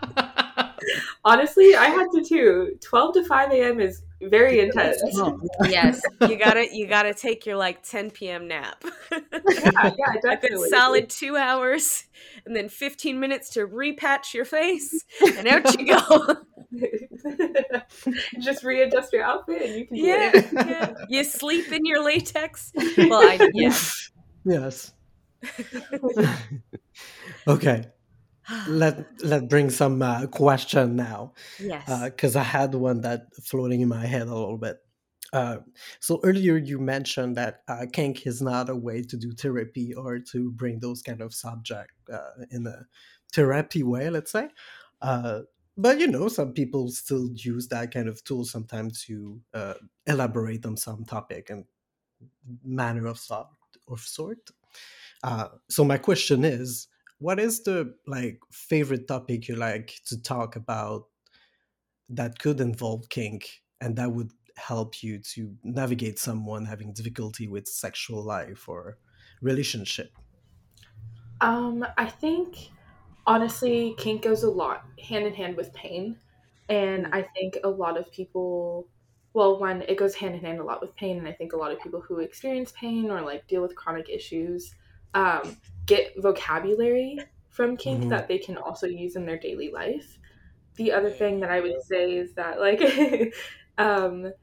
honestly, 1.23 1.75
I 1.75 1.85
had 1.85 2.07
to 2.13 2.23
too. 2.23 2.77
12 2.81 3.13
to 3.15 3.25
5 3.25 3.51
a.m. 3.51 3.79
is 3.79 4.03
very 4.21 4.59
intense. 4.59 5.01
yes, 5.69 6.01
you 6.21 6.37
gotta 6.37 6.67
you 6.71 6.87
gotta 6.87 7.13
take 7.13 7.45
your 7.45 7.55
like 7.55 7.83
10 7.83 8.11
p.m. 8.11 8.47
nap. 8.47 8.83
yeah, 9.11 9.19
yeah, 9.21 9.89
a 9.91 10.13
good 10.13 10.21
definitely. 10.23 10.69
solid 10.69 11.09
two 11.09 11.37
hours, 11.37 12.05
and 12.45 12.55
then 12.55 12.69
15 12.69 13.19
minutes 13.19 13.49
to 13.51 13.67
repatch 13.67 14.33
your 14.33 14.45
face, 14.45 15.05
and 15.37 15.47
out 15.47 15.79
you 15.79 15.87
go. 15.87 16.35
Just 18.39 18.63
readjust 18.63 19.13
your 19.13 19.23
outfit, 19.23 19.61
and 19.61 19.75
you 19.75 19.85
can 19.87 19.97
do 19.97 20.01
yeah, 20.01 20.31
it. 20.33 20.47
yeah. 20.53 20.93
You 21.09 21.23
sleep 21.23 21.71
in 21.71 21.85
your 21.85 22.03
latex. 22.03 22.71
Well, 22.97 23.21
I 23.21 23.49
yeah. 23.53 23.77
yes. 24.43 24.93
okay. 27.47 27.85
Let 28.67 29.23
let 29.23 29.49
bring 29.49 29.69
some 29.69 30.01
uh, 30.01 30.27
question 30.27 30.95
now. 30.95 31.33
Yes. 31.59 31.83
because 32.05 32.35
I 32.35 32.43
had 32.43 32.73
one 32.75 33.01
that 33.01 33.27
floating 33.43 33.81
in 33.81 33.89
my 33.89 34.05
head 34.05 34.27
a 34.27 34.35
little 34.35 34.57
bit. 34.57 34.77
Uh, 35.33 35.57
so 35.99 36.19
earlier 36.23 36.57
you 36.57 36.79
mentioned 36.79 37.35
that 37.35 37.61
uh, 37.67 37.85
kink 37.91 38.25
is 38.25 38.41
not 38.41 38.69
a 38.69 38.75
way 38.75 39.01
to 39.01 39.17
do 39.17 39.31
therapy 39.33 39.93
or 39.93 40.19
to 40.19 40.51
bring 40.51 40.79
those 40.79 41.01
kind 41.01 41.21
of 41.21 41.33
subject 41.33 41.91
uh, 42.11 42.45
in 42.49 42.65
a 42.65 42.85
therapy 43.33 43.83
way, 43.83 44.09
let's 44.09 44.31
say. 44.31 44.47
Uh, 45.01 45.41
but 45.75 45.99
you 45.99 46.07
know, 46.07 46.27
some 46.27 46.53
people 46.53 46.89
still 46.89 47.29
use 47.33 47.67
that 47.67 47.93
kind 47.93 48.07
of 48.07 48.23
tool 48.23 48.45
sometimes 48.45 49.03
to 49.05 49.39
uh, 49.53 49.75
elaborate 50.07 50.65
on 50.65 50.77
some 50.77 51.05
topic 51.05 51.49
and 51.49 51.65
manner 52.63 53.07
of 53.07 53.19
sort. 53.19 53.47
Of 53.89 54.01
sort. 54.01 54.49
Uh, 55.23 55.47
so 55.69 55.83
my 55.83 55.97
question 55.97 56.43
is, 56.43 56.87
what 57.19 57.39
is 57.39 57.63
the 57.63 57.95
like 58.07 58.39
favorite 58.51 59.07
topic 59.07 59.47
you 59.47 59.55
like 59.55 60.01
to 60.05 60.21
talk 60.21 60.55
about 60.55 61.05
that 62.09 62.39
could 62.39 62.59
involve 62.59 63.09
kink 63.09 63.63
and 63.81 63.95
that 63.97 64.11
would 64.11 64.31
help 64.55 65.03
you 65.03 65.19
to 65.19 65.55
navigate 65.63 66.17
someone 66.19 66.65
having 66.65 66.93
difficulty 66.93 67.47
with 67.47 67.67
sexual 67.67 68.23
life 68.23 68.67
or 68.67 68.97
relationship 69.41 70.17
Um, 71.41 71.85
I 71.97 72.07
think 72.07 72.69
honestly, 73.25 73.95
kink 73.97 74.23
goes 74.23 74.43
a 74.43 74.49
lot 74.49 74.85
hand 74.99 75.25
in 75.27 75.33
hand 75.33 75.57
with 75.57 75.73
pain, 75.73 76.19
and 76.69 77.07
I 77.07 77.23
think 77.23 77.57
a 77.63 77.69
lot 77.69 77.97
of 77.97 78.11
people. 78.11 78.89
Well, 79.33 79.59
one, 79.59 79.83
it 79.83 79.97
goes 79.97 80.15
hand 80.15 80.33
in 80.35 80.41
hand 80.41 80.59
a 80.59 80.63
lot 80.63 80.81
with 80.81 80.95
pain, 80.95 81.17
and 81.19 81.27
I 81.27 81.33
think 81.33 81.53
a 81.53 81.57
lot 81.57 81.71
of 81.71 81.79
people 81.79 82.01
who 82.01 82.19
experience 82.19 82.71
pain 82.71 83.11
or 83.11 83.21
like 83.21 83.47
deal 83.47 83.61
with 83.61 83.75
chronic 83.75 84.09
issues 84.09 84.73
um, 85.13 85.57
get 85.87 86.13
vocabulary 86.21 87.19
from 87.49 87.77
kink 87.77 88.05
Mhm. 88.05 88.09
that 88.09 88.29
they 88.29 88.39
can 88.39 88.57
also 88.57 88.87
use 88.87 89.15
in 89.17 89.25
their 89.25 89.39
daily 89.39 89.71
life. 89.71 90.19
The 90.75 90.91
other 90.93 91.11
thing 91.11 91.41
that 91.41 91.51
I 91.51 91.61
would 91.61 91.81
say 91.81 92.17
is 92.17 92.35
that 92.35 92.59
like 92.59 92.81
um, 93.79 94.33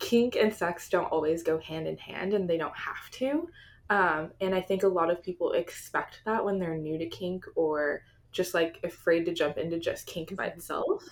kink 0.00 0.36
and 0.36 0.54
sex 0.54 0.88
don't 0.88 1.06
always 1.06 1.42
go 1.42 1.58
hand 1.58 1.86
in 1.88 1.98
hand, 1.98 2.34
and 2.34 2.48
they 2.50 2.58
don't 2.58 2.76
have 2.76 3.10
to. 3.12 3.48
Um, 3.90 4.32
and 4.40 4.54
I 4.54 4.60
think 4.62 4.84
a 4.84 4.88
lot 4.88 5.10
of 5.10 5.22
people 5.22 5.52
expect 5.52 6.22
that 6.24 6.44
when 6.44 6.58
they're 6.58 6.76
new 6.78 6.98
to 6.98 7.06
kink 7.08 7.46
or 7.56 8.04
just 8.32 8.54
like 8.54 8.80
afraid 8.84 9.26
to 9.26 9.34
jump 9.34 9.58
into 9.58 9.78
just 9.78 10.06
kink 10.06 10.34
by 10.36 10.46
itself. 10.46 11.04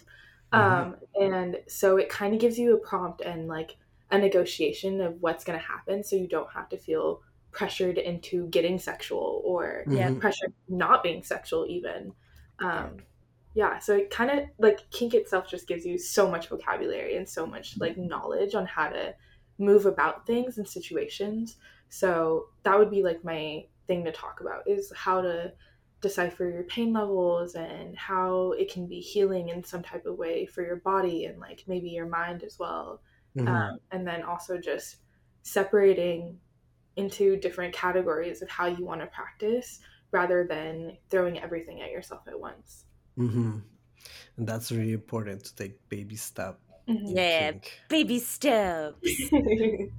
Um, 0.52 0.96
and 1.14 1.60
so 1.68 1.98
it 1.98 2.08
kind 2.08 2.34
of 2.34 2.40
gives 2.40 2.58
you 2.58 2.74
a 2.74 2.78
prompt 2.78 3.20
and 3.20 3.48
like 3.48 3.76
a 4.10 4.18
negotiation 4.18 5.00
of 5.00 5.20
what's 5.22 5.44
going 5.44 5.58
to 5.58 5.64
happen 5.64 6.02
so 6.02 6.16
you 6.16 6.26
don't 6.26 6.52
have 6.52 6.68
to 6.70 6.78
feel 6.78 7.22
pressured 7.52 7.98
into 7.98 8.48
getting 8.48 8.78
sexual 8.78 9.42
or 9.44 9.84
Yeah. 9.88 10.10
Mhm. 10.10 10.20
pressured 10.20 10.52
not 10.68 11.02
being 11.02 11.22
sexual 11.22 11.66
even. 11.68 12.14
Um, 12.60 12.98
yeah, 13.54 13.78
so 13.78 13.96
it 13.96 14.10
kind 14.10 14.30
of 14.30 14.48
like 14.58 14.88
kink 14.90 15.14
itself 15.14 15.48
just 15.48 15.66
gives 15.66 15.84
you 15.84 15.98
so 15.98 16.30
much 16.30 16.48
vocabulary 16.48 17.16
and 17.16 17.28
so 17.28 17.46
much 17.46 17.78
like 17.80 17.96
knowledge 17.96 18.54
on 18.54 18.66
how 18.66 18.88
to 18.90 19.14
move 19.58 19.86
about 19.86 20.26
things 20.26 20.58
and 20.58 20.68
situations. 20.68 21.56
So 21.88 22.50
that 22.62 22.78
would 22.78 22.90
be 22.90 23.02
like 23.02 23.24
my 23.24 23.66
thing 23.86 24.04
to 24.04 24.12
talk 24.12 24.40
about 24.40 24.68
is 24.68 24.92
how 24.94 25.20
to 25.20 25.52
decipher 26.00 26.48
your 26.48 26.62
pain 26.64 26.92
levels 26.92 27.54
and 27.56 27.96
how 27.98 28.52
it 28.52 28.72
can 28.72 28.86
be 28.86 29.00
healing 29.00 29.48
in 29.50 29.62
some 29.64 29.82
type 29.82 30.06
of 30.06 30.16
way 30.16 30.46
for 30.46 30.62
your 30.64 30.76
body 30.76 31.26
and 31.26 31.38
like 31.40 31.64
maybe 31.66 31.90
your 31.90 32.06
mind 32.06 32.42
as 32.42 32.58
well. 32.58 33.02
Mhm. 33.36 33.48
Um, 33.48 33.78
and 33.90 34.06
then 34.06 34.22
also 34.22 34.58
just 34.58 34.98
separating 35.42 36.40
into 36.96 37.36
different 37.36 37.74
categories 37.74 38.42
of 38.42 38.48
how 38.48 38.66
you 38.66 38.84
want 38.84 39.00
to 39.00 39.06
practice 39.08 39.80
rather 40.12 40.46
than 40.48 40.96
throwing 41.10 41.38
everything 41.40 41.80
at 41.82 41.90
yourself 41.90 42.22
at 42.26 42.38
once. 42.38 42.84
Mhm. 43.18 43.62
and 44.36 44.48
that's 44.48 44.72
really 44.72 44.92
important 44.92 45.44
to 45.44 45.54
take 45.54 45.88
baby 45.88 46.16
step 46.16 46.60
Mhm. 46.88 47.02
Yeah. 47.14 47.52
kink. 47.52 47.80
Baby 47.88 48.18
steps. 48.18 48.98
yeah, 49.32 49.90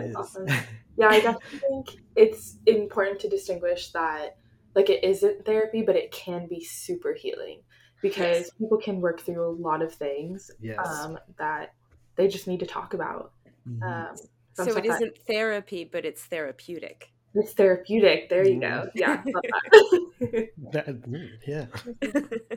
It 0.00 0.06
it's 0.06 0.16
awesome. 0.16 0.46
Yeah, 0.98 1.08
I 1.08 1.20
definitely 1.20 1.58
think 1.58 1.86
it's 2.16 2.58
important 2.66 3.18
to 3.20 3.28
distinguish 3.28 3.92
that 3.92 4.36
like 4.74 4.90
it 4.90 5.02
isn't 5.02 5.44
therapy, 5.46 5.82
but 5.82 5.96
it 5.96 6.10
can 6.12 6.46
be 6.48 6.62
super 6.62 7.14
healing 7.14 7.62
because 8.02 8.18
Yes. 8.18 8.50
people 8.58 8.76
can 8.78 9.00
work 9.00 9.20
through 9.20 9.48
a 9.48 9.56
lot 9.56 9.80
of 9.82 9.94
things 9.94 10.50
yes 10.60 10.76
um, 11.04 11.18
that 11.38 11.74
they 12.16 12.28
just 12.28 12.46
need 12.46 12.60
to 12.60 12.66
talk 12.66 12.92
about. 12.94 13.32
Mhm. 13.66 13.82
Um, 13.82 14.16
So 14.54 14.64
some 14.64 14.68
it 14.68 14.72
stuff 14.72 14.84
that- 14.84 14.94
isn't 14.94 15.18
therapy, 15.26 15.84
but 15.84 16.04
it's 16.04 16.22
therapeutic. 16.24 17.12
It's 17.34 17.54
therapeutic. 17.54 18.28
There 18.28 18.46
you 18.46 18.60
go. 18.60 18.66
Mhm. 18.66 18.90
Yeah, 18.94 19.22
that. 19.24 20.48
That- 20.72 21.02
mm, 21.02 21.30
yeah 21.46 21.66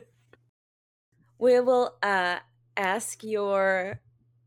we 1.38 1.60
will 1.60 1.96
uh, 2.02 2.38
ask 2.76 3.24
your 3.24 4.00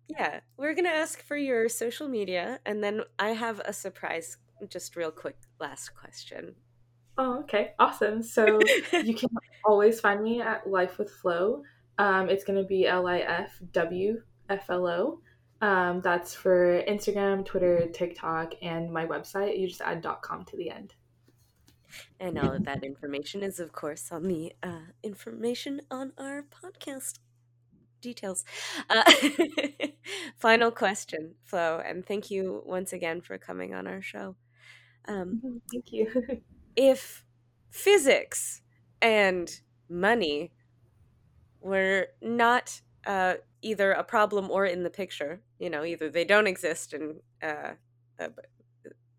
yeah 0.07 0.39
we're 0.57 0.73
gonna 0.73 0.89
ask 0.89 1.21
for 1.21 1.35
your 1.37 1.69
social 1.69 2.07
media 2.07 2.59
and 2.65 2.83
then 2.83 3.01
i 3.19 3.29
have 3.29 3.59
a 3.65 3.73
surprise 3.73 4.37
just 4.69 4.95
real 4.95 5.11
quick 5.11 5.37
last 5.59 5.89
question 5.89 6.55
oh, 7.17 7.39
okay, 7.41 7.73
awesome. 7.79 8.23
So 8.23 8.59
you 9.03 9.13
can 9.13 9.29
always 9.65 9.99
find 9.99 10.23
me 10.23 10.41
at 10.41 10.69
Life 10.69 10.97
with 10.97 11.11
Flow. 11.11 11.63
Um, 11.97 12.29
it's 12.29 12.45
going 12.45 12.57
to 12.57 12.65
be 12.65 12.87
L 12.87 13.07
I 13.07 13.19
F 13.19 13.59
W 13.73 14.21
F 14.49 14.69
L 14.69 14.87
O. 14.87 15.19
Um, 15.61 16.01
that's 16.01 16.33
for 16.33 16.81
Instagram, 16.83 17.45
Twitter, 17.45 17.87
TikTok, 17.87 18.53
and 18.61 18.91
my 18.91 19.05
website. 19.05 19.59
You 19.59 19.67
just 19.67 19.81
add 19.81 20.05
.com 20.21 20.45
to 20.45 20.57
the 20.57 20.69
end. 20.71 20.93
and 22.19 22.37
all 22.37 22.51
of 22.53 22.65
that 22.65 22.83
information 22.83 23.43
is 23.43 23.59
of 23.59 23.71
course 23.71 24.11
on 24.11 24.27
the 24.27 24.53
uh, 24.63 24.91
information 25.03 25.81
on 25.89 26.13
our 26.17 26.43
podcast 26.43 27.19
details 28.01 28.45
uh, 28.89 29.03
final 30.37 30.71
question 30.71 31.35
flo 31.45 31.81
and 31.85 32.05
thank 32.05 32.29
you 32.31 32.61
once 32.65 32.93
again 32.93 33.21
for 33.21 33.37
coming 33.37 33.73
on 33.73 33.87
our 33.87 34.01
show 34.01 34.35
um, 35.07 35.61
Thank 35.71 35.91
you. 35.91 36.41
if 36.75 37.25
physics 37.71 38.61
and 39.01 39.49
money 39.89 40.51
were 41.61 42.07
not 42.21 42.81
uh, 43.09 43.33
either 43.63 43.91
a 43.91 44.03
problem 44.03 44.51
or 44.51 44.65
in 44.65 44.83
the 44.83 44.89
picture, 44.91 45.41
you 45.57 45.69
know, 45.69 45.83
either 45.83 46.09
they 46.11 46.23
don't 46.23 46.45
exist 46.47 46.93
and, 46.93 47.21
uh, 47.41 47.73
uh, 48.19 48.29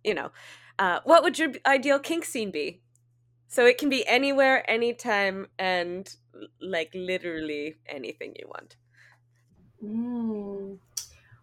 you 0.04 0.14
know, 0.14 0.30
uh, 0.78 1.00
what 1.02 1.24
would 1.24 1.38
your 1.40 1.50
ideal 1.66 1.98
kink 1.98 2.24
scene 2.24 2.52
be? 2.52 2.80
So 3.48 3.66
it 3.66 3.78
can 3.78 3.88
be 3.88 4.06
anywhere, 4.06 4.68
anytime, 4.70 5.48
and 5.58 6.08
like 6.60 6.92
literally 6.94 7.78
anything 7.86 8.36
you 8.38 8.46
want. 8.46 8.76
Mm. 9.84 10.78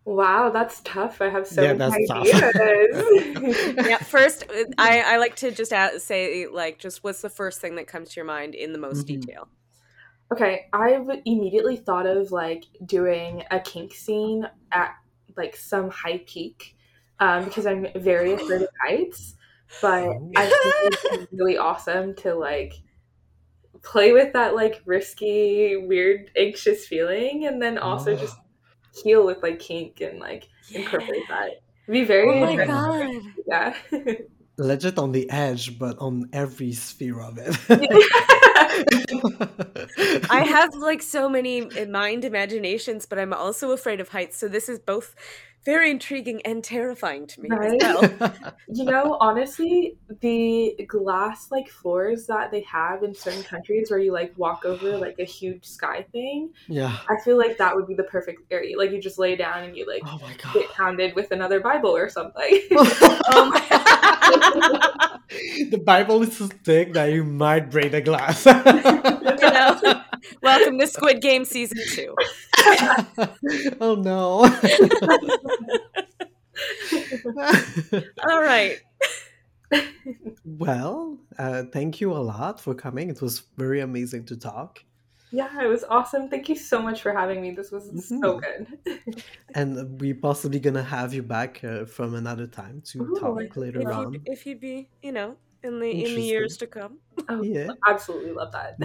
Wow, 0.06 0.50
that's 0.50 0.80
tough. 0.86 1.22
I 1.22 1.30
have 1.30 1.46
so 1.46 1.64
Yeah, 1.64 1.74
many 1.74 1.80
that's 1.92 2.08
tough. 2.08 2.30
ideas. 2.32 3.78
yeah, 3.86 3.98
first, 3.98 4.46
uh, 4.50 4.64
I, 4.78 5.02
I 5.02 5.18
like 5.18 5.36
to 5.38 5.52
just 5.52 5.74
a 5.74 6.00
say, 6.00 6.48
like, 6.48 6.80
just 6.80 7.04
what's 7.04 7.22
the 7.22 7.30
first 7.30 7.60
thing 7.60 7.76
that 7.76 7.88
comes 7.88 8.12
to 8.12 8.16
your 8.16 8.26
mind 8.26 8.56
in 8.56 8.72
the 8.72 8.80
most 8.80 9.06
Mhm. 9.06 9.08
detail? 9.08 9.50
Okay, 10.32 10.68
I've 10.74 11.10
immediately 11.26 11.78
thought 11.78 12.06
of 12.06 12.32
like 12.32 12.66
doing 12.86 13.44
a 13.50 13.60
kink 13.60 13.94
scene 13.94 14.48
at 14.72 14.96
like 15.38 15.56
some 15.56 15.90
high 15.90 16.24
peak 16.26 16.76
um, 17.20 17.46
because 17.46 17.66
I'm 17.66 17.88
very 17.96 18.34
afraid 18.34 18.64
of 18.64 18.70
heights. 18.86 19.36
But 19.82 20.10
I 20.36 20.46
think 20.48 21.04
it's 21.14 21.32
really 21.32 21.58
awesome 21.58 22.16
to 22.18 22.36
like 22.36 22.74
play 23.84 24.12
with 24.12 24.34
that 24.34 24.56
like 24.56 24.82
risky, 24.86 25.78
weird, 25.78 26.32
anxious 26.38 26.88
feeling, 26.88 27.46
and 27.46 27.62
then 27.62 27.78
also 27.78 28.16
just 28.16 28.38
heal 29.04 29.26
with 29.26 29.42
like 29.44 29.60
kink 29.60 30.02
and 30.02 30.20
like 30.20 30.48
incorporate 30.74 31.28
that. 31.30 31.62
It'd 31.88 31.94
be 31.94 32.04
very 32.04 32.30
Oh 32.30 32.56
my 32.56 32.66
god. 32.66 33.22
yeah. 33.48 33.76
legit 34.58 34.98
on 34.98 35.12
the 35.12 35.30
edge, 35.30 35.78
but 35.78 35.98
on 36.00 36.30
every 36.34 36.74
sphere 36.74 37.22
of 37.22 37.38
it. 37.38 37.56
I 40.30 40.44
have 40.48 40.74
like 40.76 41.02
so 41.02 41.30
many 41.30 41.70
mind 41.86 42.26
imaginations, 42.26 43.06
but 43.06 43.20
I'm 43.20 43.34
also 43.34 43.72
afraid 43.72 44.00
of 44.00 44.10
heights. 44.10 44.38
So 44.38 44.48
this 44.48 44.70
is 44.70 44.80
both 44.80 45.16
very 45.68 45.92
intriguing 45.92 46.42
and 46.46 46.64
terrifying 46.64 47.28
to 47.28 47.42
me 47.42 47.50
right? 47.50 47.78
Well. 47.82 48.34
you 48.74 48.86
know, 48.86 49.18
honestly, 49.20 49.98
the 50.22 50.78
glass 50.88 51.52
like 51.52 51.68
floors 51.68 52.26
that 52.28 52.52
they 52.52 52.62
have 52.62 53.04
in 53.04 53.14
certain 53.14 53.44
countries 53.44 53.92
where 53.92 54.00
you 54.00 54.14
like 54.14 54.34
walk 54.38 54.64
over 54.64 54.98
like 54.98 55.20
a 55.20 55.26
huge 55.26 55.66
sky 55.66 56.06
thing. 56.14 56.52
Yeah. 56.70 56.98
I 57.10 57.18
feel 57.26 57.38
like 57.38 57.58
that 57.58 57.76
would 57.76 57.86
be 57.86 57.96
the 57.96 58.06
perfect 58.06 58.44
area. 58.50 58.78
Like 58.78 58.92
you 58.92 59.02
just 59.02 59.20
lay 59.20 59.36
down 59.36 59.64
and 59.64 59.76
you 59.76 59.86
like 59.86 60.04
oh 60.06 60.18
my 60.22 60.34
God. 60.42 60.54
get 60.54 60.70
pounded 60.72 61.16
with 61.16 61.32
another 61.32 61.60
Bible 61.60 61.94
or 61.94 62.08
something. 62.08 62.62
oh 62.72 63.52
the 65.70 65.82
Bible 65.84 66.24
is 66.24 66.38
so 66.38 66.48
thick 66.48 66.94
that 66.94 67.12
you 67.12 67.26
might 67.26 67.70
break 67.70 67.92
the 67.92 68.00
glass. 68.00 68.46
you 68.46 68.54
know? 68.54 70.04
Welcome 70.42 70.80
to 70.80 70.88
Squid 70.88 71.22
Game 71.22 71.46
season 71.46 71.78
two. 71.90 72.16
oh 73.82 73.96
no. 73.96 74.44
All 78.30 78.42
right. 78.42 78.80
Well, 80.46 81.20
uh, 81.38 81.64
thank 81.74 82.00
you 82.00 82.14
a 82.14 82.20
lot 82.20 82.60
for 82.60 82.74
coming. 82.74 83.10
It 83.10 83.22
was 83.22 83.44
very 83.58 83.82
amazing 83.82 84.26
to 84.26 84.38
talk. 84.38 84.84
Yeah, 85.32 85.62
it 85.62 85.68
was 85.68 85.84
awesome. 85.84 86.30
Thank 86.30 86.48
you 86.48 86.56
so 86.56 86.82
much 86.82 87.02
for 87.02 87.12
having 87.12 87.42
me. 87.42 87.52
This 87.52 87.70
was 87.70 87.90
mm-hmm. 87.90 88.22
so 88.22 88.40
good. 88.40 89.24
and 89.56 90.00
we're 90.00 90.16
possibly 90.16 90.60
gonna 90.60 90.84
have 90.84 91.14
you 91.14 91.22
back 91.22 91.62
uh, 91.64 91.86
from 91.86 92.16
another 92.16 92.48
time 92.48 92.82
to 92.88 93.02
Ooh, 93.02 93.20
talk 93.20 93.58
later 93.58 93.82
if 93.82 93.88
on. 93.88 94.14
You'd, 94.14 94.22
if 94.26 94.46
you'd 94.46 94.62
be, 94.62 94.90
you 95.02 95.12
know, 95.12 95.36
in 95.64 95.80
the 95.80 95.90
in 96.06 96.16
the 96.16 96.22
years 96.22 96.58
to 96.58 96.68
come. 96.68 97.00
Oh, 97.30 97.42
yeah, 97.44 97.70
absolutely 97.88 98.32
love 98.32 98.52
that. 98.52 98.78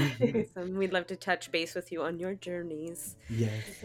Mm-hmm. 0.53 0.79
We'd 0.79 0.93
love 0.93 1.07
to 1.09 1.16
touch 1.16 1.51
base 1.51 1.75
with 1.75 1.93
you 1.93 2.03
on 2.03 2.18
your 2.18 2.35
journeys. 2.35 3.16
Yes. 3.29 3.85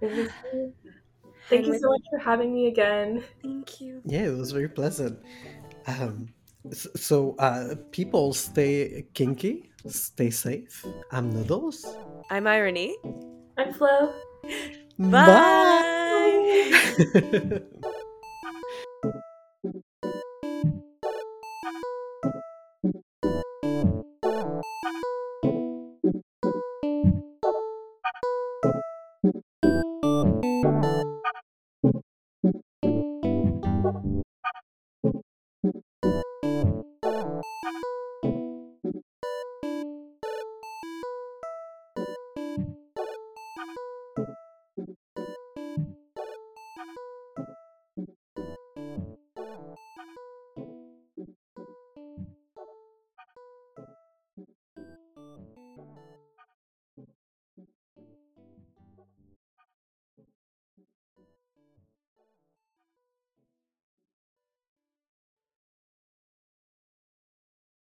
Thank 0.00 1.66
you 1.66 1.78
so 1.78 1.88
much 1.88 2.02
for 2.10 2.18
having 2.18 2.54
me 2.54 2.68
again. 2.68 3.24
Thank 3.42 3.80
you. 3.80 4.02
Yeah, 4.04 4.26
it 4.26 4.36
was 4.36 4.52
very 4.52 4.68
pleasant. 4.68 5.18
Um, 5.86 6.28
so, 6.72 7.34
uh, 7.38 7.74
people 7.90 8.32
stay 8.32 9.06
kinky, 9.14 9.72
stay 9.88 10.30
safe. 10.30 10.84
I'm 11.10 11.30
Noodles. 11.30 11.84
I'm 12.30 12.46
Irony. 12.46 12.96
I'm 13.56 13.72
Flo. 13.72 14.14
Bye. 14.98 16.70
Bye. 17.14 17.80